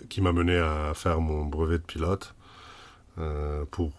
qui 0.09 0.21
m'a 0.21 0.33
mené 0.33 0.57
à 0.57 0.95
faire 0.95 1.21
mon 1.21 1.45
brevet 1.45 1.79
de 1.79 1.85
pilote 1.85 2.35
pour 3.71 3.93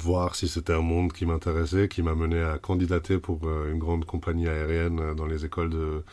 voir 0.00 0.34
si 0.34 0.48
c'était 0.48 0.74
un 0.74 0.82
monde 0.82 1.12
qui 1.12 1.26
m'intéressait, 1.26 1.88
qui 1.88 2.02
m'a 2.02 2.14
mené 2.14 2.40
à 2.42 2.58
candidater 2.58 3.18
pour 3.18 3.40
une 3.48 3.78
grande 3.78 4.04
compagnie 4.04 4.48
aérienne 4.48 5.14
dans 5.14 5.26
les 5.26 5.44
écoles 5.44 5.70
de, 5.70 6.04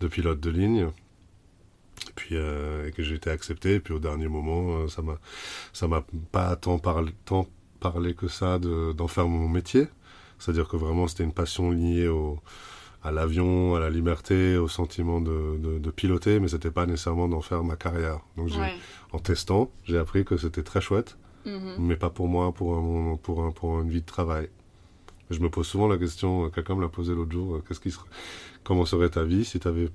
de 0.00 0.08
pilotes 0.08 0.40
de 0.40 0.50
ligne. 0.50 0.88
Et 2.08 2.12
puis 2.14 2.36
euh, 2.36 2.90
que 2.90 3.02
j'ai 3.02 3.14
été 3.14 3.30
accepté. 3.30 3.74
Et 3.74 3.80
puis 3.80 3.94
au 3.94 3.98
dernier 3.98 4.28
moment 4.28 4.78
euh, 4.78 4.88
ça 4.88 5.02
m'a 5.02 5.18
ça 5.72 5.88
m'a 5.88 6.04
pas 6.30 6.54
tant 6.56 6.78
parlé 6.78 7.12
tant 7.24 7.46
parlé 7.80 8.14
que 8.14 8.28
ça 8.28 8.58
d'en 8.58 9.08
faire 9.08 9.26
mon 9.28 9.48
métier. 9.48 9.88
C'est-à-dire 10.38 10.68
que 10.68 10.76
vraiment 10.76 11.08
c'était 11.08 11.24
une 11.24 11.32
passion 11.32 11.70
liée 11.70 12.08
au 12.08 12.38
à 13.02 13.12
l'avion, 13.12 13.76
à 13.76 13.80
la 13.80 13.88
liberté, 13.88 14.56
au 14.56 14.66
sentiment 14.66 15.20
de, 15.20 15.58
de, 15.58 15.78
de 15.78 15.90
piloter, 15.92 16.40
mais 16.40 16.48
c'était 16.48 16.72
pas 16.72 16.86
nécessairement 16.86 17.28
d'en 17.28 17.40
faire 17.40 17.62
ma 17.62 17.76
carrière. 17.76 18.18
Donc 18.36 18.50
en 19.12 19.18
testant, 19.20 19.70
j'ai 19.84 19.96
appris 19.96 20.24
que 20.24 20.36
c'était 20.36 20.64
très 20.64 20.80
chouette, 20.80 21.16
mm-hmm. 21.46 21.76
mais 21.78 21.96
pas 21.96 22.10
pour 22.10 22.28
moi, 22.28 22.52
pour 22.52 22.76
un, 22.76 23.16
pour 23.16 23.44
un, 23.44 23.50
pour 23.52 23.80
une 23.80 23.88
vie 23.88 24.00
de 24.00 24.06
travail. 24.06 24.48
Je 25.30 25.40
me 25.40 25.50
pose 25.50 25.66
souvent 25.66 25.88
la 25.88 25.98
question, 25.98 26.50
quelqu'un 26.50 26.76
me 26.76 26.82
l'a 26.82 26.88
posé 26.88 27.14
l'autre 27.14 27.32
jour, 27.32 27.60
qu'est-ce 27.66 27.80
qui 27.80 27.90
serait, 27.90 28.06
comment 28.62 28.84
serait 28.84 29.08
ta 29.08 29.24
vie 29.24 29.44
si 29.44 29.58
tu 29.58 29.66
avais 29.66 29.88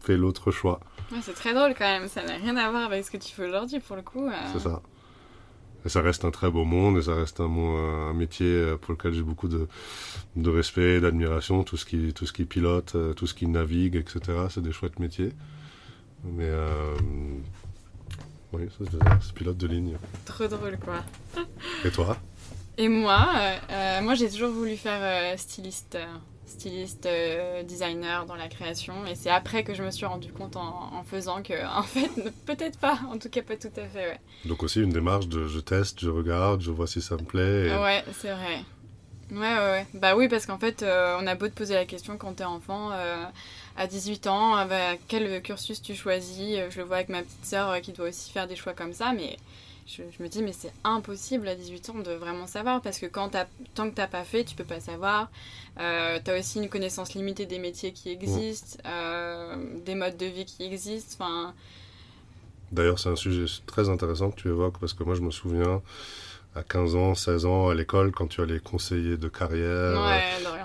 fait 0.00 0.16
l'autre 0.16 0.50
choix? 0.50 0.80
C'est 1.20 1.34
très 1.34 1.54
drôle 1.54 1.74
quand 1.76 1.84
même, 1.84 2.08
ça 2.08 2.22
n'a 2.22 2.36
rien 2.36 2.56
à 2.56 2.70
voir 2.70 2.84
avec 2.84 3.04
ce 3.04 3.10
que 3.10 3.18
tu 3.18 3.34
fais 3.34 3.46
aujourd'hui 3.48 3.80
pour 3.80 3.96
le 3.96 4.02
coup. 4.02 4.26
Euh. 4.26 4.32
C'est 4.52 4.60
ça. 4.60 4.82
Et 5.84 5.88
ça 5.88 6.00
reste 6.00 6.24
un 6.24 6.32
très 6.32 6.50
beau 6.50 6.64
monde 6.64 6.98
et 6.98 7.02
ça 7.02 7.14
reste 7.14 7.38
un, 7.38 7.44
un 7.44 8.12
métier 8.12 8.46
euh, 8.46 8.76
pour 8.76 8.92
lequel 8.92 9.12
j'ai 9.12 9.22
beaucoup 9.22 9.46
de, 9.46 9.68
de 10.34 10.50
respect, 10.50 11.00
d'admiration. 11.00 11.62
Tout, 11.62 11.76
ce 11.76 11.84
qui, 11.84 12.12
tout 12.12 12.26
ce 12.26 12.32
qui 12.32 12.44
pilote, 12.44 12.96
euh, 12.96 13.12
tout 13.12 13.28
ce 13.28 13.34
qui 13.34 13.46
navigue, 13.46 13.94
etc. 13.94 14.20
C'est 14.50 14.62
des 14.62 14.72
chouettes 14.72 14.98
métiers. 14.98 15.32
Mais 16.24 16.50
oui, 18.56 18.68
c'est 18.78 19.32
pilote 19.34 19.56
de 19.56 19.66
ligne. 19.66 19.96
Trop 20.24 20.46
drôle 20.46 20.78
quoi. 20.78 21.04
et 21.84 21.90
toi? 21.90 22.16
Et 22.78 22.88
moi, 22.88 23.28
moi 24.02 24.14
j'ai 24.14 24.28
toujours 24.28 24.50
voulu 24.50 24.76
faire 24.76 25.38
styliste 25.38 25.96
styliste, 26.56 27.06
euh, 27.06 27.62
designer 27.62 28.24
dans 28.26 28.34
la 28.34 28.48
création. 28.48 29.06
Et 29.06 29.14
c'est 29.14 29.30
après 29.30 29.62
que 29.62 29.74
je 29.74 29.82
me 29.82 29.90
suis 29.90 30.06
rendu 30.06 30.32
compte 30.32 30.56
en, 30.56 31.02
faisant 31.04 31.42
que, 31.42 31.66
en 31.76 31.82
fait, 31.82 32.10
peut-être 32.46 32.78
pas, 32.78 32.98
en 33.10 33.18
tout 33.18 33.28
cas 33.28 33.42
pas 33.42 33.56
tout 33.56 33.68
à 33.76 33.86
fait, 33.86 34.10
ouais. 34.10 34.20
Donc 34.44 34.62
aussi 34.62 34.80
une 34.80 34.90
démarche 34.90 35.28
de 35.28 35.46
je 35.46 35.60
teste, 35.60 36.00
je 36.00 36.10
regarde, 36.10 36.60
je 36.60 36.70
vois 36.70 36.86
si 36.86 37.00
ça 37.00 37.16
me 37.16 37.24
plaît. 37.24 37.74
Ouais, 37.76 38.04
c'est 38.12 38.32
vrai. 38.32 38.64
Ouais, 39.30 39.38
ouais, 39.38 39.70
ouais. 39.70 39.86
Bah 39.94 40.16
oui, 40.16 40.28
parce 40.28 40.46
qu'en 40.46 40.58
fait, 40.58 40.82
euh, 40.82 41.18
on 41.20 41.26
a 41.26 41.34
beau 41.34 41.48
te 41.48 41.54
poser 41.54 41.74
la 41.74 41.84
question 41.84 42.16
quand 42.16 42.34
t'es 42.34 42.44
enfant, 42.44 42.90
euh, 42.92 43.24
à 43.76 43.86
18 43.86 44.26
ans, 44.26 44.66
bah, 44.66 44.96
quel 45.08 45.42
cursus 45.42 45.82
tu 45.82 45.94
choisis 45.94 46.58
Je 46.70 46.78
le 46.78 46.84
vois 46.84 46.96
avec 46.96 47.08
ma 47.08 47.22
petite 47.22 47.44
sœur 47.44 47.80
qui 47.80 47.92
doit 47.92 48.08
aussi 48.08 48.30
faire 48.30 48.46
des 48.46 48.56
choix 48.56 48.72
comme 48.72 48.92
ça, 48.92 49.12
mais 49.12 49.36
je, 49.86 50.02
me 50.20 50.28
dis, 50.28 50.42
mais 50.42 50.52
c'est 50.52 50.72
impossible 50.82 51.46
à 51.46 51.54
18 51.54 51.90
ans 51.90 51.98
de 52.00 52.10
vraiment 52.10 52.48
savoir 52.48 52.80
parce 52.80 52.98
que 52.98 53.06
quand 53.06 53.30
tant 53.74 53.88
que 53.88 53.94
tu 53.94 54.00
n'as 54.00 54.08
pas 54.08 54.24
fait, 54.24 54.42
tu 54.42 54.56
peux 54.56 54.64
pas 54.64 54.80
savoir. 54.80 55.30
Euh, 55.78 56.18
tu 56.24 56.30
as 56.30 56.38
aussi 56.38 56.58
une 56.58 56.68
connaissance 56.68 57.14
limitée 57.14 57.46
des 57.46 57.60
métiers 57.60 57.92
qui 57.92 58.10
existent, 58.10 58.78
euh, 58.84 59.54
des 59.84 59.94
modes 59.94 60.16
de 60.16 60.26
vie 60.26 60.44
qui 60.44 60.64
existent. 60.64 61.24
Enfin. 61.24 61.54
D'ailleurs, 62.72 62.98
c'est 62.98 63.10
un 63.10 63.16
sujet 63.16 63.44
très 63.66 63.88
intéressant 63.88 64.32
que 64.32 64.40
tu 64.40 64.48
évoques 64.48 64.78
parce 64.80 64.92
que 64.92 65.04
moi, 65.04 65.14
je 65.14 65.20
me 65.20 65.30
souviens 65.30 65.80
à 66.56 66.62
15 66.62 66.96
ans, 66.96 67.14
16 67.14 67.44
ans 67.44 67.68
à 67.68 67.74
l'école, 67.74 68.12
quand 68.12 68.26
tu 68.26 68.40
as 68.40 68.46
les 68.46 68.60
conseillers 68.60 69.18
de 69.18 69.28
carrière 69.28 70.00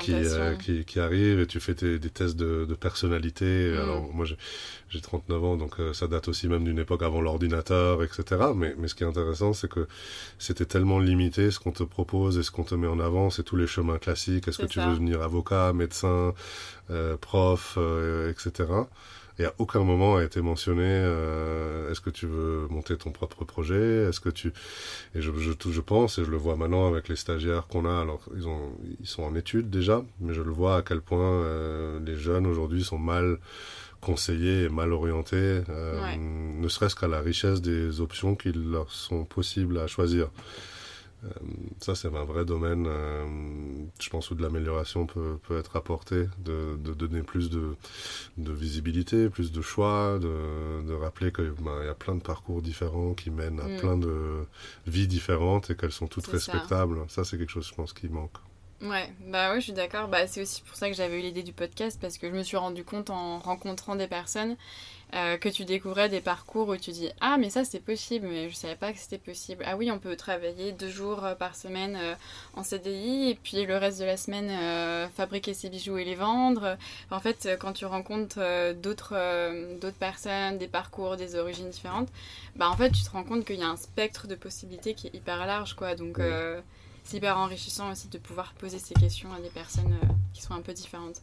euh, 0.10 0.56
qui, 0.56 0.86
qui, 0.86 1.00
arrivent 1.00 1.40
et 1.40 1.48
tu 1.48 1.60
fais 1.60 1.74
des 1.74 2.00
tests 2.00 2.38
de, 2.38 2.66
personnalité. 2.76 3.74
Mm. 3.74 3.82
Alors 3.82 4.14
moi 4.14 4.26
j'ai 4.26 5.02
39 5.02 5.44
ans, 5.44 5.58
donc 5.58 5.80
euh, 5.80 5.94
ça 5.94 6.08
date 6.08 6.30
aussi 6.30 6.48
même 6.48 6.64
d'une 6.64 6.80
époque 6.80 7.04
avant 7.04 7.22
l'ordinateur, 7.22 8.04
etc. 8.04 8.24
Mais, 8.56 8.74
mais 8.78 8.88
ce 8.88 8.96
qui 8.96 9.04
est 9.04 9.08
intéressant, 9.08 9.54
c'est 9.54 9.70
que 9.70 9.88
c'était 10.40 10.66
tellement 10.66 11.00
limité 11.00 11.52
ce 11.52 11.60
qu'on 11.60 11.72
te 11.72 11.84
propose 11.84 12.38
et 12.38 12.44
ce 12.44 12.52
qu'on 12.52 12.64
te 12.64 12.76
met 12.76 12.88
en 12.88 13.00
avant, 13.00 13.30
c'est 13.30 13.44
tous 13.44 13.58
les 13.58 13.68
chemins 13.68 13.98
classiques. 13.98 14.48
Est-ce 14.48 14.60
que 14.60 14.68
tu 14.68 14.80
veux 14.80 14.92
devenir 14.92 15.22
avocat, 15.22 15.74
médecin, 15.74 16.34
euh, 16.90 17.18
prof, 17.18 17.78
etc. 18.30 18.66
Et 19.40 19.46
à 19.46 19.54
aucun 19.58 19.84
moment 19.84 20.18
a 20.18 20.24
été 20.24 20.42
mentionné 20.42 20.84
euh, 20.86 21.92
est-ce 21.92 22.02
que 22.02 22.10
tu 22.10 22.28
veux 22.28 22.68
monter 22.70 22.98
ton 22.98 23.12
propre 23.12 23.44
projet? 23.46 24.08
Est-ce 24.08 24.20
que 24.20 24.30
tu 24.30 24.54
et 25.16 25.22
je, 25.22 25.32
je, 25.38 25.52
je 25.70 25.82
pense 25.82 26.18
et 26.18 26.26
je 26.26 26.32
le 26.32 26.38
vois 26.38 26.56
maintenant 26.56 26.88
avec 26.88 27.08
les 27.10 27.16
stagiaires 27.16 27.68
qu'on 27.68 27.86
a. 27.86 28.02
Alors 28.02 28.24
ils 28.36 28.48
ont 28.48 28.72
ils 29.00 29.08
sont 29.08 29.24
en 29.24 29.36
études 29.36 29.70
déjà, 29.70 30.04
mais 30.20 30.34
je 30.34 30.42
le 30.42 30.52
vois 30.52 30.78
à 30.78 30.82
quel 30.82 31.02
point 31.02 31.44
euh, 31.44 32.00
les 32.06 32.16
jeunes 32.16 32.46
aujourd'hui 32.46 32.84
sont 32.84 33.00
mal 33.00 33.38
conseillés 34.02 34.64
et 34.64 34.70
mal 34.70 34.92
orientés, 34.92 35.62
euh, 35.70 36.16
ne 36.18 36.68
serait-ce 36.68 36.96
qu'à 36.96 37.08
la 37.08 37.22
richesse 37.22 37.62
des 37.62 38.02
options 38.02 38.36
qui 38.36 38.52
leur 38.52 38.92
sont 38.92 39.24
possibles 39.24 39.78
à 39.78 39.88
choisir. 39.88 40.30
Euh, 41.24 41.30
ça, 41.80 41.96
c'est 41.96 42.08
un 42.08 42.24
vrai 42.24 42.46
domaine, 42.46 42.86
euh, 42.88 43.26
je 44.00 44.10
pense, 44.10 44.32
où 44.32 44.36
de 44.36 44.42
l'amélioration 44.42 45.06
peut, 45.06 45.38
peut, 45.48 45.58
être 45.58 45.76
apportée, 45.76 46.28
de, 46.40 46.78
de, 46.78 46.94
donner 46.94 47.22
plus 47.22 47.50
de, 47.50 47.76
de, 48.38 48.52
visibilité, 48.52 49.30
plus 49.30 49.52
de 49.52 49.62
choix, 49.62 50.18
de, 50.20 50.84
de 50.88 50.94
rappeler 50.94 51.32
qu'il 51.32 51.52
ben, 51.60 51.84
y 51.84 51.88
a 51.88 51.94
plein 51.94 52.16
de 52.16 52.22
parcours 52.22 52.62
différents 52.62 53.14
qui 53.14 53.30
mènent 53.30 53.60
à 53.60 53.68
mm. 53.68 53.78
plein 53.78 53.98
de 53.98 54.46
vies 54.88 55.08
différentes 55.08 55.70
et 55.70 55.76
qu'elles 55.76 55.92
sont 55.92 56.08
toutes 56.08 56.28
respectables. 56.28 56.98
Ça, 57.08 57.24
c'est 57.24 57.38
quelque 57.38 57.52
chose, 57.52 57.68
je 57.68 57.76
pense, 57.76 57.94
qui 57.94 58.10
manque. 58.10 58.38
Ouais, 58.82 59.14
bah 59.28 59.52
ouais, 59.52 59.60
je 59.60 59.66
suis 59.66 59.74
d'accord. 59.74 60.08
Bah, 60.08 60.26
c'est 60.26 60.42
aussi 60.42 60.64
pour 60.64 60.76
ça 60.76 60.90
que 60.90 60.96
j'avais 60.96 61.20
eu 61.20 61.22
l'idée 61.22 61.44
du 61.44 61.54
podcast 61.54 62.00
parce 62.02 62.18
que 62.18 62.28
je 62.28 62.34
me 62.34 62.42
suis 62.42 62.58
rendu 62.58 62.84
compte 62.84 63.12
en 63.12 63.38
rencontrant 63.38 63.96
des 63.96 64.08
personnes 64.08 64.58
euh, 65.14 65.38
que 65.38 65.50
tu 65.50 65.66
découvrais 65.66 66.10
des 66.10 66.20
parcours 66.20 66.68
où 66.70 66.76
tu 66.78 66.90
dis 66.92 67.10
Ah, 67.22 67.38
mais 67.38 67.52
ça 67.52 67.64
c'est 67.64 67.80
possible, 67.80 68.26
mais 68.28 68.50
je 68.50 68.56
savais 68.56 68.76
pas 68.76 68.92
que 68.92 68.98
c'était 68.98 69.20
possible. 69.20 69.64
Ah 69.68 69.78
oui, 69.78 69.92
on 69.92 70.00
peut 70.00 70.16
travailler 70.16 70.72
deux 70.72 70.90
jours 70.90 71.24
euh, 71.24 71.36
par 71.36 71.56
semaine 71.56 71.96
euh, 72.02 72.16
en 72.56 72.64
CDI 72.64 73.30
et 73.30 73.36
puis 73.36 73.64
le 73.68 73.78
reste 73.78 74.00
de 74.00 74.06
la 74.06 74.18
semaine 74.18 74.50
fabriquer 75.16 75.54
ses 75.54 75.70
bijoux 75.70 76.00
et 76.00 76.06
les 76.06 76.16
vendre. 76.16 76.76
En 77.12 77.20
fait, 77.20 77.50
quand 77.60 77.74
tu 77.74 77.86
rencontres 77.86 78.40
d'autres 78.82 79.78
d'autres 79.80 79.98
personnes, 79.98 80.58
des 80.58 80.68
parcours, 80.68 81.18
des 81.18 81.36
origines 81.36 81.70
différentes, 81.70 82.10
bah 82.56 82.68
en 82.68 82.76
fait, 82.78 82.90
tu 82.90 83.04
te 83.04 83.12
rends 83.12 83.24
compte 83.24 83.46
qu'il 83.46 83.60
y 83.60 83.64
a 83.64 83.68
un 83.68 83.78
spectre 83.78 84.26
de 84.28 84.34
possibilités 84.34 84.96
qui 84.96 85.06
est 85.08 85.14
hyper 85.14 85.46
large, 85.46 85.76
quoi. 85.76 85.94
Donc. 85.94 86.20
C'est 87.12 87.18
hyper 87.18 87.38
enrichissant 87.38 87.92
aussi 87.92 88.08
de 88.08 88.18
pouvoir 88.18 88.54
poser 88.54 88.80
ces 88.80 88.94
questions 88.94 89.34
à 89.34 89.42
des 89.42 89.50
personnes 89.50 89.94
qui 90.34 90.42
sont 90.42 90.54
un 90.54 90.62
peu 90.62 90.72
différentes 90.72 91.22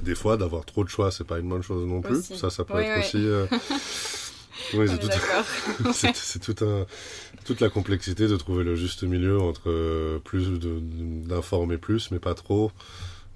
des 0.00 0.14
fois, 0.14 0.38
d'avoir 0.38 0.64
trop 0.64 0.84
de 0.84 0.88
choix, 0.88 1.10
c'est 1.10 1.24
pas 1.24 1.38
une 1.38 1.48
bonne 1.48 1.62
chose 1.62 1.86
non 1.86 2.00
plus. 2.00 2.22
Ça, 2.22 2.48
ça 2.48 2.64
peut 2.64 2.80
être 2.80 3.00
aussi. 3.00 3.18
Euh, 3.18 3.46
oui, 4.74 4.88
c'est 4.88 6.40
tout, 6.40 6.54
tout 6.54 6.64
un, 6.64 6.86
toute 7.44 7.60
la 7.60 7.68
complexité 7.68 8.26
de 8.26 8.36
trouver 8.36 8.64
le 8.64 8.74
juste 8.74 9.02
milieu 9.02 9.38
entre 9.38 9.68
euh, 9.68 10.18
plus 10.18 10.48
d'informer 10.58 11.76
plus, 11.76 12.10
mais 12.10 12.18
pas 12.18 12.34
trop, 12.34 12.72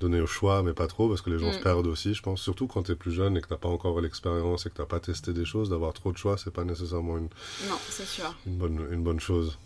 donner 0.00 0.20
au 0.20 0.26
choix, 0.26 0.62
mais 0.62 0.72
pas 0.72 0.86
trop, 0.86 1.10
parce 1.10 1.20
que 1.20 1.28
les 1.28 1.38
gens 1.38 1.52
se 1.52 1.58
mm. 1.58 1.62
perdent 1.62 1.86
aussi, 1.88 2.14
je 2.14 2.22
pense. 2.22 2.40
Surtout 2.40 2.66
quand 2.66 2.84
tu 2.84 2.92
es 2.92 2.96
plus 2.96 3.12
jeune 3.12 3.36
et 3.36 3.42
que 3.42 3.48
tu 3.48 3.56
pas 3.56 3.68
encore 3.68 4.00
l'expérience 4.00 4.64
et 4.64 4.70
que 4.70 4.80
tu 4.80 4.88
pas 4.88 5.00
testé 5.00 5.34
des 5.34 5.44
choses, 5.44 5.68
d'avoir 5.68 5.92
trop 5.92 6.10
de 6.10 6.16
choix, 6.16 6.38
c'est 6.38 6.52
pas 6.52 6.64
nécessairement 6.64 7.18
une, 7.18 7.28
non, 7.68 7.76
sûr. 7.90 8.34
une, 8.46 8.56
bonne, 8.56 8.86
une 8.90 9.02
bonne 9.02 9.20
chose. 9.20 9.58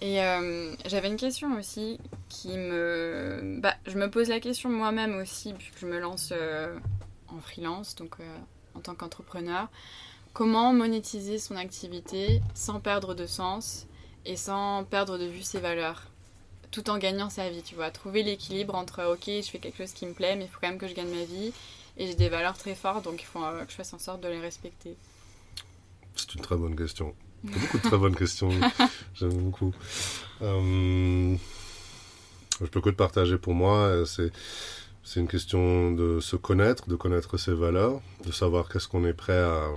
Et 0.00 0.22
euh, 0.22 0.74
j'avais 0.86 1.08
une 1.08 1.16
question 1.16 1.56
aussi 1.56 1.98
qui 2.28 2.56
me... 2.56 3.58
Bah, 3.60 3.74
je 3.86 3.98
me 3.98 4.08
pose 4.08 4.28
la 4.28 4.38
question 4.38 4.70
moi-même 4.70 5.16
aussi, 5.16 5.52
puisque 5.54 5.78
je 5.78 5.86
me 5.86 5.98
lance 5.98 6.32
euh, 6.32 6.78
en 7.28 7.40
freelance, 7.40 7.96
donc 7.96 8.14
euh, 8.20 8.38
en 8.74 8.80
tant 8.80 8.94
qu'entrepreneur. 8.94 9.68
Comment 10.34 10.72
monétiser 10.72 11.38
son 11.38 11.56
activité 11.56 12.40
sans 12.54 12.78
perdre 12.78 13.14
de 13.14 13.26
sens 13.26 13.86
et 14.24 14.36
sans 14.36 14.84
perdre 14.84 15.18
de 15.18 15.24
vue 15.24 15.42
ses 15.42 15.58
valeurs? 15.58 16.04
Tout 16.70 16.90
en 16.90 16.98
gagnant 16.98 17.30
sa 17.30 17.50
vie, 17.50 17.62
tu 17.62 17.74
vois. 17.74 17.90
Trouver 17.90 18.22
l'équilibre 18.22 18.76
entre, 18.76 19.02
ok, 19.12 19.24
je 19.26 19.50
fais 19.50 19.58
quelque 19.58 19.78
chose 19.78 19.92
qui 19.94 20.06
me 20.06 20.12
plaît, 20.12 20.36
mais 20.36 20.44
il 20.44 20.48
faut 20.48 20.58
quand 20.60 20.68
même 20.68 20.78
que 20.78 20.86
je 20.86 20.94
gagne 20.94 21.08
ma 21.08 21.24
vie. 21.24 21.52
Et 21.96 22.06
j'ai 22.06 22.14
des 22.14 22.28
valeurs 22.28 22.56
très 22.56 22.76
fortes, 22.76 23.04
donc 23.04 23.20
il 23.20 23.24
faut 23.24 23.40
que 23.40 23.70
je 23.70 23.74
fasse 23.74 23.92
en 23.94 23.98
sorte 23.98 24.20
de 24.20 24.28
les 24.28 24.38
respecter. 24.38 24.96
C'est 26.14 26.34
une 26.36 26.42
très 26.42 26.56
bonne 26.56 26.76
question. 26.76 27.16
Beaucoup 27.44 27.78
de 27.78 27.82
très 27.82 27.98
bonnes 27.98 28.16
questions. 28.16 28.50
J'aime 29.14 29.32
beaucoup. 29.32 29.72
Euh, 30.42 31.36
je 32.60 32.66
peux 32.66 32.80
que 32.80 32.90
te 32.90 32.96
partager 32.96 33.38
pour 33.38 33.54
moi. 33.54 34.04
C'est 34.06 34.32
c'est 35.08 35.20
une 35.20 35.28
question 35.28 35.90
de 35.92 36.20
se 36.20 36.36
connaître, 36.36 36.86
de 36.86 36.94
connaître 36.94 37.38
ses 37.38 37.54
valeurs, 37.54 38.02
de 38.26 38.30
savoir 38.30 38.68
qu'est-ce 38.68 38.88
qu'on 38.88 39.06
est 39.06 39.14
prêt 39.14 39.40
à, 39.40 39.70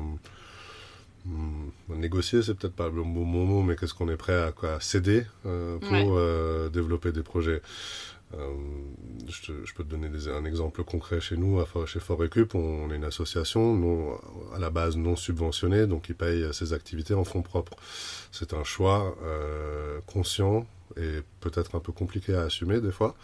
hum, 1.26 1.72
négocier, 1.88 2.42
c'est 2.42 2.54
peut-être 2.54 2.76
pas 2.76 2.88
le 2.90 3.02
bon 3.02 3.24
mot, 3.24 3.62
mais 3.62 3.78
qu'est-ce 3.78 3.94
qu'on 3.94 4.10
est 4.10 4.18
prêt 4.18 4.44
à, 4.44 4.52
quoi, 4.52 4.82
céder 4.82 5.26
euh, 5.46 5.78
pour 5.80 6.18
euh, 6.18 6.68
développer 6.68 7.14
des 7.14 7.24
projets. 7.24 7.62
Euh, 8.34 8.54
je, 9.28 9.74
peux 9.74 9.84
te 9.84 9.90
donner 9.90 10.10
un 10.30 10.46
exemple 10.46 10.84
concret 10.84 11.22
chez 11.22 11.38
nous, 11.38 11.64
chez 11.86 12.00
Forecup, 12.00 12.56
on, 12.56 12.86
on 12.86 12.92
est 12.92 12.96
une 12.96 13.04
association 13.04 13.76
non, 13.76 14.20
à 14.54 14.60
la 14.60 14.70
base 14.70 14.98
non 14.98 15.16
subventionnée, 15.16 15.88
donc 15.88 16.04
qui 16.04 16.14
paye 16.14 16.54
ses 16.54 16.74
activités 16.74 17.14
en 17.14 17.24
fonds 17.24 17.42
propres. 17.42 17.76
C'est 18.32 18.54
un 18.54 18.64
choix 18.64 19.16
euh, 19.24 20.00
conscient 20.08 20.66
et 20.98 21.22
peut-être 21.40 21.76
un 21.76 21.80
peu 21.80 21.92
compliqué 21.92 22.34
à 22.34 22.42
assumer 22.42 22.82
des 22.82 22.92
fois, 22.92 23.16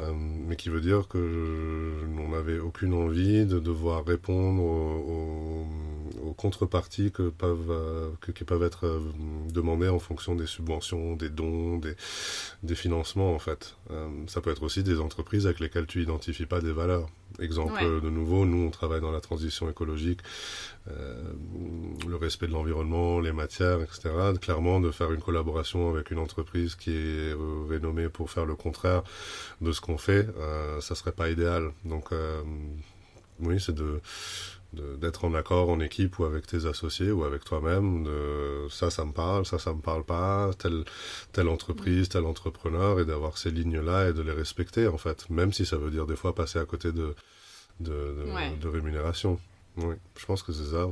euh, 0.00 0.12
mais 0.14 0.56
qui 0.56 0.68
veut 0.68 0.80
dire 0.80 1.08
que 1.08 1.92
on 2.18 2.28
n'avait 2.28 2.58
aucune 2.58 2.94
envie 2.94 3.46
de 3.46 3.58
devoir 3.58 4.04
répondre 4.04 4.62
aux, 4.62 5.66
contreparties 6.36 7.10
que 7.10 7.28
peuvent, 7.28 7.70
euh, 7.70 8.10
que, 8.20 8.32
qui 8.32 8.44
peuvent 8.44 8.62
être 8.62 8.86
euh, 8.86 9.00
demandées 9.52 9.88
en 9.88 9.98
fonction 9.98 10.34
des 10.34 10.46
subventions, 10.46 11.16
des 11.16 11.30
dons, 11.30 11.78
des, 11.78 11.94
des 12.62 12.74
financements 12.74 13.34
en 13.34 13.38
fait. 13.38 13.76
ça 14.26 14.40
peut 14.40 14.50
être 14.50 14.62
aussi 14.62 14.82
des 14.82 15.00
entreprises 15.00 15.46
avec 15.46 15.60
lesquelles 15.60 15.86
tu 15.86 16.02
identifies 16.02 16.46
pas 16.46 16.60
des 16.60 16.72
valeurs. 16.72 17.08
Exemple 17.40 17.82
de 17.82 18.10
nouveau, 18.10 18.46
nous 18.46 18.66
on 18.66 18.70
travaille 18.70 19.00
dans 19.00 19.10
la 19.10 19.20
transition 19.20 19.68
écologique, 19.68 20.20
le 20.86 22.16
respect 22.16 22.46
de 22.46 22.52
l'environnement, 22.52 23.20
les 23.20 23.32
matières, 23.32 23.80
etc. 23.82 24.10
Clairement, 24.40 24.80
de 24.80 24.90
faire 24.90 25.12
une 25.12 25.20
collaboration 25.20 25.90
avec 25.90 26.10
une 26.10 26.18
entreprise 26.18 26.74
qui 26.74 26.90
est 26.90 27.34
euh, 27.34 27.66
rénommé 27.68 28.08
pour 28.08 28.30
faire 28.30 28.46
le 28.46 28.54
contraire 28.54 29.02
de 29.60 29.72
ce 29.72 29.80
qu'on 29.80 29.98
fait, 29.98 30.28
euh, 30.38 30.80
ça 30.80 30.94
serait 30.94 31.12
pas 31.12 31.30
idéal. 31.30 31.72
Donc 31.84 32.12
euh, 32.12 32.42
oui, 33.40 33.60
c'est 33.60 33.74
de 33.74 34.00
d'être 34.74 35.24
en 35.24 35.34
accord 35.34 35.68
en 35.70 35.80
équipe 35.80 36.18
ou 36.18 36.24
avec 36.24 36.46
tes 36.46 36.66
associés 36.66 37.10
ou 37.10 37.24
avec 37.24 37.44
toi-même 37.44 38.04
de 38.04 38.66
ça 38.70 38.90
ça 38.90 39.04
me 39.04 39.12
parle 39.12 39.46
ça 39.46 39.58
ça 39.58 39.72
me 39.72 39.80
parle 39.80 40.04
pas 40.04 40.50
telle 40.58 40.84
telle 41.32 41.48
entreprise 41.48 42.08
tel 42.08 42.24
entrepreneur 42.24 43.00
et 43.00 43.04
d'avoir 43.04 43.38
ces 43.38 43.50
lignes 43.50 43.80
là 43.80 44.08
et 44.08 44.12
de 44.12 44.22
les 44.22 44.32
respecter 44.32 44.86
en 44.86 44.98
fait 44.98 45.28
même 45.30 45.52
si 45.52 45.66
ça 45.66 45.76
veut 45.76 45.90
dire 45.90 46.06
des 46.06 46.16
fois 46.16 46.34
passer 46.34 46.58
à 46.58 46.64
côté 46.64 46.92
de 46.92 47.14
de, 47.80 48.14
de, 48.60 48.68
rémunération 48.68 49.40
oui 49.78 49.96
je 50.16 50.26
pense 50.26 50.42
que 50.42 50.52
c'est 50.52 50.70
ça 50.70 50.88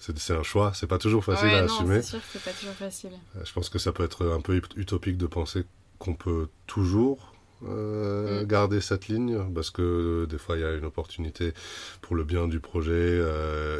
c'est 0.00 0.34
un 0.34 0.42
choix, 0.42 0.72
c'est 0.74 0.86
pas 0.86 0.98
toujours 0.98 1.24
facile 1.24 1.48
à 1.48 1.64
assumer. 1.64 2.02
C'est 2.02 2.10
sûr 2.10 2.20
que 2.32 2.38
pas 2.38 2.52
toujours 2.52 2.74
facile. 2.74 3.10
Euh, 3.36 3.44
je 3.44 3.52
pense 3.52 3.68
que 3.68 3.78
ça 3.78 3.92
peut 3.92 4.04
être 4.04 4.30
un 4.30 4.40
peu 4.40 4.60
utopique 4.76 5.16
de 5.16 5.26
penser 5.26 5.64
qu'on 5.98 6.14
peut 6.14 6.48
toujours 6.66 7.34
euh, 7.66 8.42
mm. 8.42 8.46
garder 8.46 8.80
cette 8.80 9.08
ligne 9.08 9.38
parce 9.54 9.70
que 9.70 9.82
euh, 9.82 10.26
des 10.26 10.38
fois 10.38 10.56
il 10.56 10.60
y 10.60 10.64
a 10.64 10.74
une 10.74 10.84
opportunité 10.84 11.52
pour 12.00 12.14
le 12.14 12.24
bien 12.24 12.46
du 12.48 12.60
projet 12.60 13.20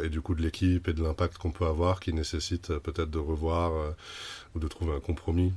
et 0.03 0.09
du 0.09 0.21
coup 0.21 0.35
de 0.35 0.41
l'équipe 0.41 0.87
et 0.87 0.93
de 0.93 1.01
l'impact 1.01 1.37
qu'on 1.37 1.51
peut 1.51 1.65
avoir 1.65 1.99
qui 1.99 2.13
nécessite 2.13 2.77
peut-être 2.79 3.09
de 3.09 3.19
revoir 3.19 3.71
ou 4.55 4.59
de 4.59 4.67
trouver 4.67 4.93
un 4.93 4.99
compromis. 4.99 5.53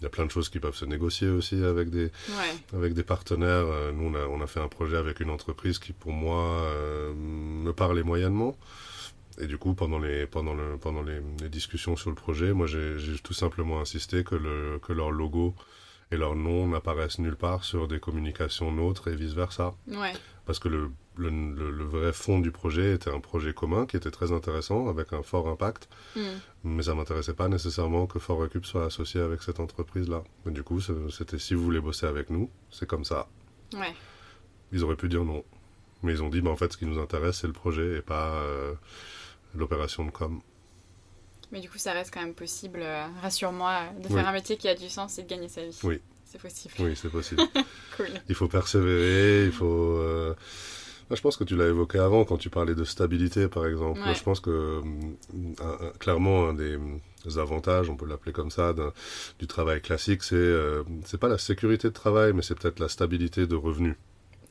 Il 0.00 0.04
y 0.04 0.06
a 0.06 0.10
plein 0.10 0.26
de 0.26 0.32
choses 0.32 0.48
qui 0.48 0.58
peuvent 0.58 0.74
se 0.74 0.84
négocier 0.84 1.28
aussi 1.28 1.62
avec 1.62 1.88
des, 1.88 2.10
avec 2.74 2.92
des 2.92 3.04
partenaires. 3.04 3.66
Nous, 3.94 4.04
on 4.04 4.14
a, 4.14 4.26
on 4.26 4.40
a 4.40 4.48
fait 4.48 4.58
un 4.58 4.66
projet 4.66 4.96
avec 4.96 5.20
une 5.20 5.30
entreprise 5.30 5.78
qui, 5.78 5.92
pour 5.92 6.10
moi, 6.10 6.68
me 7.14 7.70
parlait 7.70 8.02
moyennement. 8.02 8.56
Et 9.38 9.46
du 9.46 9.58
coup, 9.58 9.74
pendant 9.74 9.98
les, 9.98 10.26
pendant 10.26 10.54
le, 10.54 10.76
pendant 10.76 11.02
les, 11.02 11.20
discussions 11.48 11.96
sur 11.96 12.10
le 12.10 12.16
projet, 12.16 12.52
moi, 12.52 12.66
j'ai 12.66 12.96
tout 13.22 13.32
simplement 13.32 13.80
insisté 13.80 14.24
que, 14.24 14.34
le, 14.34 14.78
que 14.80 14.92
leur 14.92 15.10
logo 15.10 15.54
et 16.12 16.16
leur 16.16 16.36
nom 16.36 16.68
n'apparaissent 16.68 17.18
nulle 17.18 17.36
part 17.36 17.64
sur 17.64 17.88
des 17.88 17.98
communications 17.98 18.70
nôtres 18.70 19.08
et 19.08 19.16
vice-versa. 19.16 19.74
Ouais. 19.88 20.12
Parce 20.44 20.58
que 20.58 20.68
le, 20.68 20.90
le, 21.16 21.30
le, 21.30 21.84
vrai 21.84 22.12
fond 22.12 22.38
du 22.38 22.50
projet 22.50 22.94
était 22.94 23.10
un 23.10 23.20
projet 23.20 23.54
commun 23.54 23.86
qui 23.86 23.96
était 23.96 24.10
très 24.10 24.30
intéressant, 24.30 24.88
avec 24.88 25.12
un 25.12 25.22
fort 25.22 25.48
impact. 25.48 25.88
Mm. 26.14 26.20
Mais 26.64 26.82
ça 26.84 26.94
m'intéressait 26.94 27.34
pas 27.34 27.48
nécessairement 27.48 28.06
que 28.06 28.18
Fort 28.18 28.38
Recube 28.38 28.64
soit 28.64 28.84
associé 28.84 29.20
avec 29.20 29.42
cette 29.42 29.58
entreprise-là. 29.58 30.22
Du 30.46 30.62
coup, 30.62 30.80
c'était 31.10 31.38
si 31.38 31.54
vous 31.54 31.64
voulez 31.64 31.80
bosser 31.80 32.06
avec 32.06 32.30
nous, 32.30 32.50
c'est 32.70 32.86
comme 32.86 33.04
ça. 33.04 33.28
Ouais. 33.74 33.94
Ils 34.70 34.84
auraient 34.84 34.96
pu 34.96 35.08
dire 35.08 35.24
non. 35.24 35.44
Mais 36.02 36.12
ils 36.12 36.22
ont 36.22 36.28
dit, 36.28 36.40
bah, 36.40 36.50
en 36.50 36.56
fait, 36.56 36.72
ce 36.72 36.76
qui 36.76 36.86
nous 36.86 37.00
intéresse, 37.00 37.38
c'est 37.38 37.46
le 37.46 37.52
projet 37.52 37.98
et 37.98 38.02
pas... 38.02 38.34
Euh, 38.34 38.74
l'opération 39.54 40.04
de 40.04 40.10
com. 40.10 40.40
Mais 41.52 41.60
du 41.60 41.68
coup, 41.68 41.78
ça 41.78 41.92
reste 41.92 42.12
quand 42.12 42.22
même 42.22 42.34
possible, 42.34 42.80
euh, 42.82 43.06
rassure-moi, 43.20 43.82
de 44.02 44.08
faire 44.08 44.26
un 44.26 44.32
métier 44.32 44.56
qui 44.56 44.68
a 44.68 44.74
du 44.74 44.88
sens 44.88 45.18
et 45.18 45.22
de 45.22 45.28
gagner 45.28 45.48
sa 45.48 45.62
vie. 45.64 45.78
Oui. 45.84 46.00
C'est 46.24 46.40
possible. 46.40 46.74
Oui, 46.78 46.96
c'est 46.96 47.10
possible. 47.10 47.42
cool. 47.96 48.08
Il 48.28 48.34
faut 48.34 48.48
persévérer, 48.48 49.44
il 49.44 49.52
faut... 49.52 49.98
Euh, 49.98 50.34
je 51.10 51.20
pense 51.20 51.36
que 51.36 51.44
tu 51.44 51.56
l'as 51.56 51.68
évoqué 51.68 51.98
avant 51.98 52.24
quand 52.24 52.38
tu 52.38 52.48
parlais 52.48 52.74
de 52.74 52.84
stabilité, 52.84 53.48
par 53.48 53.66
exemple. 53.66 54.00
Je 54.14 54.22
pense 54.22 54.40
que 54.40 54.80
clairement 55.98 56.48
un 56.48 56.54
des 56.54 56.78
avantages, 57.36 57.90
on 57.90 57.96
peut 57.96 58.06
l'appeler 58.06 58.32
comme 58.32 58.50
ça, 58.50 58.74
du 59.38 59.46
travail 59.46 59.82
classique, 59.82 60.22
c'est 60.22 60.36
euh, 60.36 60.82
c'est 61.04 61.18
pas 61.18 61.28
la 61.28 61.38
sécurité 61.38 61.88
de 61.88 61.92
travail, 61.92 62.32
mais 62.32 62.40
c'est 62.42 62.58
peut-être 62.58 62.80
la 62.80 62.88
stabilité 62.88 63.46
de 63.46 63.54
revenus. 63.54 63.96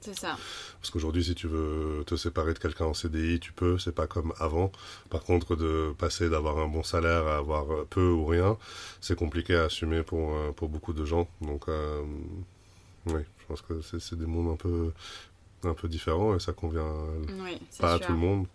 C'est 0.02 0.18
ça. 0.18 0.38
Parce 0.80 0.90
qu'aujourd'hui, 0.90 1.24
si 1.24 1.36
tu 1.36 1.48
veux 1.48 2.04
te 2.06 2.16
séparer 2.16 2.54
de 2.54 2.60
quelqu'un 2.60 2.86
en 2.86 2.94
CDI, 2.94 3.40
tu 3.40 3.54
peux, 3.54 3.78
c'est 3.78 3.92
pas 3.92 4.08
comme 4.08 4.34
avant. 4.40 4.72
Par 5.10 5.24
contre, 5.24 5.56
de 5.56 5.94
passer 5.98 6.30
d'avoir 6.30 6.58
un 6.58 6.68
bon 6.68 6.84
salaire 6.84 7.28
à 7.28 7.38
avoir 7.38 7.86
peu 7.86 8.10
ou 8.10 8.26
rien, 8.26 8.58
c'est 9.00 9.16
compliqué 9.16 9.56
à 9.56 9.66
assumer 9.66 10.02
pour, 10.02 10.34
euh, 10.34 10.52
pour 10.52 10.70
beaucoup 10.70 10.94
de 10.94 11.06
gens. 11.06 11.28
Donc, 11.42 11.70
euh, 11.70 12.04
oui, 13.06 13.22
je 13.40 13.46
pense 13.48 13.62
que 13.62 13.82
c'est 13.82 14.18
des 14.18 14.26
mondes 14.26 14.54
un 14.54 14.58
peu, 14.58 14.92
un 15.64 15.74
peu 15.74 15.88
différents 15.88 16.36
et 16.36 16.40
ça 16.40 16.52
convient 16.52 16.96
pas 17.80 17.94
à 17.94 18.00
tout 18.00 18.12
le 18.12 18.18
monde. 18.18 18.48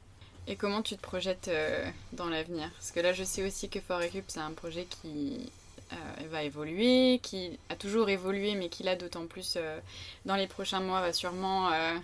Et 0.49 0.57
comment 0.57 0.83
tu 0.83 0.97
te 0.97 1.03
projettes 1.03 1.49
euh, 1.49 1.89
dans 2.13 2.29
l'avenir? 2.29 2.71
Parce 2.73 2.93
que 2.93 3.01
là, 3.01 3.13
je 3.13 3.25
sais 3.25 3.45
aussi 3.45 3.69
que 3.69 3.81
Forecup, 3.81 4.25
c'est 4.29 4.41
un 4.41 4.53
projet 4.53 4.87
qui 4.89 5.51
euh, 5.93 6.29
va 6.31 6.43
évoluer, 6.43 7.21
qui 7.23 7.59
a 7.69 7.77
toujours 7.77 8.09
évolué, 8.09 8.55
mais 8.55 8.69
qui 8.69 8.83
là 8.83 8.97
d'autant 8.97 9.27
plus 9.27 9.55
euh, 9.57 9.79
dans 10.25 10.35
les 10.35 10.49
prochains 10.49 10.81
mois 10.81 11.01
va 11.01 11.13
sûrement 11.13 11.73
euh, 11.73 11.95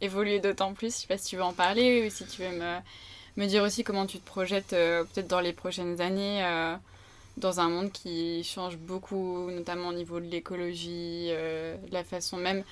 évoluer 0.00 0.40
d'autant 0.40 0.74
plus. 0.74 0.94
Je 0.94 1.00
sais 1.02 1.06
pas 1.06 1.18
si 1.18 1.28
tu 1.28 1.36
veux 1.36 1.42
en 1.42 1.52
parler 1.52 2.06
ou 2.06 2.10
si 2.10 2.26
tu 2.26 2.42
veux 2.42 2.58
me, 3.36 3.46
dire 3.46 3.62
aussi 3.62 3.84
comment 3.84 4.06
tu 4.06 4.18
te 4.18 4.26
projettes 4.26 4.70
peut-être 4.70 5.28
dans 5.28 5.40
les 5.40 5.52
prochaines 5.52 6.00
années 6.00 6.44
dans 7.36 7.60
un 7.60 7.70
monde 7.70 7.92
qui 7.92 8.44
change 8.44 8.76
beaucoup, 8.76 9.50
notamment 9.50 9.88
au 9.88 9.94
niveau 9.94 10.20
de 10.20 10.26
l'écologie, 10.26 11.28
de 11.28 11.92
la 11.92 12.04
façon 12.04 12.36
même 12.36 12.64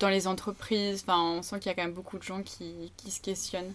dans 0.00 0.08
les 0.08 0.26
entreprises. 0.26 1.04
Enfin, 1.06 1.20
on 1.20 1.42
sent 1.42 1.60
qu'il 1.60 1.68
y 1.68 1.72
a 1.72 1.74
quand 1.74 1.84
même 1.84 1.92
beaucoup 1.92 2.18
de 2.18 2.24
gens 2.24 2.42
qui 2.42 2.90
se 3.08 3.20
questionnent. 3.20 3.72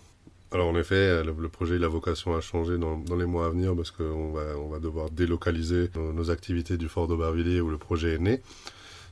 Alors 0.53 0.67
en 0.67 0.75
effet, 0.75 1.23
le, 1.23 1.49
projet 1.49 1.77
il 1.77 1.83
a 1.83 1.87
vocation 1.87 2.35
à 2.35 2.41
changer 2.41 2.77
dans, 2.77 3.15
les 3.15 3.25
mois 3.25 3.45
à 3.45 3.49
venir 3.49 3.73
parce 3.75 3.91
qu'on 3.91 4.31
va, 4.31 4.57
on 4.57 4.67
va 4.67 4.79
devoir 4.79 5.09
délocaliser 5.09 5.89
nos, 5.95 6.29
activités 6.29 6.77
du 6.77 6.89
fort 6.89 7.07
d'Aubervilliers 7.07 7.61
où 7.61 7.69
le 7.69 7.77
projet 7.77 8.15
est 8.15 8.19
né, 8.19 8.41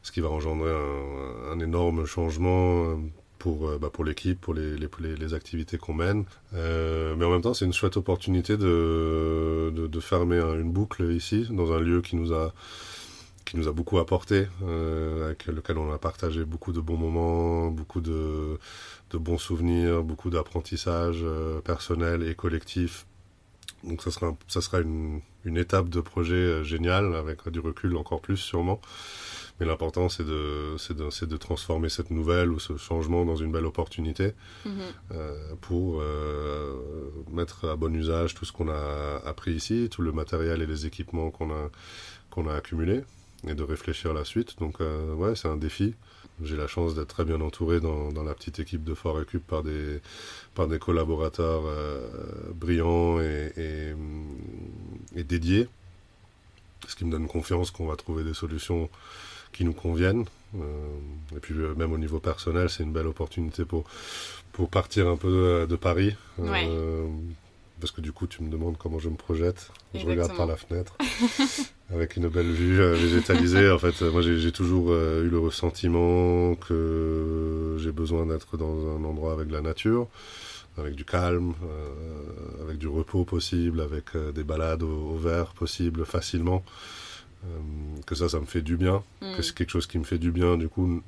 ce 0.03 0.11
qui 0.11 0.19
va 0.19 0.29
engendrer 0.29 0.71
un, 0.71 1.51
un 1.53 1.59
énorme 1.59 2.05
changement 2.05 2.97
pour, 3.39 3.79
bah, 3.79 3.89
pour 3.91 4.03
l'équipe, 4.03 4.39
pour 4.39 4.53
les, 4.53 4.75
les, 4.75 5.15
les, 5.15 5.33
activités 5.33 5.77
qu'on 5.77 5.93
mène. 5.93 6.25
Euh, 6.53 7.15
mais 7.17 7.25
en 7.25 7.31
même 7.31 7.41
temps, 7.41 7.53
c'est 7.53 7.65
une 7.65 7.73
chouette 7.73 7.97
opportunité 7.97 8.57
de, 8.57 9.71
de, 9.73 9.87
de 9.87 9.99
fermer 9.99 10.39
une 10.39 10.71
boucle 10.71 11.11
ici, 11.11 11.47
dans 11.49 11.71
un 11.71 11.79
lieu 11.79 12.01
qui 12.01 12.17
nous 12.17 12.33
a 12.33 12.53
qui 13.49 13.57
nous 13.57 13.67
a 13.67 13.71
beaucoup 13.71 13.97
apporté, 13.97 14.47
euh, 14.63 15.25
avec 15.25 15.47
lequel 15.47 15.79
on 15.79 15.91
a 15.91 15.97
partagé 15.97 16.45
beaucoup 16.45 16.71
de 16.71 16.79
bons 16.81 16.97
moments, 16.97 17.71
beaucoup 17.71 17.99
de, 17.99 18.59
de 19.09 19.17
bons 19.17 19.39
souvenirs, 19.39 20.03
beaucoup 20.03 20.29
d'apprentissage 20.29 21.21
euh, 21.23 21.59
personnel 21.61 22.21
et 22.21 22.35
collectif. 22.35 23.07
Donc 23.83 24.03
ça 24.03 24.11
sera, 24.11 24.35
ça 24.47 24.61
sera 24.61 24.81
une, 24.81 25.21
une 25.45 25.57
étape 25.57 25.89
de 25.89 25.99
projet 25.99 26.35
euh, 26.35 26.63
géniale, 26.63 27.15
avec 27.15 27.47
du 27.49 27.59
recul 27.59 27.97
encore 27.97 28.21
plus 28.21 28.37
sûrement. 28.37 28.79
Mais 29.59 29.65
l'important, 29.65 30.09
c'est 30.09 30.23
de, 30.23 30.75
de, 30.93 31.25
de, 31.25 31.37
transformer 31.37 31.89
cette 31.89 32.11
nouvelle 32.11 32.51
ou 32.51 32.59
ce 32.59 32.77
changement 32.77 33.25
dans 33.25 33.35
une 33.35 33.51
belle 33.51 33.65
opportunité 33.65 34.33
mm-hmm. 34.65 34.69
euh, 35.11 35.55
pour 35.59 35.99
euh, 36.01 36.77
mettre 37.31 37.67
à 37.67 37.75
bon 37.75 37.93
usage 37.93 38.35
tout 38.35 38.45
ce 38.45 38.53
qu'on 38.53 38.69
a 38.69 39.21
appris 39.25 39.51
ici, 39.51 39.89
tout 39.91 40.01
le 40.01 40.11
matériel 40.13 40.61
et 40.61 40.65
les 40.67 40.85
équipements 40.85 41.29
qu'on 41.31 41.51
a, 41.51 41.69
qu'on 42.29 42.47
a 42.47 42.53
accumulés 42.53 43.03
et 43.47 43.53
de 43.53 43.63
réfléchir 43.63 44.11
à 44.11 44.13
la 44.13 44.25
suite. 44.25 44.59
Donc 44.59 44.81
euh, 44.81 45.13
ouais, 45.13 45.35
c'est 45.35 45.47
un 45.47 45.57
défi. 45.57 45.95
J'ai 46.41 46.55
la 46.55 46.67
chance 46.67 46.95
d'être 46.95 47.07
très 47.07 47.25
bien 47.25 47.41
entouré 47.41 47.81
dans, 47.81 48.11
dans, 48.11 48.23
la 48.23 48.33
petite 48.33 48.59
équipe 48.59 48.83
de 48.83 48.93
Fort 48.93 49.17
Récup 49.17 49.45
par 49.45 49.61
des, 49.61 49.99
par 50.55 50.67
des 50.67 50.79
collaborateurs 50.79 51.63
euh, 51.65 52.07
brillants 52.53 53.19
et, 53.19 53.51
et, 53.57 53.93
et, 55.19 55.23
dédiés, 55.25 55.67
ce 56.87 56.95
qui 56.95 57.03
me 57.03 57.11
donne 57.11 57.27
confiance 57.27 57.71
qu'on 57.71 57.87
va 57.87 57.97
trouver 57.97 58.23
des 58.23 58.33
solutions 58.33 58.89
qui 59.51 59.65
nous 59.65 59.73
conviennent. 59.73 60.25
Euh, 60.55 60.97
et 61.35 61.39
puis 61.39 61.53
même 61.53 61.91
au 61.91 61.97
niveau 61.97 62.19
personnel, 62.19 62.69
c'est 62.69 62.83
une 62.83 62.93
belle 62.93 63.07
opportunité 63.07 63.65
pour, 63.65 63.83
pour 64.53 64.69
partir 64.69 65.09
un 65.09 65.17
peu 65.17 65.29
de, 65.29 65.65
de 65.65 65.75
Paris. 65.75 66.15
Ouais 66.37 66.67
parce 67.79 67.91
que 67.91 68.01
du 68.01 68.11
coup, 68.11 68.27
tu 68.27 68.43
me 68.43 68.49
demandes 68.49 68.77
comment 68.77 68.99
je 68.99 69.09
me 69.09 69.15
projette. 69.15 69.71
Je 69.93 70.05
regarde 70.05 70.35
par 70.35 70.45
la 70.45 70.57
fenêtre 70.57 70.97
avec 71.93 72.17
une 72.17 72.27
belle 72.27 72.51
vue 72.51 72.81
euh, 72.81 72.93
végétalisée. 72.93 73.71
en 73.71 73.79
fait, 73.79 74.01
moi, 74.01 74.21
j'ai 74.21 74.51
toujours 74.51 74.87
euh, 74.89 75.25
eu 75.25 75.29
le 75.29 75.39
ressentiment 75.39 76.55
que 76.55 77.77
j'ai 77.79 77.91
besoin 77.91 78.25
d'être 78.27 78.57
dans 78.57 78.95
un 78.95 79.03
endroit 79.03 79.33
avec 79.33 79.51
la 79.51 79.61
nature, 79.61 80.07
avec 80.77 80.95
du 80.95 81.05
calme, 81.05 81.53
euh, 81.63 82.63
avec 82.63 82.77
du 82.77 82.87
repos 82.87 83.25
possible, 83.25 83.81
avec 83.81 84.15
des 84.35 84.43
balades 84.43 84.83
au, 84.83 85.15
vert 85.15 85.53
possible 85.53 86.05
facilement. 86.05 86.63
que 88.05 88.15
ça, 88.15 88.29
ça 88.29 88.39
me 88.39 88.45
fait 88.45 88.61
du 88.61 88.77
bien, 88.77 89.03
que 89.21 89.39
mm. 89.39 89.41
c'est 89.41 89.55
quelque 89.55 89.71
chose 89.71 89.87
qui 89.87 89.97
me 89.97 90.03
fait 90.03 90.19
du 90.19 90.31
bien. 90.31 90.57
Du 90.57 90.69
coup, 90.69 91.01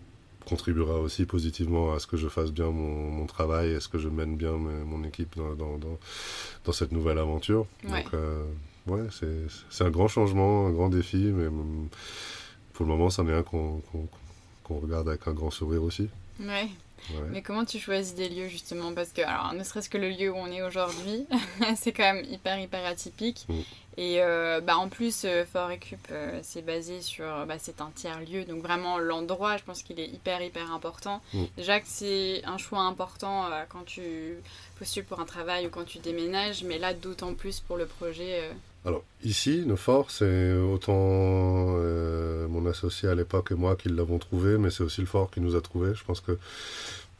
contribuera 0.45 0.97
aussi 0.99 1.25
positivement 1.25 1.93
à 1.93 1.99
ce 1.99 2.07
que 2.07 2.17
je 2.17 2.27
fasse 2.27 2.51
bien 2.51 2.71
mon, 2.71 3.11
mon 3.11 3.27
travail, 3.27 3.75
à 3.75 3.79
ce 3.79 3.87
que 3.87 3.99
je 3.99 4.09
mène 4.09 4.35
bien 4.35 4.53
mon 4.53 5.03
équipe 5.03 5.35
dans, 5.37 5.53
dans, 5.53 5.77
dans, 5.77 5.99
dans, 6.65 6.71
cette 6.71 6.91
nouvelle 6.91 7.19
aventure. 7.19 7.67
Ouais. 7.83 8.03
Donc, 8.03 8.13
ouais, 8.87 9.07
c'est 9.69 9.83
un 9.83 9.89
grand 9.89 10.07
changement, 10.07 10.67
un 10.67 10.71
grand 10.71 10.89
défi, 10.89 11.17
mais 11.17 11.47
pour 12.73 12.85
le 12.85 12.91
moment, 12.91 13.09
c'en 13.09 13.27
est 13.27 13.33
un 13.33 13.43
qu'on 13.43 13.81
qu 14.65 14.73
regarde 14.73 15.09
avec 15.09 15.27
un 15.27 15.33
grand 15.33 15.51
sourire 15.51 15.83
aussi. 15.83 16.07
Ouais. 16.39 16.69
Ouais. 17.09 17.27
Mais 17.31 17.41
comment 17.41 17.65
tu 17.65 17.79
choisis 17.79 18.13
des 18.15 18.29
lieux 18.29 18.47
justement? 18.47 18.93
Parce 18.93 19.09
que, 19.09 19.21
alors, 19.21 19.53
ne 19.53 19.63
serait-ce 19.63 19.89
que 19.89 19.97
le 19.97 20.09
lieu 20.09 20.31
où 20.31 20.35
on 20.35 20.47
est 20.47 20.61
aujourd'hui, 20.61 21.25
c'est 21.75 21.91
quand 21.91 22.13
même 22.13 22.25
hyper, 22.29 22.59
hyper 22.59 22.85
atypique. 22.85 23.45
Mm. 23.49 23.59
Et 23.97 24.21
euh, 24.21 24.61
bah, 24.61 24.77
en 24.77 24.87
plus, 24.87 25.23
euh, 25.25 25.43
Fort 25.45 25.67
Récup, 25.67 25.99
euh, 26.11 26.39
c'est 26.43 26.61
basé 26.61 27.01
sur. 27.01 27.25
Bah, 27.45 27.55
c'est 27.59 27.81
un 27.81 27.91
tiers-lieu, 27.93 28.45
donc 28.45 28.61
vraiment 28.61 28.97
l'endroit, 28.97 29.57
je 29.57 29.63
pense 29.63 29.83
qu'il 29.83 29.99
est 29.99 30.07
hyper, 30.07 30.41
hyper 30.41 30.71
important. 30.71 31.21
Mm. 31.33 31.43
Déjà 31.57 31.79
que 31.79 31.87
c'est 31.87 32.43
un 32.45 32.57
choix 32.57 32.81
important 32.81 33.49
quand 33.69 33.83
tu 33.85 34.35
postules 34.77 35.03
pour 35.03 35.19
un 35.19 35.25
travail 35.25 35.67
ou 35.67 35.69
quand 35.69 35.85
tu 35.85 35.99
déménages, 35.99 36.63
mais 36.63 36.77
là, 36.77 36.93
d'autant 36.93 37.33
plus 37.33 37.59
pour 37.59 37.77
le 37.77 37.85
projet. 37.85 38.49
Alors, 38.83 39.03
ici, 39.23 39.63
le 39.65 39.75
fort, 39.75 40.09
c'est 40.09 40.53
autant 40.53 40.95
euh, 40.97 42.47
mon 42.47 42.65
associé 42.65 43.07
à 43.09 43.15
l'époque 43.15 43.51
et 43.51 43.55
moi 43.55 43.75
qui 43.75 43.89
l'avons 43.89 44.17
trouvé, 44.17 44.57
mais 44.57 44.71
c'est 44.71 44.83
aussi 44.83 45.01
le 45.01 45.07
fort 45.07 45.29
qui 45.29 45.39
nous 45.39 45.55
a 45.55 45.61
trouvé. 45.61 45.93
Je 45.93 46.03
pense 46.03 46.19
que 46.19 46.37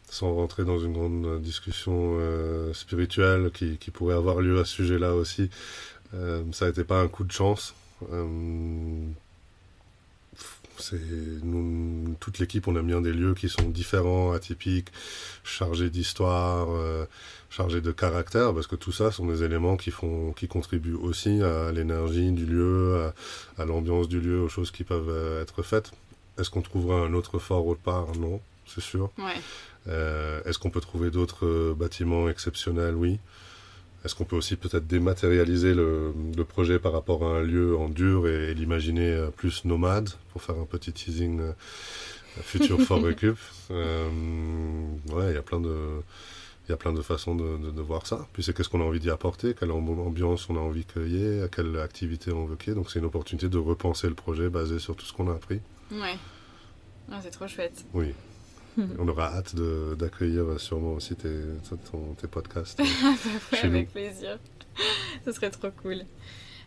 sans 0.09 0.34
rentrer 0.34 0.66
dans 0.66 0.80
une 0.80 0.93
grande 0.93 1.41
discussion 1.41 2.18
euh, 2.20 2.74
spirituelle 2.74 3.51
qui, 3.53 3.78
qui, 3.78 3.91
pourrait 3.91 4.16
avoir 4.16 4.41
lieu 4.41 4.59
à 4.59 4.66
ce 4.66 4.74
sujet-là 4.74 5.14
aussi, 5.14 5.49
euh, 6.16 6.43
ça 6.51 6.68
n'était 6.68 6.84
pas 6.84 6.99
un 6.99 7.07
coup 7.07 7.24
de 7.24 7.32
chance. 7.32 7.76
Nous, 11.44 12.16
toute 12.20 12.40
l'équipe, 12.40 12.68
on 12.68 12.76
aime 12.76 12.88
bien 12.88 13.02
des 13.02 13.14
lieux 13.14 13.34
qui 13.34 13.50
sont 13.50 13.70
différents, 13.70 14.32
atypiques, 14.32 14.90
chargés 15.44 15.90
d'histoire, 15.90 16.68
euh, 16.72 17.06
chargés 17.50 17.82
de 17.82 17.92
caractère, 17.92 18.54
parce 18.54 18.68
que 18.68 18.76
tout 18.76 18.92
ça 18.92 19.12
sont 19.12 19.26
des 19.28 19.44
éléments 19.44 19.78
qui 19.78 19.92
font, 19.92 20.34
qui 20.34 20.48
contribuent 20.48 20.96
aussi 20.96 21.42
à 21.42 21.72
l'énergie 21.72 22.32
du 22.32 22.46
lieu, 22.46 23.12
à, 23.58 23.62
à 23.62 23.66
l'ambiance 23.66 24.08
du 24.08 24.20
lieu, 24.20 24.42
aux 24.42 24.50
choses 24.50 24.72
qui 24.72 24.84
peuvent 24.84 25.10
euh, 25.10 25.42
être 25.42 25.62
faites. 25.64 25.92
Est-ce 26.40 26.50
qu'on 26.50 26.62
trouvera 26.62 27.00
un 27.02 27.14
autre 27.14 27.40
fort 27.40 27.68
autre 27.68 27.82
part? 27.82 28.08
Non, 28.18 28.40
c'est 28.66 28.82
sûr. 28.82 29.12
Ouais. 29.18 29.40
Euh, 29.88 30.42
Est-ce 30.46 30.60
qu'on 30.60 30.70
peut 30.70 30.82
trouver 30.82 31.12
d'autres 31.12 31.74
bâtiments 31.78 32.30
exceptionnels? 32.30 32.96
Oui. 32.96 33.20
Est-ce 34.04 34.16
qu'on 34.16 34.26
peut 34.26 34.36
aussi 34.36 34.56
peut-être 34.56 34.88
dématérialiser 34.88 35.74
le, 35.74 36.14
le, 36.36 36.43
projet 36.43 36.80
par 36.80 36.91
rapport 36.91 37.24
à 37.24 37.38
un 37.38 37.41
lieu 37.43 37.78
en 37.78 37.88
dur 37.88 38.28
et, 38.28 38.49
et 38.49 38.54
l'imaginer 38.56 39.12
euh, 39.12 39.28
plus 39.30 39.64
nomade 39.64 40.10
pour 40.32 40.41
faire 40.41 40.56
un 40.58 40.66
petit 40.66 40.91
teasing 40.91 41.39
euh, 41.39 41.54
futur 42.41 42.82
Fort 42.88 43.04
Récup 43.04 43.38
euh, 43.70 44.10
Ouais, 45.12 45.30
il 45.32 45.36
y 45.36 45.38
a 45.38 45.43
plein 45.43 45.60
de 45.60 46.02
il 46.68 46.72
y 46.72 46.74
a 46.74 46.78
plein 46.78 46.93
de 46.93 47.02
façons 47.02 47.36
de, 47.36 47.58
de, 47.58 47.72
de 47.72 47.82
voir 47.82 48.06
ça. 48.08 48.28
Puis 48.34 48.43
c'est 48.43 48.56
qu'est-ce 48.56 48.70
qu'on 48.70 48.82
a 48.82 48.84
envie 48.86 48.99
d'y 48.99 49.10
apporter, 49.10 49.56
quelle 49.60 49.72
ambiance 49.72 50.47
on 50.49 50.56
a 50.56 50.60
envie 50.60 50.86
qu'il 50.86 51.12
y 51.12 51.24
ait, 51.24 51.41
à 51.41 51.47
quelle 51.47 51.78
activité 51.78 52.32
on 52.32 52.45
veut 52.45 52.56
qu'il 52.56 52.70
y 52.70 52.72
ait? 52.72 52.76
Donc 52.76 52.89
c'est 52.89 52.99
une 52.99 53.06
opportunité 53.06 53.49
de 53.49 53.58
repenser 53.58 54.08
le 54.08 54.14
projet 54.14 54.49
basé 54.49 54.80
sur 54.80 54.95
tout 54.95 55.06
ce 55.06 55.12
qu'on 55.12 55.30
a 55.30 55.34
appris. 55.34 55.60
Ouais. 55.91 56.18
Ah, 57.12 57.20
c'est 57.22 57.32
trop 57.32 57.47
chouette. 57.47 57.84
Oui. 57.93 58.14
On 59.00 59.08
aura 59.08 59.34
hâte 59.36 59.56
d'accueillir 59.98 60.60
sûrement 60.60 60.94
aussi 60.94 61.16
tes, 61.16 61.30
ton, 61.92 62.14
tes 62.20 62.28
podcasts. 62.28 62.80
Euh, 62.80 62.84
ouais, 63.54 63.60
avec 63.60 63.88
nous. 63.88 63.92
plaisir. 63.92 64.40
Ce 65.26 65.32
serait 65.32 65.50
trop 65.52 65.70
cool. 65.82 66.04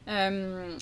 Euh, 0.08 0.76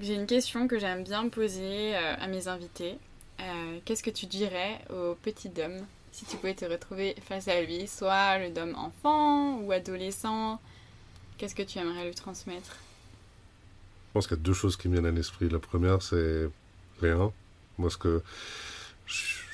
J'ai 0.00 0.14
une 0.14 0.26
question 0.26 0.66
que 0.68 0.78
j'aime 0.78 1.04
bien 1.04 1.28
poser 1.28 1.94
euh, 1.96 2.14
à 2.18 2.26
mes 2.28 2.48
invités. 2.48 2.96
Euh, 3.40 3.78
Qu'est-ce 3.84 4.02
que 4.02 4.10
tu 4.10 4.26
dirais 4.26 4.80
au 4.90 5.14
petit 5.14 5.48
Dom 5.48 5.72
si 6.12 6.24
tu 6.24 6.36
pouvais 6.36 6.54
te 6.54 6.64
retrouver 6.64 7.16
face 7.26 7.48
à 7.48 7.60
lui, 7.60 7.86
soit 7.88 8.38
le 8.38 8.50
Dom 8.50 8.74
enfant 8.76 9.58
ou 9.58 9.72
adolescent? 9.72 10.60
Qu'est-ce 11.36 11.54
que 11.56 11.62
tu 11.64 11.78
aimerais 11.78 12.06
lui 12.06 12.14
transmettre? 12.14 12.76
Je 14.08 14.12
pense 14.14 14.28
qu'il 14.28 14.36
y 14.36 14.40
a 14.40 14.42
deux 14.42 14.52
choses 14.54 14.76
qui 14.76 14.88
me 14.88 14.92
viennent 14.94 15.06
à 15.06 15.10
l'esprit. 15.10 15.48
La 15.48 15.58
première, 15.58 16.00
c'est 16.00 16.48
rien. 17.02 17.32
Moi, 17.78 17.90
ce 17.90 17.96
que 17.96 18.22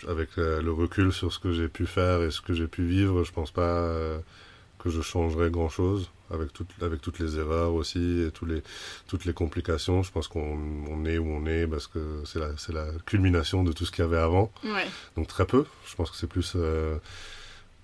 avec 0.09 0.37
le 0.37 0.71
recul 0.71 1.13
sur 1.13 1.33
ce 1.33 1.39
que 1.39 1.53
j'ai 1.53 1.69
pu 1.69 1.87
faire 1.87 2.23
et 2.23 2.31
ce 2.31 2.41
que 2.41 2.55
j'ai 2.55 2.69
pu 2.69 2.85
vivre, 2.85 3.25
je 3.25 3.33
pense 3.33 3.51
pas 3.51 3.63
euh, 3.63 4.19
que 4.79 4.91
je 4.91 5.03
changerais 5.03 5.51
grand 5.51 5.69
chose 5.69 6.11
avec, 6.31 6.53
tout, 6.53 6.67
avec 6.81 7.01
toutes 7.01 7.19
les 7.19 7.39
erreurs 7.39 7.75
aussi 7.75 8.23
et 8.23 8.31
tous 8.31 8.47
les, 8.47 8.63
toutes 9.07 9.25
les 9.25 9.33
complications. 9.33 10.03
Je 10.03 10.13
pense 10.13 10.29
qu'on 10.29 10.59
on 10.89 11.05
est 11.05 11.19
où 11.19 11.27
on 11.27 11.47
est 11.47 11.67
parce 11.67 11.87
que 11.87 12.23
c'est 12.25 12.39
la, 12.39 12.51
la 12.73 12.93
culmination 13.07 13.65
de 13.65 13.73
tout 13.73 13.85
ce 13.85 13.91
qu'il 13.91 14.05
y 14.05 14.07
avait 14.07 14.19
avant. 14.19 14.53
Ouais. 14.65 14.87
Donc 15.17 15.27
très 15.27 15.47
peu. 15.47 15.65
Je 15.87 15.95
pense 15.97 16.11
que 16.11 16.17
c'est 16.17 16.29
plus 16.29 16.53
euh, 16.57 16.97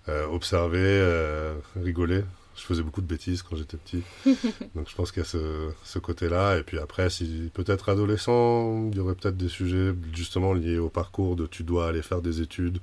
euh, 0.09 0.27
observer, 0.27 0.79
euh, 0.81 1.55
rigoler. 1.77 2.23
Je 2.57 2.63
faisais 2.63 2.83
beaucoup 2.83 3.03
de 3.03 3.07
bêtises 3.07 3.43
quand 3.43 3.57
j'étais 3.57 3.77
petit. 3.77 4.03
Donc 4.75 4.89
je 4.89 4.95
pense 4.95 5.13
qu'il 5.13 5.23
y 5.23 5.27
a 5.27 5.29
ce, 5.29 5.71
ce 5.85 5.99
côté-là. 5.99 6.57
Et 6.59 6.63
puis 6.63 6.79
après, 6.79 7.11
si 7.11 7.51
peut-être 7.53 7.89
adolescent, 7.89 8.89
il 8.91 8.97
y 8.97 9.01
aurait 9.01 9.15
peut-être 9.15 9.37
des 9.37 9.49
sujets 9.49 9.93
justement 10.15 10.55
liés 10.55 10.79
au 10.79 10.89
parcours 10.89 11.37
de 11.37 11.47
tu 11.47 11.65
dois 11.65 11.89
aller 11.89 12.03
faire 12.03 12.23
des 12.23 12.41
études 12.41 12.79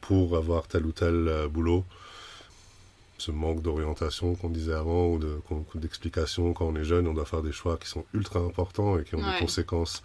pour 0.00 0.36
avoir 0.36 0.68
tel 0.68 0.86
ou 0.86 0.92
tel 0.92 1.28
euh, 1.28 1.48
boulot 1.48 1.84
ce 3.18 3.30
manque 3.30 3.62
d'orientation 3.62 4.34
qu'on 4.34 4.50
disait 4.50 4.74
avant 4.74 5.08
ou 5.08 5.20
d'explication 5.74 6.50
de, 6.50 6.54
quand 6.54 6.66
on 6.66 6.76
est 6.76 6.84
jeune, 6.84 7.06
on 7.06 7.14
doit 7.14 7.24
faire 7.24 7.42
des 7.42 7.52
choix 7.52 7.76
qui 7.76 7.88
sont 7.88 8.04
ultra 8.12 8.40
importants 8.40 8.98
et 8.98 9.04
qui 9.04 9.14
ont 9.14 9.22
ouais, 9.22 9.32
des 9.32 9.38
conséquences 9.38 10.02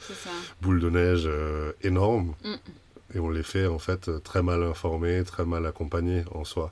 boule 0.61 0.79
de 0.79 0.89
neige 0.89 1.23
euh, 1.25 1.73
énormes. 1.81 2.33
Mm. 2.43 2.55
Et 3.13 3.19
on 3.19 3.29
les 3.29 3.43
fait 3.43 3.67
en 3.67 3.79
fait 3.79 4.09
très 4.23 4.41
mal 4.41 4.63
informés, 4.63 5.23
très 5.25 5.45
mal 5.45 5.65
accompagnés 5.65 6.23
en 6.33 6.45
soi. 6.45 6.71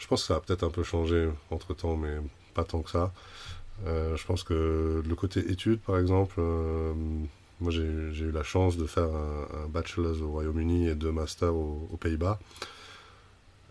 Je 0.00 0.06
pense 0.08 0.22
que 0.22 0.26
ça 0.26 0.36
a 0.36 0.40
peut-être 0.40 0.64
un 0.64 0.70
peu 0.70 0.82
changé 0.82 1.28
entre 1.50 1.74
temps, 1.74 1.96
mais 1.96 2.16
pas 2.54 2.64
tant 2.64 2.82
que 2.82 2.90
ça. 2.90 3.12
je 3.86 4.24
pense 4.26 4.42
que 4.42 5.02
le 5.06 5.14
côté 5.14 5.40
études, 5.52 5.80
par 5.80 5.98
exemple, 5.98 6.40
moi 7.60 7.70
j'ai 7.70 7.82
eu 7.82 8.32
la 8.32 8.42
chance 8.42 8.76
de 8.76 8.86
faire 8.86 9.04
un, 9.04 9.68
bachelor 9.68 10.20
au 10.22 10.30
Royaume-Uni 10.32 10.88
et 10.88 10.94
deux 10.96 11.12
masters 11.12 11.54
aux 11.54 11.98
Pays-Bas. 12.00 12.40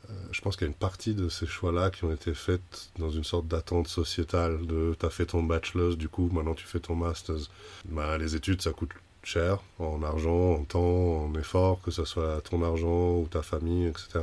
Euh, 0.09 0.13
je 0.31 0.41
pense 0.41 0.55
qu'il 0.55 0.65
y 0.65 0.69
a 0.69 0.71
une 0.71 0.77
partie 0.77 1.13
de 1.13 1.29
ces 1.29 1.45
choix-là 1.45 1.89
qui 1.91 2.03
ont 2.03 2.11
été 2.11 2.33
faites 2.33 2.91
dans 2.97 3.09
une 3.09 3.23
sorte 3.23 3.47
d'attente 3.47 3.87
sociétale 3.87 4.65
de 4.65 4.95
t'as 4.97 5.09
fait 5.09 5.27
ton 5.27 5.43
bachelor, 5.43 5.95
du 5.95 6.09
coup 6.09 6.29
maintenant 6.31 6.55
tu 6.55 6.65
fais 6.65 6.79
ton 6.79 6.95
master's. 6.95 7.49
Bah, 7.85 8.17
les 8.17 8.35
études 8.35 8.61
ça 8.61 8.71
coûte 8.71 8.91
cher 9.29 9.59
en 9.77 10.01
argent, 10.03 10.53
en 10.53 10.63
temps, 10.63 11.25
en 11.25 11.33
effort, 11.35 11.81
que 11.83 11.91
ce 11.91 12.03
soit 12.03 12.41
ton 12.41 12.63
argent 12.63 13.17
ou 13.17 13.27
ta 13.29 13.41
famille, 13.41 13.87
etc. 13.87 14.19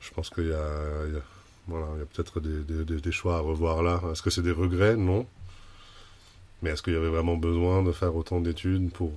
Je 0.00 0.10
pense 0.10 0.30
qu'il 0.30 0.48
y 0.48 0.52
a, 0.52 0.68
voilà, 1.68 1.86
il 1.94 1.98
y 1.98 2.02
a 2.02 2.06
peut-être 2.06 2.40
des, 2.40 2.84
des, 2.84 3.00
des, 3.00 3.12
choix 3.12 3.36
à 3.36 3.40
revoir 3.40 3.82
là. 3.82 4.00
Est-ce 4.10 4.22
que 4.22 4.30
c'est 4.30 4.42
des 4.42 4.52
regrets? 4.52 4.96
Non. 4.96 5.26
Mais 6.62 6.70
est-ce 6.70 6.82
qu'il 6.82 6.94
y 6.94 6.96
avait 6.96 7.08
vraiment 7.08 7.36
besoin 7.36 7.82
de 7.82 7.92
faire 7.92 8.14
autant 8.16 8.40
d'études 8.40 8.90
pour... 8.92 9.12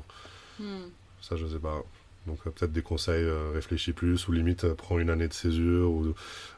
Hmm. 0.60 0.90
Ça, 1.22 1.36
je 1.38 1.48
sais 1.48 1.60
pas. 1.60 1.84
Donc 2.28 2.40
euh, 2.46 2.50
peut-être 2.50 2.72
des 2.72 2.82
conseils, 2.82 3.24
euh, 3.24 3.52
réfléchis 3.54 3.94
plus, 3.94 4.28
ou 4.28 4.32
limite 4.32 4.64
euh, 4.64 4.74
prends 4.74 5.00
une 5.00 5.10
année 5.10 5.28
de 5.28 5.34
césure, 5.34 5.90
ou, 5.90 6.14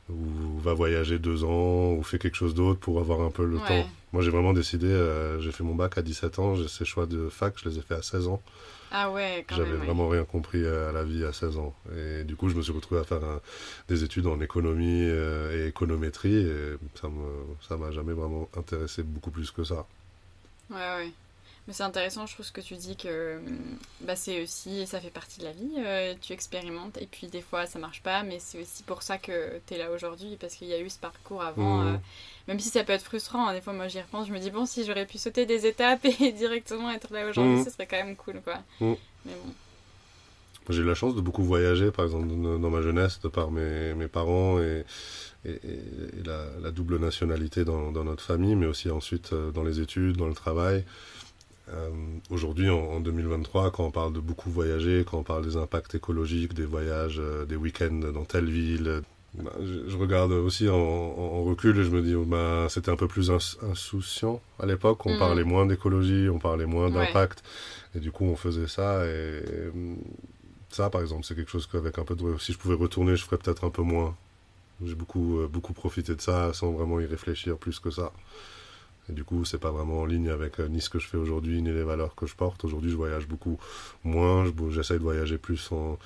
ou, 0.09 0.59
va 0.59 0.73
voyager 0.73 1.19
deux 1.19 1.43
ans, 1.43 1.93
ou 1.93 2.03
fais 2.03 2.19
quelque 2.19 2.35
chose 2.35 2.53
d'autre 2.53 2.79
pour 2.79 2.99
avoir 2.99 3.21
un 3.21 3.31
peu 3.31 3.45
le 3.45 3.57
temps. 3.57 3.89
Moi 4.13 4.21
j'ai 4.21 4.31
vraiment 4.31 4.53
décidé, 4.53 4.87
j'ai 5.39 5.51
fait 5.51 5.63
mon 5.63 5.75
bac 5.75 5.97
à 5.97 6.01
17 6.01 6.39
ans, 6.39 6.55
j'ai 6.55 6.67
ces 6.67 6.85
choix 6.85 7.05
de 7.05 7.27
fac, 7.29 7.55
je 7.61 7.67
les 7.67 7.77
ai 7.77 7.81
fait 7.81 7.95
à 7.95 8.01
16 8.01 8.27
ans. 8.29 8.41
Ah 8.89 9.11
ouais, 9.11 9.45
quand 9.49 9.57
J'avais 9.57 9.75
vraiment 9.75 10.07
rien 10.07 10.23
compris 10.23 10.65
à 10.65 10.93
la 10.93 11.03
vie 11.03 11.25
à 11.25 11.33
16 11.33 11.57
ans. 11.57 11.75
Et 11.93 12.23
du 12.23 12.37
coup, 12.37 12.47
je 12.47 12.55
me 12.55 12.61
suis 12.61 12.71
retrouvé 12.71 13.01
à 13.01 13.03
faire 13.03 13.19
des 13.89 14.05
études 14.05 14.27
en 14.27 14.39
économie 14.39 15.01
et 15.01 15.67
économétrie, 15.67 16.37
et 16.37 16.77
ça 16.95 17.09
ne 17.09 17.65
ça 17.67 17.75
m'a 17.75 17.91
jamais 17.91 18.13
vraiment 18.13 18.49
intéressé 18.55 19.03
beaucoup 19.03 19.31
plus 19.31 19.51
que 19.51 19.65
ça. 19.65 19.85
Ouais, 20.69 20.77
ouais. 20.77 21.11
Mais 21.67 21.73
c'est 21.73 21.83
intéressant, 21.83 22.25
je 22.25 22.33
trouve, 22.33 22.45
ce 22.45 22.53
que 22.53 22.61
tu 22.61 22.75
dis 22.75 22.95
que 22.95 23.39
bah, 24.01 24.15
c'est 24.15 24.41
aussi, 24.41 24.87
ça 24.87 25.01
fait 25.01 25.09
partie 25.09 25.41
de 25.41 25.45
la 25.45 25.51
vie, 25.51 25.71
euh, 25.77 26.13
tu 26.21 26.31
expérimentes, 26.31 26.97
et 27.01 27.07
puis 27.07 27.27
des 27.27 27.41
fois 27.41 27.65
ça 27.65 27.77
marche 27.77 28.01
pas, 28.01 28.23
mais 28.23 28.39
c'est 28.39 28.61
aussi 28.61 28.83
pour 28.83 29.01
ça 29.03 29.17
que 29.17 29.59
tu 29.67 29.73
es 29.73 29.77
là 29.77 29.91
aujourd'hui, 29.91 30.37
parce 30.39 30.55
qu'il 30.55 30.69
y 30.69 30.73
a 30.73 30.79
eu 30.79 30.89
ce 30.89 30.97
parcours 30.97 31.43
avant, 31.43 31.79
mmh. 31.79 31.87
euh, 31.87 31.97
même 32.47 32.59
si 32.61 32.69
ça 32.69 32.85
peut 32.85 32.93
être 32.93 33.03
frustrant, 33.03 33.47
hein, 33.47 33.53
des 33.53 33.59
fois 33.59 33.73
moi 33.73 33.89
j'y 33.89 33.99
repense, 33.99 34.27
je 34.27 34.33
me 34.33 34.39
dis, 34.39 34.49
bon, 34.49 34.65
si 34.65 34.85
j'aurais 34.85 35.05
pu 35.05 35.17
sauter 35.17 35.45
des 35.45 35.65
étapes 35.65 36.05
et 36.21 36.31
directement 36.31 36.89
être 36.89 37.11
là 37.11 37.27
aujourd'hui, 37.27 37.55
mmh. 37.55 37.65
ce 37.65 37.69
serait 37.69 37.87
quand 37.87 37.97
même 37.97 38.15
cool, 38.15 38.41
quoi. 38.41 38.59
Mmh. 38.79 38.93
Mais 39.25 39.33
bon. 39.33 39.53
J'ai 40.69 40.81
eu 40.81 40.85
la 40.85 40.95
chance 40.95 41.15
de 41.15 41.21
beaucoup 41.21 41.43
voyager, 41.43 41.91
par 41.91 42.05
exemple, 42.05 42.27
dans 42.27 42.69
ma 42.69 42.81
jeunesse, 42.81 43.21
de 43.21 43.29
par 43.29 43.51
mes, 43.51 43.93
mes 43.93 44.09
parents 44.09 44.59
et, 44.59 44.83
et, 45.45 45.59
la, 46.25 46.45
la, 46.61 46.71
double 46.71 46.99
nationalité 46.99 47.63
dans, 47.63 47.91
dans, 47.91 48.03
notre 48.03 48.23
famille, 48.23 48.55
mais 48.55 48.65
aussi 48.65 48.89
ensuite 48.89 49.31
euh, 49.31 49.51
dans 49.51 49.63
les 49.63 49.79
études, 49.79 50.17
dans 50.17 50.27
le 50.27 50.33
travail. 50.33 50.83
Euh, 51.69 51.89
aujourd'hui, 52.29 52.69
en, 52.69 52.99
2023, 52.99 53.71
quand 53.71 53.85
on 53.85 53.91
parle 53.91 54.13
de 54.13 54.19
beaucoup 54.19 54.49
voyager, 54.49 55.03
quand 55.09 55.19
on 55.19 55.23
parle 55.23 55.45
des 55.45 55.57
impacts 55.57 55.95
écologiques, 55.95 56.53
des 56.53 56.65
voyages, 56.65 57.19
euh, 57.19 57.45
des 57.45 57.55
week-ends 57.55 58.11
dans 58.13 58.23
telle 58.23 58.49
ville, 58.49 59.01
bah, 59.33 59.51
je, 59.61 59.95
regarde 59.97 60.31
aussi 60.31 60.69
en, 60.69 61.43
recul 61.43 61.77
et 61.77 61.83
je 61.83 61.89
me 61.89 62.01
dis, 62.01 62.15
bah, 62.25 62.67
c'était 62.69 62.89
un 62.89 62.95
peu 62.95 63.07
plus 63.07 63.31
insouciant 63.31 64.41
à 64.59 64.65
l'époque. 64.65 65.05
On 65.05 65.15
mm. 65.15 65.19
parlait 65.19 65.43
moins 65.43 65.65
d'écologie, 65.65 66.29
on 66.29 66.39
parlait 66.39 66.65
moins 66.65 66.89
d'impact. 66.89 67.43
Et 67.95 67.99
du 67.99 68.11
coup, 68.11 68.25
on 68.25 68.35
faisait 68.35 68.67
ça. 68.67 69.05
Et, 69.05 69.43
ça, 70.69 70.89
par 70.89 71.01
exemple, 71.01 71.25
c'est 71.25 71.35
quelque 71.35 71.51
chose 71.51 71.67
qu'avec 71.67 71.97
un 71.97 72.03
peu 72.03 72.15
de... 72.15 72.37
Si 72.39 72.53
je 72.53 72.57
pouvais 72.57 72.75
retourner, 72.75 73.15
je 73.15 73.23
ferais 73.23 73.37
peut-être 73.37 73.63
un 73.63 73.69
peu 73.69 73.81
moins. 73.81 74.15
J'ai 74.85 74.95
beaucoup, 74.95 75.39
euh, 75.39 75.47
beaucoup 75.47 75.73
profité 75.73 76.15
de 76.15 76.21
ça 76.21 76.53
sans 76.53 76.71
vraiment 76.71 76.99
y 76.99 77.05
réfléchir 77.05 77.57
plus 77.57 77.79
que 77.79 77.89
ça. 77.89 78.11
Et 79.09 79.13
du 79.13 79.23
coup, 79.23 79.45
c'est 79.45 79.57
pas 79.57 79.71
vraiment 79.71 80.01
en 80.01 80.05
ligne 80.05 80.29
avec 80.29 80.59
euh, 80.59 80.67
ni 80.67 80.81
ce 80.81 80.89
que 80.89 80.99
je 80.99 81.07
fais 81.07 81.17
aujourd'hui, 81.17 81.61
ni 81.61 81.71
les 81.71 81.83
valeurs 81.83 82.15
que 82.15 82.25
je 82.25 82.35
porte. 82.35 82.63
Aujourd'hui, 82.65 82.91
je 82.91 82.95
voyage 82.95 83.27
beaucoup 83.27 83.57
moins. 84.03 84.45
J'essaye 84.69 84.97
de 84.97 85.03
voyager 85.03 85.37
plus 85.37 85.71
en, 85.71 85.97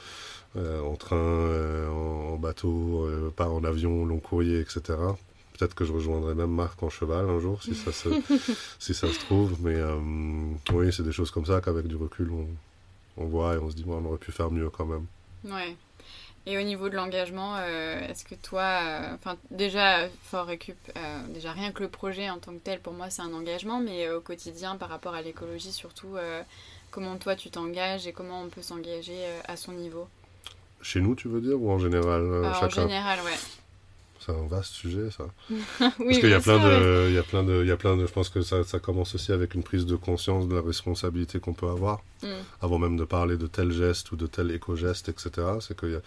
euh, 0.55 0.81
en 0.81 0.95
train, 0.95 1.15
euh, 1.15 1.89
en, 1.89 2.37
bateau, 2.37 3.07
pas 3.35 3.49
en 3.49 3.63
avion, 3.63 4.05
long 4.05 4.19
courrier, 4.19 4.59
etc. 4.59 4.81
Peut-être 5.57 5.73
que 5.75 5.85
je 5.85 5.93
rejoindrai 5.93 6.35
même 6.35 6.51
Marc 6.51 6.81
en 6.83 6.89
cheval 6.89 7.29
un 7.29 7.39
jour, 7.39 7.61
si 7.63 7.75
ça 7.75 7.91
se, 7.91 8.09
si 8.79 8.93
ça 8.93 9.07
se 9.07 9.19
trouve. 9.19 9.55
Mais 9.61 9.79
oui, 10.71 10.93
c'est 10.93 11.03
des 11.03 11.11
choses 11.11 11.31
comme 11.31 11.45
ça 11.45 11.61
qu'avec 11.61 11.87
du 11.87 11.95
recul, 11.95 12.31
on, 12.31 12.47
on 13.17 13.25
voit 13.25 13.55
et 13.55 13.57
on 13.57 13.69
se 13.69 13.75
dit, 13.75 13.83
bon, 13.83 13.97
on 13.97 14.05
aurait 14.09 14.17
pu 14.17 14.31
faire 14.31 14.51
mieux 14.51 14.69
quand 14.69 14.85
même. 14.85 15.05
Ouais. 15.43 15.75
Et 16.47 16.57
au 16.57 16.61
niveau 16.61 16.89
de 16.89 16.95
l'engagement, 16.95 17.55
euh, 17.57 18.07
est-ce 18.07 18.25
que 18.25 18.33
toi, 18.33 18.63
euh, 18.63 19.13
enfin 19.13 19.37
déjà 19.51 20.07
Fort 20.23 20.47
Récup, 20.47 20.75
euh, 20.97 21.21
déjà 21.29 21.51
rien 21.51 21.71
que 21.71 21.83
le 21.83 21.89
projet 21.89 22.29
en 22.29 22.39
tant 22.39 22.51
que 22.53 22.59
tel, 22.59 22.79
pour 22.79 22.93
moi 22.93 23.11
c'est 23.11 23.21
un 23.21 23.33
engagement, 23.33 23.79
mais 23.79 24.09
au 24.09 24.21
quotidien 24.21 24.75
par 24.75 24.89
rapport 24.89 25.13
à 25.13 25.21
l'écologie 25.21 25.71
surtout, 25.71 26.15
comment 26.89 27.17
toi 27.17 27.35
tu 27.35 27.51
t'engages 27.51 28.07
et 28.07 28.11
comment 28.11 28.41
on 28.41 28.49
peut 28.49 28.63
s'engager 28.63 29.23
à 29.47 29.55
son 29.55 29.73
niveau? 29.73 30.07
Chez 30.81 30.99
nous, 30.99 31.13
tu 31.13 31.27
veux 31.27 31.41
dire 31.41 31.61
ou 31.61 31.69
en 31.69 31.77
général 31.77 32.43
En 32.43 32.69
général, 32.69 33.19
ouais. 33.23 33.37
C'est 34.23 34.31
un 34.31 34.47
vaste 34.47 34.73
sujet, 34.73 35.09
ça. 35.09 35.25
oui, 35.49 35.59
Parce 35.79 36.19
qu'il 36.19 36.29
y 36.29 36.33
a 36.33 36.39
plein 36.39 36.59
de, 36.59 37.07
il 37.09 37.15
y 37.15 37.17
a 37.17 37.23
plein 37.23 37.43
de, 37.43 37.61
il 37.63 37.67
y 37.67 37.71
a 37.71 37.77
plein 37.77 37.97
de. 37.97 38.05
Je 38.05 38.11
pense 38.11 38.29
que 38.29 38.43
ça, 38.43 38.63
ça, 38.63 38.79
commence 38.79 39.15
aussi 39.15 39.31
avec 39.31 39.55
une 39.55 39.63
prise 39.63 39.87
de 39.87 39.95
conscience 39.95 40.47
de 40.47 40.53
la 40.53 40.61
responsabilité 40.61 41.39
qu'on 41.39 41.53
peut 41.53 41.67
avoir, 41.67 42.03
mm. 42.21 42.27
avant 42.61 42.77
même 42.77 42.97
de 42.97 43.03
parler 43.03 43.35
de 43.37 43.47
tel 43.47 43.71
geste 43.71 44.11
ou 44.11 44.15
de 44.15 44.27
tel 44.27 44.51
éco-geste, 44.51 45.09
etc. 45.09 45.31
C'est 45.59 45.79
qu'il 45.79 45.91
y 45.91 45.95
a, 45.95 46.01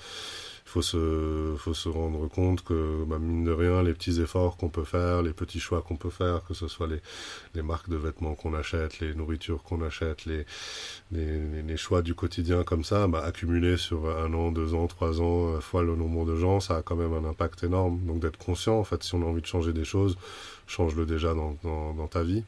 faut 0.64 0.82
se, 0.82 1.54
faut 1.58 1.74
se 1.74 1.88
rendre 1.88 2.26
compte 2.28 2.64
que, 2.64 3.04
bah, 3.04 3.18
mine 3.18 3.44
de 3.44 3.52
rien, 3.52 3.82
les 3.82 3.92
petits 3.92 4.20
efforts 4.20 4.56
qu'on 4.56 4.70
peut 4.70 4.84
faire, 4.84 5.22
les 5.22 5.32
petits 5.32 5.60
choix 5.60 5.82
qu'on 5.82 5.96
peut 5.96 6.10
faire, 6.10 6.42
que 6.44 6.54
ce 6.54 6.68
soit 6.68 6.86
les, 6.86 7.00
les 7.54 7.62
marques 7.62 7.88
de 7.90 7.96
vêtements 7.96 8.34
qu'on 8.34 8.54
achète, 8.54 9.00
les 9.00 9.14
nourritures 9.14 9.62
qu'on 9.62 9.82
achète, 9.82 10.24
les, 10.24 10.46
les, 11.12 11.62
les, 11.62 11.76
choix 11.76 12.02
du 12.02 12.14
quotidien 12.14 12.64
comme 12.64 12.82
ça, 12.82 13.06
bah, 13.08 13.22
accumulés 13.24 13.76
sur 13.76 14.08
un 14.08 14.32
an, 14.32 14.52
deux 14.52 14.74
ans, 14.74 14.86
trois 14.86 15.20
ans, 15.20 15.54
euh, 15.54 15.60
fois 15.60 15.82
le 15.82 15.96
nombre 15.96 16.24
de 16.24 16.36
gens, 16.36 16.60
ça 16.60 16.78
a 16.78 16.82
quand 16.82 16.96
même 16.96 17.12
un 17.12 17.28
impact 17.28 17.62
énorme. 17.64 18.00
Donc 18.06 18.20
d'être 18.20 18.38
conscient, 18.38 18.78
en 18.78 18.84
fait, 18.84 19.02
si 19.02 19.14
on 19.14 19.22
a 19.22 19.26
envie 19.26 19.42
de 19.42 19.46
changer 19.46 19.72
des 19.72 19.84
choses, 19.84 20.16
change-le 20.66 21.04
déjà 21.06 21.34
dans, 21.34 21.56
dans, 21.62 21.92
dans 21.94 22.08
ta 22.08 22.22
vie. 22.22 22.42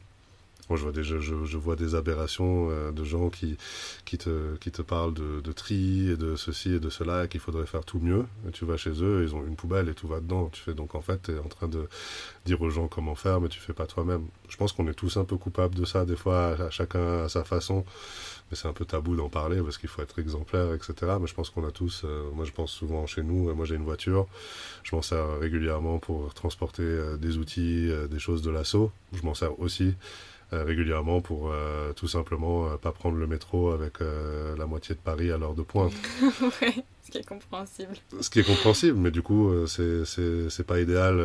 Moi, 0.69 0.77
je 0.77 0.83
vois 0.83 0.91
des, 0.91 1.03
je, 1.03 1.17
je 1.19 1.57
vois 1.57 1.75
des 1.75 1.95
aberrations 1.95 2.69
euh, 2.69 2.91
de 2.91 3.03
gens 3.03 3.29
qui, 3.29 3.57
qui, 4.05 4.17
te, 4.17 4.55
qui 4.57 4.71
te 4.71 4.81
parlent 4.81 5.13
de, 5.13 5.39
de 5.41 5.51
tri 5.51 6.09
et 6.09 6.17
de 6.17 6.35
ceci 6.35 6.73
et 6.73 6.79
de 6.79 6.89
cela, 6.89 7.27
qu'il 7.27 7.39
faudrait 7.39 7.65
faire 7.65 7.85
tout 7.85 7.99
mieux. 7.99 8.25
Tu 8.51 8.65
vas 8.65 8.75
chez 8.77 9.01
eux, 9.01 9.23
ils 9.23 9.33
ont 9.33 9.45
une 9.45 9.55
poubelle 9.55 9.87
et 9.87 9.93
tout 9.93 10.07
va 10.07 10.19
dedans. 10.19 10.49
Tu 10.51 10.61
fais 10.61 10.73
donc 10.73 10.95
en 10.95 11.01
fait, 11.01 11.21
tu 11.23 11.31
es 11.31 11.39
en 11.39 11.47
train 11.47 11.67
de 11.67 11.87
dire 12.45 12.61
aux 12.61 12.69
gens 12.69 12.87
comment 12.87 13.15
faire, 13.15 13.39
mais 13.39 13.49
tu 13.49 13.59
fais 13.59 13.73
pas 13.73 13.85
toi-même. 13.85 14.25
Je 14.49 14.57
pense 14.57 14.73
qu'on 14.73 14.87
est 14.87 14.93
tous 14.93 15.17
un 15.17 15.25
peu 15.25 15.37
coupables 15.37 15.75
de 15.75 15.85
ça, 15.85 16.05
des 16.05 16.15
fois, 16.17 16.47
à, 16.47 16.69
chacun 16.69 17.23
à 17.23 17.29
sa 17.29 17.43
façon. 17.43 17.85
Mais 18.49 18.55
c'est 18.55 18.67
un 18.67 18.73
peu 18.73 18.85
tabou 18.85 19.15
d'en 19.15 19.29
parler 19.29 19.61
parce 19.61 19.77
qu'il 19.77 19.89
faut 19.89 20.01
être 20.01 20.19
exemplaire, 20.19 20.73
etc. 20.73 20.93
Mais 21.19 21.27
je 21.27 21.33
pense 21.33 21.49
qu'on 21.49 21.67
a 21.67 21.71
tous, 21.71 22.03
euh, 22.05 22.29
moi 22.33 22.45
je 22.45 22.53
pense 22.53 22.71
souvent 22.71 23.05
chez 23.05 23.21
nous, 23.21 23.53
moi 23.53 23.65
j'ai 23.65 23.75
une 23.75 23.83
voiture, 23.83 24.25
je 24.83 24.95
m'en 24.95 25.01
sers 25.01 25.39
régulièrement 25.39 25.99
pour 25.99 26.33
transporter 26.33 26.83
euh, 26.83 27.17
des 27.17 27.37
outils, 27.37 27.91
des 28.09 28.19
choses 28.19 28.41
de 28.41 28.49
l'assaut. 28.49 28.91
Je 29.11 29.21
m'en 29.23 29.33
sers 29.33 29.59
aussi 29.59 29.87
euh, 29.87 30.36
régulièrement 30.51 31.21
pour 31.21 31.51
euh, 31.51 31.93
tout 31.93 32.07
simplement 32.07 32.67
euh, 32.67 32.77
pas 32.77 32.91
prendre 32.91 33.17
le 33.17 33.27
métro 33.27 33.71
avec 33.71 33.99
la 34.57 34.65
moitié 34.65 34.95
de 34.95 34.99
Paris 34.99 35.31
à 35.31 35.37
l'heure 35.37 35.55
de 35.55 35.63
pointe. 35.63 35.93
ouais, 36.61 36.75
ce 37.03 37.11
qui 37.11 37.17
est 37.17 37.27
compréhensible. 37.27 37.93
Ce 38.21 38.29
qui 38.29 38.39
est 38.39 38.43
compréhensible, 38.43 38.97
mais 38.97 39.11
du 39.11 39.21
coup, 39.21 39.51
c'est 39.67 40.05
c'est 40.05 40.65
pas 40.65 40.79
idéal 40.79 41.21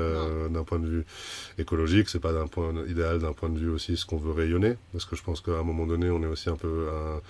d'un 0.50 0.64
point 0.64 0.78
de 0.78 0.86
vue 0.86 1.04
écologique, 1.58 2.08
c'est 2.08 2.20
pas 2.20 2.32
d'un 2.32 2.46
point 2.46 2.72
idéal 2.86 3.20
d'un 3.20 3.32
point 3.32 3.48
de 3.48 3.58
vue 3.58 3.70
aussi 3.70 3.96
ce 3.96 4.06
qu'on 4.06 4.18
veut 4.18 4.32
rayonner, 4.32 4.76
parce 4.92 5.04
que 5.04 5.16
je 5.16 5.22
pense 5.22 5.40
qu'à 5.40 5.52
un 5.52 5.62
moment 5.62 5.86
donné, 5.86 6.10
on 6.10 6.22
est 6.22 6.26
aussi 6.26 6.50
un 6.50 6.56
peu 6.56 6.88
un, 6.90 7.20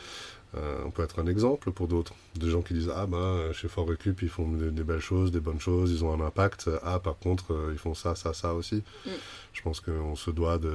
on 0.54 0.90
peut 0.90 1.02
être 1.02 1.18
un 1.20 1.26
exemple 1.26 1.72
pour 1.72 1.88
d'autres. 1.88 2.14
Des 2.34 2.50
gens 2.50 2.62
qui 2.62 2.74
disent 2.74 2.92
Ah, 2.94 3.06
ben, 3.06 3.52
chez 3.52 3.68
Fort 3.68 3.88
Récup, 3.88 4.20
ils 4.22 4.28
font 4.28 4.48
des, 4.48 4.84
belles 4.84 5.00
choses, 5.00 5.30
des 5.30 5.40
bonnes 5.40 5.60
choses, 5.60 5.90
ils 5.90 6.04
ont 6.04 6.12
un 6.12 6.24
impact. 6.24 6.68
Ah, 6.82 6.98
par 6.98 7.18
contre, 7.18 7.70
ils 7.72 7.78
font 7.78 7.94
ça, 7.94 8.14
ça, 8.14 8.34
ça 8.34 8.54
aussi. 8.54 8.82
Mm. 9.06 9.10
Je 9.52 9.62
pense 9.62 9.80
qu'on 9.80 10.14
se 10.14 10.30
doit 10.30 10.58
de, 10.58 10.74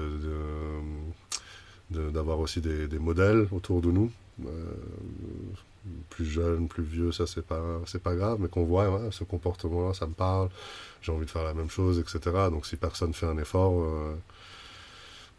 d'avoir 1.89 2.39
aussi 2.39 2.61
des, 2.61 2.88
des, 2.88 2.99
modèles 2.99 3.47
autour 3.51 3.82
de 3.82 3.91
nous. 3.91 4.11
Euh, 4.45 4.73
plus 6.09 6.25
jeunes, 6.25 6.67
plus 6.67 6.84
vieux, 6.84 7.11
ça 7.11 7.25
c'est 7.28 7.45
pas 7.45 7.61
c'est 7.86 8.01
pas 8.01 8.15
grave, 8.15 8.38
mais 8.41 8.49
qu'on 8.49 8.65
voit 8.65 9.09
ce 9.11 9.23
comportement-là, 9.23 9.93
ça 9.93 10.05
me 10.05 10.13
parle, 10.13 10.49
j'ai 11.01 11.11
envie 11.11 11.25
de 11.25 11.32
faire 11.32 11.43
la 11.43 11.53
même 11.53 11.69
chose, 11.69 11.99
etc. 11.99 12.19
Donc 12.51 12.65
si 12.65 12.75
personne 12.75 13.13
fait 13.13 13.25
un 13.25 13.38
effort, 13.38 13.82
euh, 13.84 14.15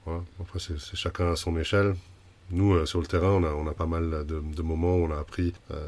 voilà. 0.07 0.23
Après 0.41 0.59
c'est 0.59 0.79
chacun 0.97 1.33
à 1.33 1.37
son 1.37 1.57
échelle. 1.59 1.95
Nous, 2.51 2.75
euh, 2.75 2.87
sur 2.87 3.01
le 3.01 3.07
terrain, 3.07 3.31
on 3.31 3.67
a, 3.67 3.71
a 3.71 3.75
pas 3.75 3.87
mal 3.87 4.25
de, 4.27 4.41
de 4.41 4.63
moments 4.63 4.97
où 4.97 5.05
on 5.05 5.11
a 5.11 5.19
appris. 5.19 5.53
Euh, 5.71 5.87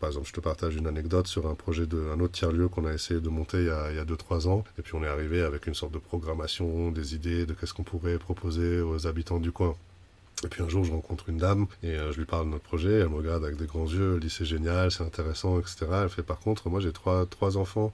par 0.00 0.10
exemple, 0.10 0.28
je 0.28 0.32
te 0.32 0.40
partage 0.40 0.76
une 0.76 0.86
anecdote 0.86 1.26
sur 1.26 1.46
un 1.46 1.54
projet 1.54 1.86
d'un 1.86 2.20
autre 2.20 2.32
tiers-lieu 2.32 2.68
qu'on 2.68 2.84
a 2.86 2.92
essayé 2.92 3.20
de 3.20 3.28
monter 3.28 3.58
il 3.58 3.96
y 3.96 3.98
a 3.98 4.04
2-3 4.04 4.48
ans. 4.48 4.64
Et 4.78 4.82
puis, 4.82 4.94
on 4.94 5.02
est 5.02 5.08
arrivé 5.08 5.42
avec 5.42 5.66
une 5.66 5.74
sorte 5.74 5.92
de 5.92 5.98
programmation, 5.98 6.90
des 6.90 7.14
idées 7.14 7.46
de 7.46 7.54
qu'est-ce 7.54 7.72
qu'on 7.72 7.84
pourrait 7.84 8.18
proposer 8.18 8.80
aux 8.80 9.06
habitants 9.06 9.40
du 9.40 9.52
coin. 9.52 9.74
Et 10.44 10.48
puis 10.48 10.62
un 10.62 10.68
jour, 10.68 10.84
je 10.84 10.92
rencontre 10.92 11.30
une 11.30 11.38
dame 11.38 11.66
et 11.82 11.92
euh, 11.92 12.12
je 12.12 12.18
lui 12.18 12.26
parle 12.26 12.46
de 12.46 12.50
notre 12.50 12.64
projet. 12.64 13.00
Elle 13.00 13.08
me 13.08 13.16
regarde 13.16 13.44
avec 13.44 13.56
des 13.56 13.66
grands 13.66 13.86
yeux. 13.86 14.14
Elle 14.14 14.20
dit 14.20 14.30
c'est 14.30 14.44
génial, 14.44 14.90
c'est 14.90 15.02
intéressant, 15.02 15.58
etc. 15.58 15.86
Elle 16.02 16.08
fait 16.10 16.22
par 16.22 16.38
contre, 16.38 16.68
moi 16.68 16.80
j'ai 16.80 16.92
trois, 16.92 17.24
trois 17.26 17.56
enfants 17.56 17.90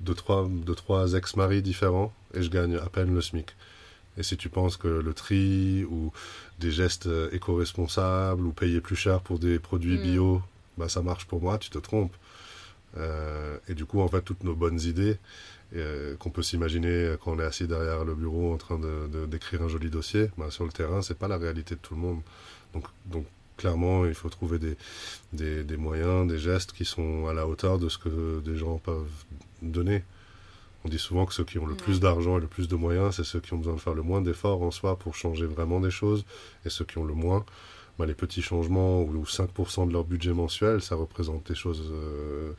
de 0.00 0.12
trois, 0.12 0.48
de 0.48 0.74
trois 0.74 1.14
ex-maris 1.14 1.62
différents 1.62 2.12
et 2.34 2.42
je 2.42 2.50
gagne 2.50 2.76
à 2.76 2.88
peine 2.88 3.12
le 3.12 3.20
SMIC. 3.20 3.54
Et 4.18 4.22
si 4.22 4.36
tu 4.36 4.48
penses 4.48 4.76
que 4.76 4.88
le 4.88 5.14
tri 5.14 5.84
ou 5.84 6.12
des 6.58 6.70
gestes 6.70 7.08
éco-responsables 7.32 8.44
ou 8.44 8.52
payer 8.52 8.80
plus 8.80 8.96
cher 8.96 9.20
pour 9.20 9.38
des 9.38 9.58
produits 9.58 9.98
mm. 9.98 10.02
bio, 10.02 10.42
bah, 10.76 10.88
ça 10.88 11.02
marche 11.02 11.26
pour 11.26 11.40
moi, 11.40 11.58
tu 11.58 11.70
te 11.70 11.78
trompes. 11.78 12.14
Euh, 12.98 13.56
et 13.68 13.74
du 13.74 13.84
coup, 13.84 14.00
en 14.00 14.08
fait, 14.08 14.22
toutes 14.22 14.44
nos 14.44 14.54
bonnes 14.54 14.80
idées 14.80 15.18
euh, 15.74 16.14
qu'on 16.16 16.30
peut 16.30 16.42
s'imaginer 16.42 17.14
quand 17.22 17.32
on 17.32 17.40
est 17.40 17.44
assis 17.44 17.66
derrière 17.66 18.04
le 18.04 18.14
bureau 18.14 18.52
en 18.52 18.58
train 18.58 18.78
de, 18.78 19.26
d'écrire 19.26 19.62
un 19.62 19.68
joli 19.68 19.90
dossier, 19.90 20.30
bah, 20.36 20.50
sur 20.50 20.64
le 20.64 20.72
terrain, 20.72 21.02
c'est 21.02 21.18
pas 21.18 21.28
la 21.28 21.38
réalité 21.38 21.74
de 21.74 21.80
tout 21.80 21.94
le 21.94 22.00
monde. 22.00 22.20
Donc, 22.74 22.84
donc 23.06 23.26
clairement, 23.56 24.06
il 24.06 24.14
faut 24.14 24.28
trouver 24.28 24.58
des, 24.58 24.76
des, 25.32 25.64
des, 25.64 25.76
moyens, 25.76 26.28
des 26.28 26.38
gestes 26.38 26.72
qui 26.72 26.84
sont 26.84 27.26
à 27.28 27.32
la 27.32 27.46
hauteur 27.46 27.78
de 27.78 27.88
ce 27.88 27.98
que 27.98 28.40
des 28.40 28.56
gens 28.56 28.78
peuvent 28.78 29.24
donner. 29.62 30.04
On 30.84 30.88
dit 30.88 30.98
souvent 30.98 31.26
que 31.26 31.34
ceux 31.34 31.44
qui 31.44 31.58
ont 31.58 31.66
le 31.66 31.74
plus 31.76 32.00
d'argent 32.00 32.38
et 32.38 32.40
le 32.40 32.48
plus 32.48 32.66
de 32.68 32.74
moyens, 32.74 33.16
c'est 33.16 33.24
ceux 33.24 33.40
qui 33.40 33.52
ont 33.54 33.58
besoin 33.58 33.74
de 33.74 33.80
faire 33.80 33.94
le 33.94 34.02
moins 34.02 34.20
d'efforts 34.20 34.62
en 34.62 34.70
soi 34.70 34.98
pour 34.98 35.14
changer 35.14 35.46
vraiment 35.46 35.80
des 35.80 35.90
choses, 35.90 36.24
et 36.64 36.70
ceux 36.70 36.84
qui 36.84 36.98
ont 36.98 37.04
le 37.04 37.14
moins, 37.14 37.44
bah, 37.98 38.06
les 38.06 38.14
petits 38.14 38.42
changements 38.42 39.00
ou, 39.02 39.24
5% 39.24 39.86
de 39.86 39.92
leur 39.92 40.04
budget 40.04 40.32
mensuel, 40.32 40.82
ça 40.82 40.96
représente 40.96 41.46
des 41.46 41.54
choses, 41.54 41.90
euh, 41.92 42.52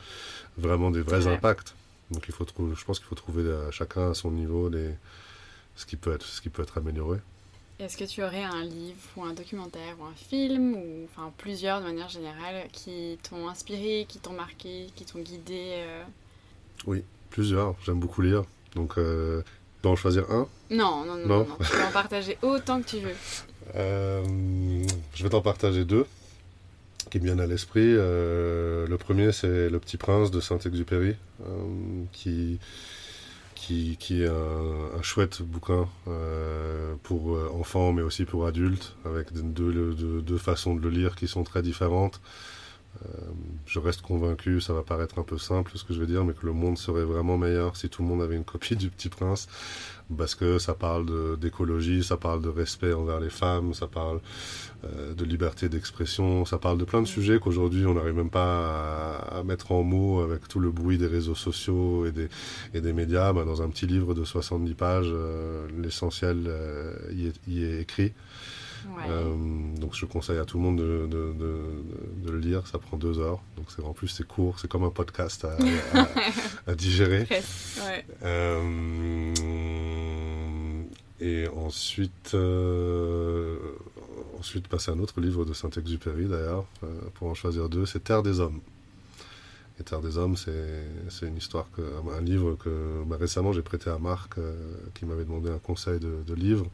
vraiment 0.58 0.90
des 0.90 1.02
vrais 1.02 1.28
impacts. 1.28 1.76
Donc 2.12 2.26
il 2.28 2.34
faut 2.34 2.46
trouver, 2.46 2.76
je 2.76 2.86
pense 2.86 3.00
qu'il 3.00 3.08
faut 3.08 3.16
trouver 3.16 3.52
à 3.52 3.72
chacun 3.72 4.12
à 4.12 4.14
son 4.14 4.32
niveau 4.32 4.70
les, 4.70 4.92
ce, 5.76 5.86
qui 5.86 5.96
peut 5.96 6.14
être, 6.14 6.26
ce 6.26 6.42
qui 6.42 6.50
peut 6.50 6.62
être 6.62 6.78
amélioré. 6.78 7.20
Est-ce 7.80 7.98
que 7.98 8.04
tu 8.04 8.24
aurais 8.24 8.44
un 8.44 8.64
livre 8.64 9.00
ou 9.18 9.24
un 9.24 9.34
documentaire 9.34 9.96
ou 10.00 10.06
un 10.06 10.14
film, 10.14 10.76
ou 10.76 11.08
enfin 11.12 11.34
plusieurs 11.38 11.82
de 11.82 11.86
manière 11.86 12.08
générale, 12.08 12.68
qui 12.72 13.18
t'ont 13.28 13.50
inspiré, 13.50 14.06
qui 14.08 14.20
t'ont 14.20 14.34
marqué, 14.34 14.88
qui 14.96 15.06
t'ont 15.06 15.20
guidé 15.20 15.84
euh? 15.88 16.04
Oui, 16.86 17.04
plusieurs. 17.34 17.76
J'aime 17.84 18.00
beaucoup 18.00 18.22
lire. 18.22 18.44
Donc, 18.76 18.98
euh, 18.98 19.42
tu 19.42 19.82
peux 19.82 19.90
en 19.90 19.96
choisir 19.96 20.30
un? 20.32 20.48
Non 20.70 21.04
non, 21.04 21.18
non, 21.18 21.28
non, 21.28 21.48
Tu 21.60 21.72
peux 21.72 21.84
en 21.84 21.92
partager 21.92 22.38
autant 22.42 22.82
que 22.82 22.88
tu 22.88 23.00
veux. 23.00 23.16
Euh, 23.76 24.24
je 25.16 25.24
vais 25.24 25.30
t'en 25.30 25.42
partager 25.42 25.84
deux 25.84 26.06
qui 27.10 27.20
me 27.20 27.26
viennent 27.26 27.42
à 27.42 27.48
l'esprit. 27.48 27.82
Euh, 27.86 28.88
le 28.88 28.98
premier, 28.98 29.32
c'est 29.32 29.70
Le 29.70 29.80
Petit 29.80 29.98
Prince 29.98 30.32
de 30.32 30.40
Saint-Exupéry, 30.40 31.16
euh, 31.42 32.04
qui, 32.12 32.60
qui, 33.56 33.98
qui, 34.00 34.24
est 34.24 34.28
un, 34.28 35.02
chouette 35.02 35.42
bouquin 35.42 35.88
pour 37.04 37.38
enfants, 37.54 37.94
mais 37.94 38.04
aussi 38.04 38.26
pour 38.26 38.46
adultes, 38.46 38.96
avec 39.06 39.34
deux, 39.34 39.94
deux, 40.22 40.38
façons 40.38 40.76
de 40.76 40.82
le 40.82 40.90
lire 40.90 41.16
qui 41.16 41.28
sont 41.28 41.44
très 41.44 41.62
différentes. 41.62 42.22
Je 43.66 43.80
reste 43.80 44.02
convaincu, 44.02 44.62
ça 44.62 44.74
va 44.74 44.84
paraître 44.84 45.20
un 45.20 45.24
peu 45.24 45.38
simple 45.38 45.72
ce 45.76 45.84
que 45.84 45.94
je 45.94 46.00
vais 46.00 46.06
dire, 46.06 46.24
mais 46.24 46.34
que 46.34 46.46
le 46.46 46.54
monde 46.54 46.78
serait 46.78 47.04
vraiment 47.04 47.38
meilleur 47.38 47.76
si 47.76 47.90
tout 47.90 48.02
le 48.02 48.08
monde 48.08 48.22
avait 48.22 48.36
une 48.36 48.44
copie 48.54 48.76
du 48.76 48.90
Petit 48.90 49.10
Prince 49.10 49.48
parce 50.18 50.36
que 50.36 50.60
ça 50.60 50.74
parle 50.74 51.38
d'écologie, 51.40 52.04
ça 52.04 52.18
parle 52.18 52.42
de 52.42 52.50
respect 52.50 52.94
envers 52.94 53.20
les 53.20 53.30
femmes, 53.30 53.74
ça 53.74 53.88
parle 53.88 54.20
euh, 54.84 55.14
de 55.14 55.26
liberté 55.26 55.70
d'expression, 55.70 56.46
ça 56.46 56.58
parle 56.58 56.78
de 56.78 56.86
plein 56.86 57.02
de 57.02 57.08
sujets 57.08 57.40
qu'aujourd'hui 57.40 57.86
on 57.86 57.94
n'arrive 57.94 58.16
même 58.16 58.30
pas 58.30 59.16
à, 59.32 59.44
mettre 59.44 59.72
en 59.72 59.84
mots 59.84 60.22
avec 60.22 60.48
tout 60.48 60.60
le 60.60 60.72
bruit 60.72 60.98
des 60.98 61.08
réseaux 61.08 61.36
sociaux 61.36 62.06
et 62.06 62.12
des, 62.12 62.94
médias. 62.94 63.34
Bah, 63.34 63.44
dans 63.46 63.62
un 63.62 63.70
petit 63.70 63.88
livre 63.88 64.14
de 64.14 64.24
70 64.24 64.74
pages, 64.74 65.08
euh, 65.10 65.68
l'essentiel 65.78 66.44
euh, 66.48 66.94
y, 67.48 67.64
est 67.64 67.82
écrit. 67.82 68.14
Donc 69.80 69.94
je 69.96 70.06
conseille 70.06 70.38
à 70.38 70.46
tout 70.46 70.58
le 70.58 70.64
monde 70.64 70.78
de, 70.78 71.08
de, 71.08 71.34
de, 71.34 72.32
le 72.32 72.40
lire, 72.40 72.68
ça 72.68 72.80
prend 72.80 72.98
deux 72.98 73.20
heures. 73.20 73.42
Donc 73.58 73.68
en 73.86 73.94
plus 73.94 74.08
c'est 74.08 74.28
court, 74.28 74.60
c'est 74.60 74.68
comme 74.70 74.84
un 74.84 74.90
podcast 74.90 75.46
à, 75.46 75.58
à, 76.68 76.76
digérer. 76.76 77.28
Ouais. 77.84 78.06
Et 81.24 81.48
ensuite, 81.48 82.32
euh, 82.34 83.56
ensuite 84.38 84.68
passer 84.68 84.92
à 84.92 84.94
un 84.94 85.00
autre 85.00 85.22
livre 85.22 85.46
de 85.46 85.54
Saint-Exupéry 85.54 86.26
d'ailleurs, 86.26 86.66
euh, 86.84 86.88
pour 87.14 87.30
en 87.30 87.34
choisir 87.34 87.70
deux, 87.70 87.86
c'est 87.86 88.04
Terre 88.04 88.24
des 88.24 88.42
Hommes. 88.42 88.60
Et 89.80 89.84
Terre 89.84 90.02
des 90.02 90.18
Hommes, 90.18 90.36
c'est 90.36 91.26
une 91.26 91.38
histoire, 91.38 91.68
que, 91.72 91.82
un 91.82 92.22
livre 92.22 92.56
que 92.56 93.04
bah, 93.06 93.16
récemment 93.18 93.54
j'ai 93.54 93.62
prêté 93.62 93.90
à 93.90 93.98
Marc, 94.00 94.38
euh, 94.38 94.54
qui 94.96 95.06
m'avait 95.06 95.24
demandé 95.24 95.50
un 95.50 95.60
conseil 95.60 95.98
de, 96.00 96.34
livre. 96.34 96.66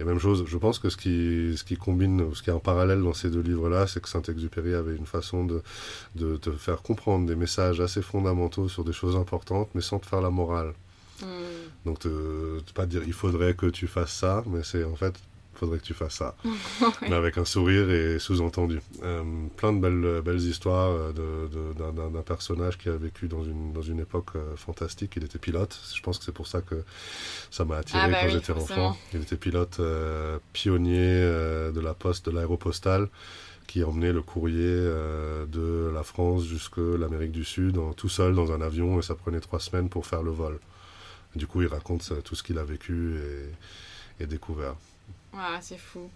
Et 0.00 0.04
même 0.04 0.18
chose, 0.18 0.44
je 0.46 0.58
pense 0.58 0.78
que 0.78 0.90
ce 0.90 0.96
qui, 0.96 1.56
ce 1.56 1.64
qui 1.64 1.76
combine, 1.76 2.32
ce 2.34 2.42
qui 2.42 2.50
est 2.50 2.52
en 2.52 2.60
parallèle 2.60 3.02
dans 3.02 3.14
ces 3.14 3.30
deux 3.30 3.40
livres-là, 3.40 3.86
c'est 3.86 4.00
que 4.00 4.08
Saint-Exupéry 4.08 4.74
avait 4.74 4.94
une 4.94 5.06
façon 5.06 5.44
de, 5.44 5.62
de 6.14 6.36
te 6.36 6.50
faire 6.52 6.82
comprendre 6.82 7.26
des 7.26 7.34
messages 7.34 7.80
assez 7.80 8.02
fondamentaux 8.02 8.68
sur 8.68 8.84
des 8.84 8.92
choses 8.92 9.16
importantes, 9.16 9.70
mais 9.74 9.80
sans 9.80 9.98
te 9.98 10.06
faire 10.06 10.20
la 10.20 10.30
morale. 10.30 10.72
Mm. 11.22 11.26
Donc, 11.84 11.98
te, 12.00 12.60
pas 12.74 12.86
dire 12.86 13.02
il 13.06 13.12
faudrait 13.12 13.54
que 13.54 13.66
tu 13.66 13.86
fasses 13.86 14.12
ça, 14.12 14.44
mais 14.46 14.62
c'est 14.62 14.84
en 14.84 14.94
fait, 14.94 15.14
faudrait 15.58 15.78
que 15.78 15.84
tu 15.84 15.94
fasses 15.94 16.14
ça. 16.14 16.36
Mais 17.02 17.14
avec 17.14 17.36
un 17.38 17.44
sourire 17.44 17.90
et 17.90 18.18
sous-entendu. 18.18 18.80
Euh, 19.02 19.22
plein 19.56 19.72
de 19.72 19.80
belles, 19.80 20.22
belles 20.22 20.40
histoires 20.40 20.90
euh, 20.90 21.12
d'un 21.74 22.22
personnage 22.22 22.78
qui 22.78 22.88
a 22.88 22.96
vécu 22.96 23.28
dans 23.28 23.44
une, 23.44 23.72
dans 23.72 23.82
une 23.82 24.00
époque 24.00 24.36
euh, 24.36 24.56
fantastique. 24.56 25.14
Il 25.16 25.24
était 25.24 25.38
pilote. 25.38 25.78
Je 25.94 26.00
pense 26.00 26.18
que 26.18 26.24
c'est 26.24 26.32
pour 26.32 26.46
ça 26.46 26.60
que 26.60 26.84
ça 27.50 27.64
m'a 27.64 27.78
attiré 27.78 28.00
ah 28.02 28.08
bah 28.08 28.18
quand 28.22 28.28
j'étais 28.28 28.52
enfant. 28.52 28.96
Il 29.12 29.22
était 29.22 29.36
pilote 29.36 29.80
pionnier 30.52 31.20
de 31.74 31.80
la 31.80 31.94
poste, 31.94 32.26
de 32.26 32.30
l'aéropostale 32.30 33.08
qui 33.66 33.84
emmenait 33.84 34.14
le 34.14 34.22
courrier 34.22 34.56
de 34.56 35.90
la 35.92 36.02
France 36.02 36.46
jusque 36.46 36.78
l'Amérique 36.78 37.32
du 37.32 37.44
Sud 37.44 37.78
tout 37.96 38.08
seul 38.08 38.34
dans 38.34 38.50
un 38.52 38.62
avion 38.62 38.98
et 38.98 39.02
ça 39.02 39.14
prenait 39.14 39.40
trois 39.40 39.60
semaines 39.60 39.90
pour 39.90 40.06
faire 40.06 40.22
le 40.22 40.30
vol. 40.30 40.58
Du 41.36 41.46
coup, 41.46 41.60
il 41.60 41.68
raconte 41.68 42.12
tout 42.24 42.34
ce 42.34 42.42
qu'il 42.42 42.58
a 42.58 42.64
vécu 42.64 43.16
et, 44.20 44.26
découvert. 44.26 44.74
C'est 45.60 45.78
fou. 45.78 46.10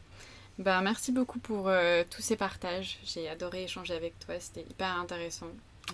Ben, 0.58 0.82
merci 0.82 1.12
beaucoup 1.12 1.38
pour 1.38 1.68
euh, 1.68 2.04
tous 2.08 2.22
ces 2.22 2.36
partages. 2.36 2.98
J'ai 3.04 3.28
adoré 3.28 3.64
échanger 3.64 3.94
avec 3.94 4.18
toi, 4.20 4.34
c'était 4.38 4.66
hyper 4.68 4.96
intéressant. 4.98 5.48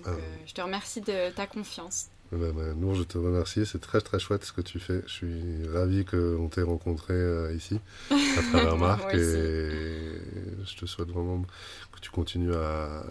Ah. 0.05 0.11
Euh, 0.11 0.19
je 0.47 0.53
te 0.53 0.61
remercie 0.61 1.01
de 1.01 1.31
ta 1.31 1.47
confiance. 1.47 2.09
Ben, 2.33 2.53
ben, 2.53 2.75
Nour, 2.75 2.95
je 2.97 3.05
te 3.05 3.17
remercie. 3.17 3.65
C'est 3.65 3.81
très 3.81 4.01
très 4.01 4.19
chouette 4.19 4.45
ce 4.45 4.53
que 4.53 4.61
tu 4.61 4.79
fais. 4.79 5.03
Je 5.07 5.13
suis 5.13 5.69
ravi 5.73 6.05
qu'on 6.05 6.49
t'ait 6.49 6.63
rencontré 6.63 7.15
euh, 7.15 7.55
ici, 7.55 7.81
à 8.11 8.43
travers 8.51 8.77
Marc. 8.79 9.15
et 9.15 10.21
je 10.67 10.77
te 10.77 10.85
souhaite 10.87 11.09
vraiment 11.09 11.43
que 11.93 12.01
tu 12.01 12.11
continues 12.11 12.55
à, 12.55 13.03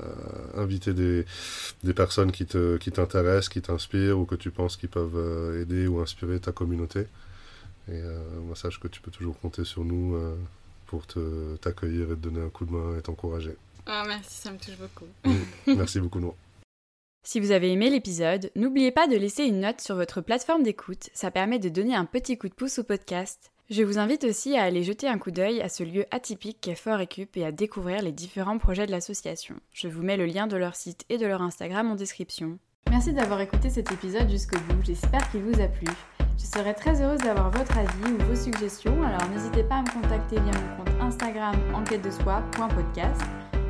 inviter 0.56 0.94
des, 0.94 1.26
des, 1.84 1.94
personnes 1.94 2.32
qui 2.32 2.46
t'intéressent, 2.46 3.50
qui 3.50 3.62
t'inspirent 3.62 4.20
ou 4.20 4.26
que 4.26 4.36
tu 4.36 4.52
penses 4.52 4.78
qu'ils 4.78 4.90
peuvent 4.90 5.60
aider 5.60 5.88
ou 5.88 6.00
inspirer 6.00 6.40
ta 6.40 6.52
communauté. 6.52 7.08
Et 7.90 7.94
euh, 7.94 8.20
moi, 8.42 8.56
sache 8.56 8.80
que 8.80 8.88
tu 8.88 9.02
peux 9.02 9.12
toujours 9.12 9.40
compter 9.40 9.64
sur 9.64 9.86
nous 9.86 10.16
euh, 10.16 10.36
pour 10.86 11.06
t'accueillir 11.62 12.12
et 12.12 12.16
te 12.16 12.22
donner 12.22 12.42
un 12.42 12.50
coup 12.50 12.66
de 12.66 12.72
main 12.72 12.98
et 12.98 13.02
t'encourager. 13.02 13.56
Ah, 13.86 14.04
merci, 14.06 14.42
ça 14.42 14.52
me 14.52 14.58
touche 14.58 14.78
beaucoup. 14.78 15.06
merci 15.68 16.00
beaucoup, 16.00 16.20
Nour. 16.20 16.36
Si 17.24 17.40
vous 17.40 17.52
avez 17.52 17.72
aimé 17.72 17.90
l'épisode, 17.90 18.52
n'oubliez 18.56 18.92
pas 18.92 19.08
de 19.08 19.18
laisser 19.18 19.44
une 19.44 19.60
note 19.60 19.82
sur 19.82 19.96
votre 19.96 20.22
plateforme 20.22 20.64
d'écoute, 20.64 21.10
ça 21.14 21.30
permet 21.30 21.60
de 21.60 21.68
donner 21.68 21.94
un 21.94 22.06
petit 22.06 22.38
coup 22.38 22.48
de 22.48 22.54
pouce 22.54 22.80
au 22.80 22.84
podcast. 22.84 23.52
Je 23.70 23.84
vous 23.84 23.98
invite 23.98 24.24
aussi 24.24 24.56
à 24.56 24.64
aller 24.64 24.82
jeter 24.82 25.10
un 25.10 25.18
coup 25.18 25.32
d'œil 25.32 25.62
à 25.62 25.68
ce 25.68 25.84
lieu 25.84 26.06
atypique 26.10 26.60
qu'est 26.62 26.76
Fort 26.76 27.00
Récup 27.00 27.36
et 27.36 27.46
à 27.46 27.52
découvrir 27.52 28.02
les 28.02 28.14
différents 28.14 28.60
projets 28.60 28.86
de 28.86 28.92
l'association. 28.92 29.56
Je 29.74 29.90
vous 29.90 30.04
mets 30.04 30.16
le 30.16 30.26
lien 30.26 30.48
de 30.48 30.56
leur 30.56 30.76
site 30.76 31.04
et 31.10 31.18
de 31.18 31.26
leur 31.26 31.42
Instagram 31.42 31.92
en 31.92 31.96
description. 31.96 32.60
Merci 32.90 33.12
d'avoir 33.12 33.42
écouté 33.42 33.70
cet 33.70 33.92
épisode 33.92 34.30
jusqu'au 34.30 34.60
bout, 34.60 34.82
j'espère 34.86 35.30
qu'il 35.32 35.42
vous 35.42 35.60
a 35.60 35.68
plu. 35.68 35.88
Je 36.38 36.46
serais 36.46 36.74
très 36.76 37.02
heureuse 37.02 37.20
d'avoir 37.20 37.50
votre 37.50 37.78
avis 37.78 38.14
ou 38.14 38.24
vos 38.26 38.36
suggestions, 38.36 39.02
alors 39.02 39.28
n'hésitez 39.30 39.64
pas 39.64 39.78
à 39.78 39.82
me 39.82 39.90
contacter 39.90 40.36
via 40.40 40.52
mon 40.52 40.78
compte 40.78 41.02
Instagram 41.02 41.56
enquête 41.74 42.04
de 42.04 42.12
soi.podcast. 42.12 43.22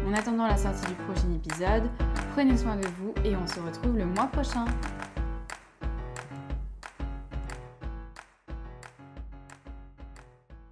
En 0.05 0.13
attendant 0.13 0.47
la 0.47 0.57
sortie 0.57 0.85
du 0.87 0.93
prochain 1.05 1.31
épisode, 1.33 1.83
prenez 2.33 2.57
soin 2.57 2.75
de 2.75 2.87
vous 2.99 3.13
et 3.23 3.35
on 3.37 3.47
se 3.47 3.59
retrouve 3.61 3.97
le 3.97 4.05
mois 4.05 4.27
prochain. 4.27 4.65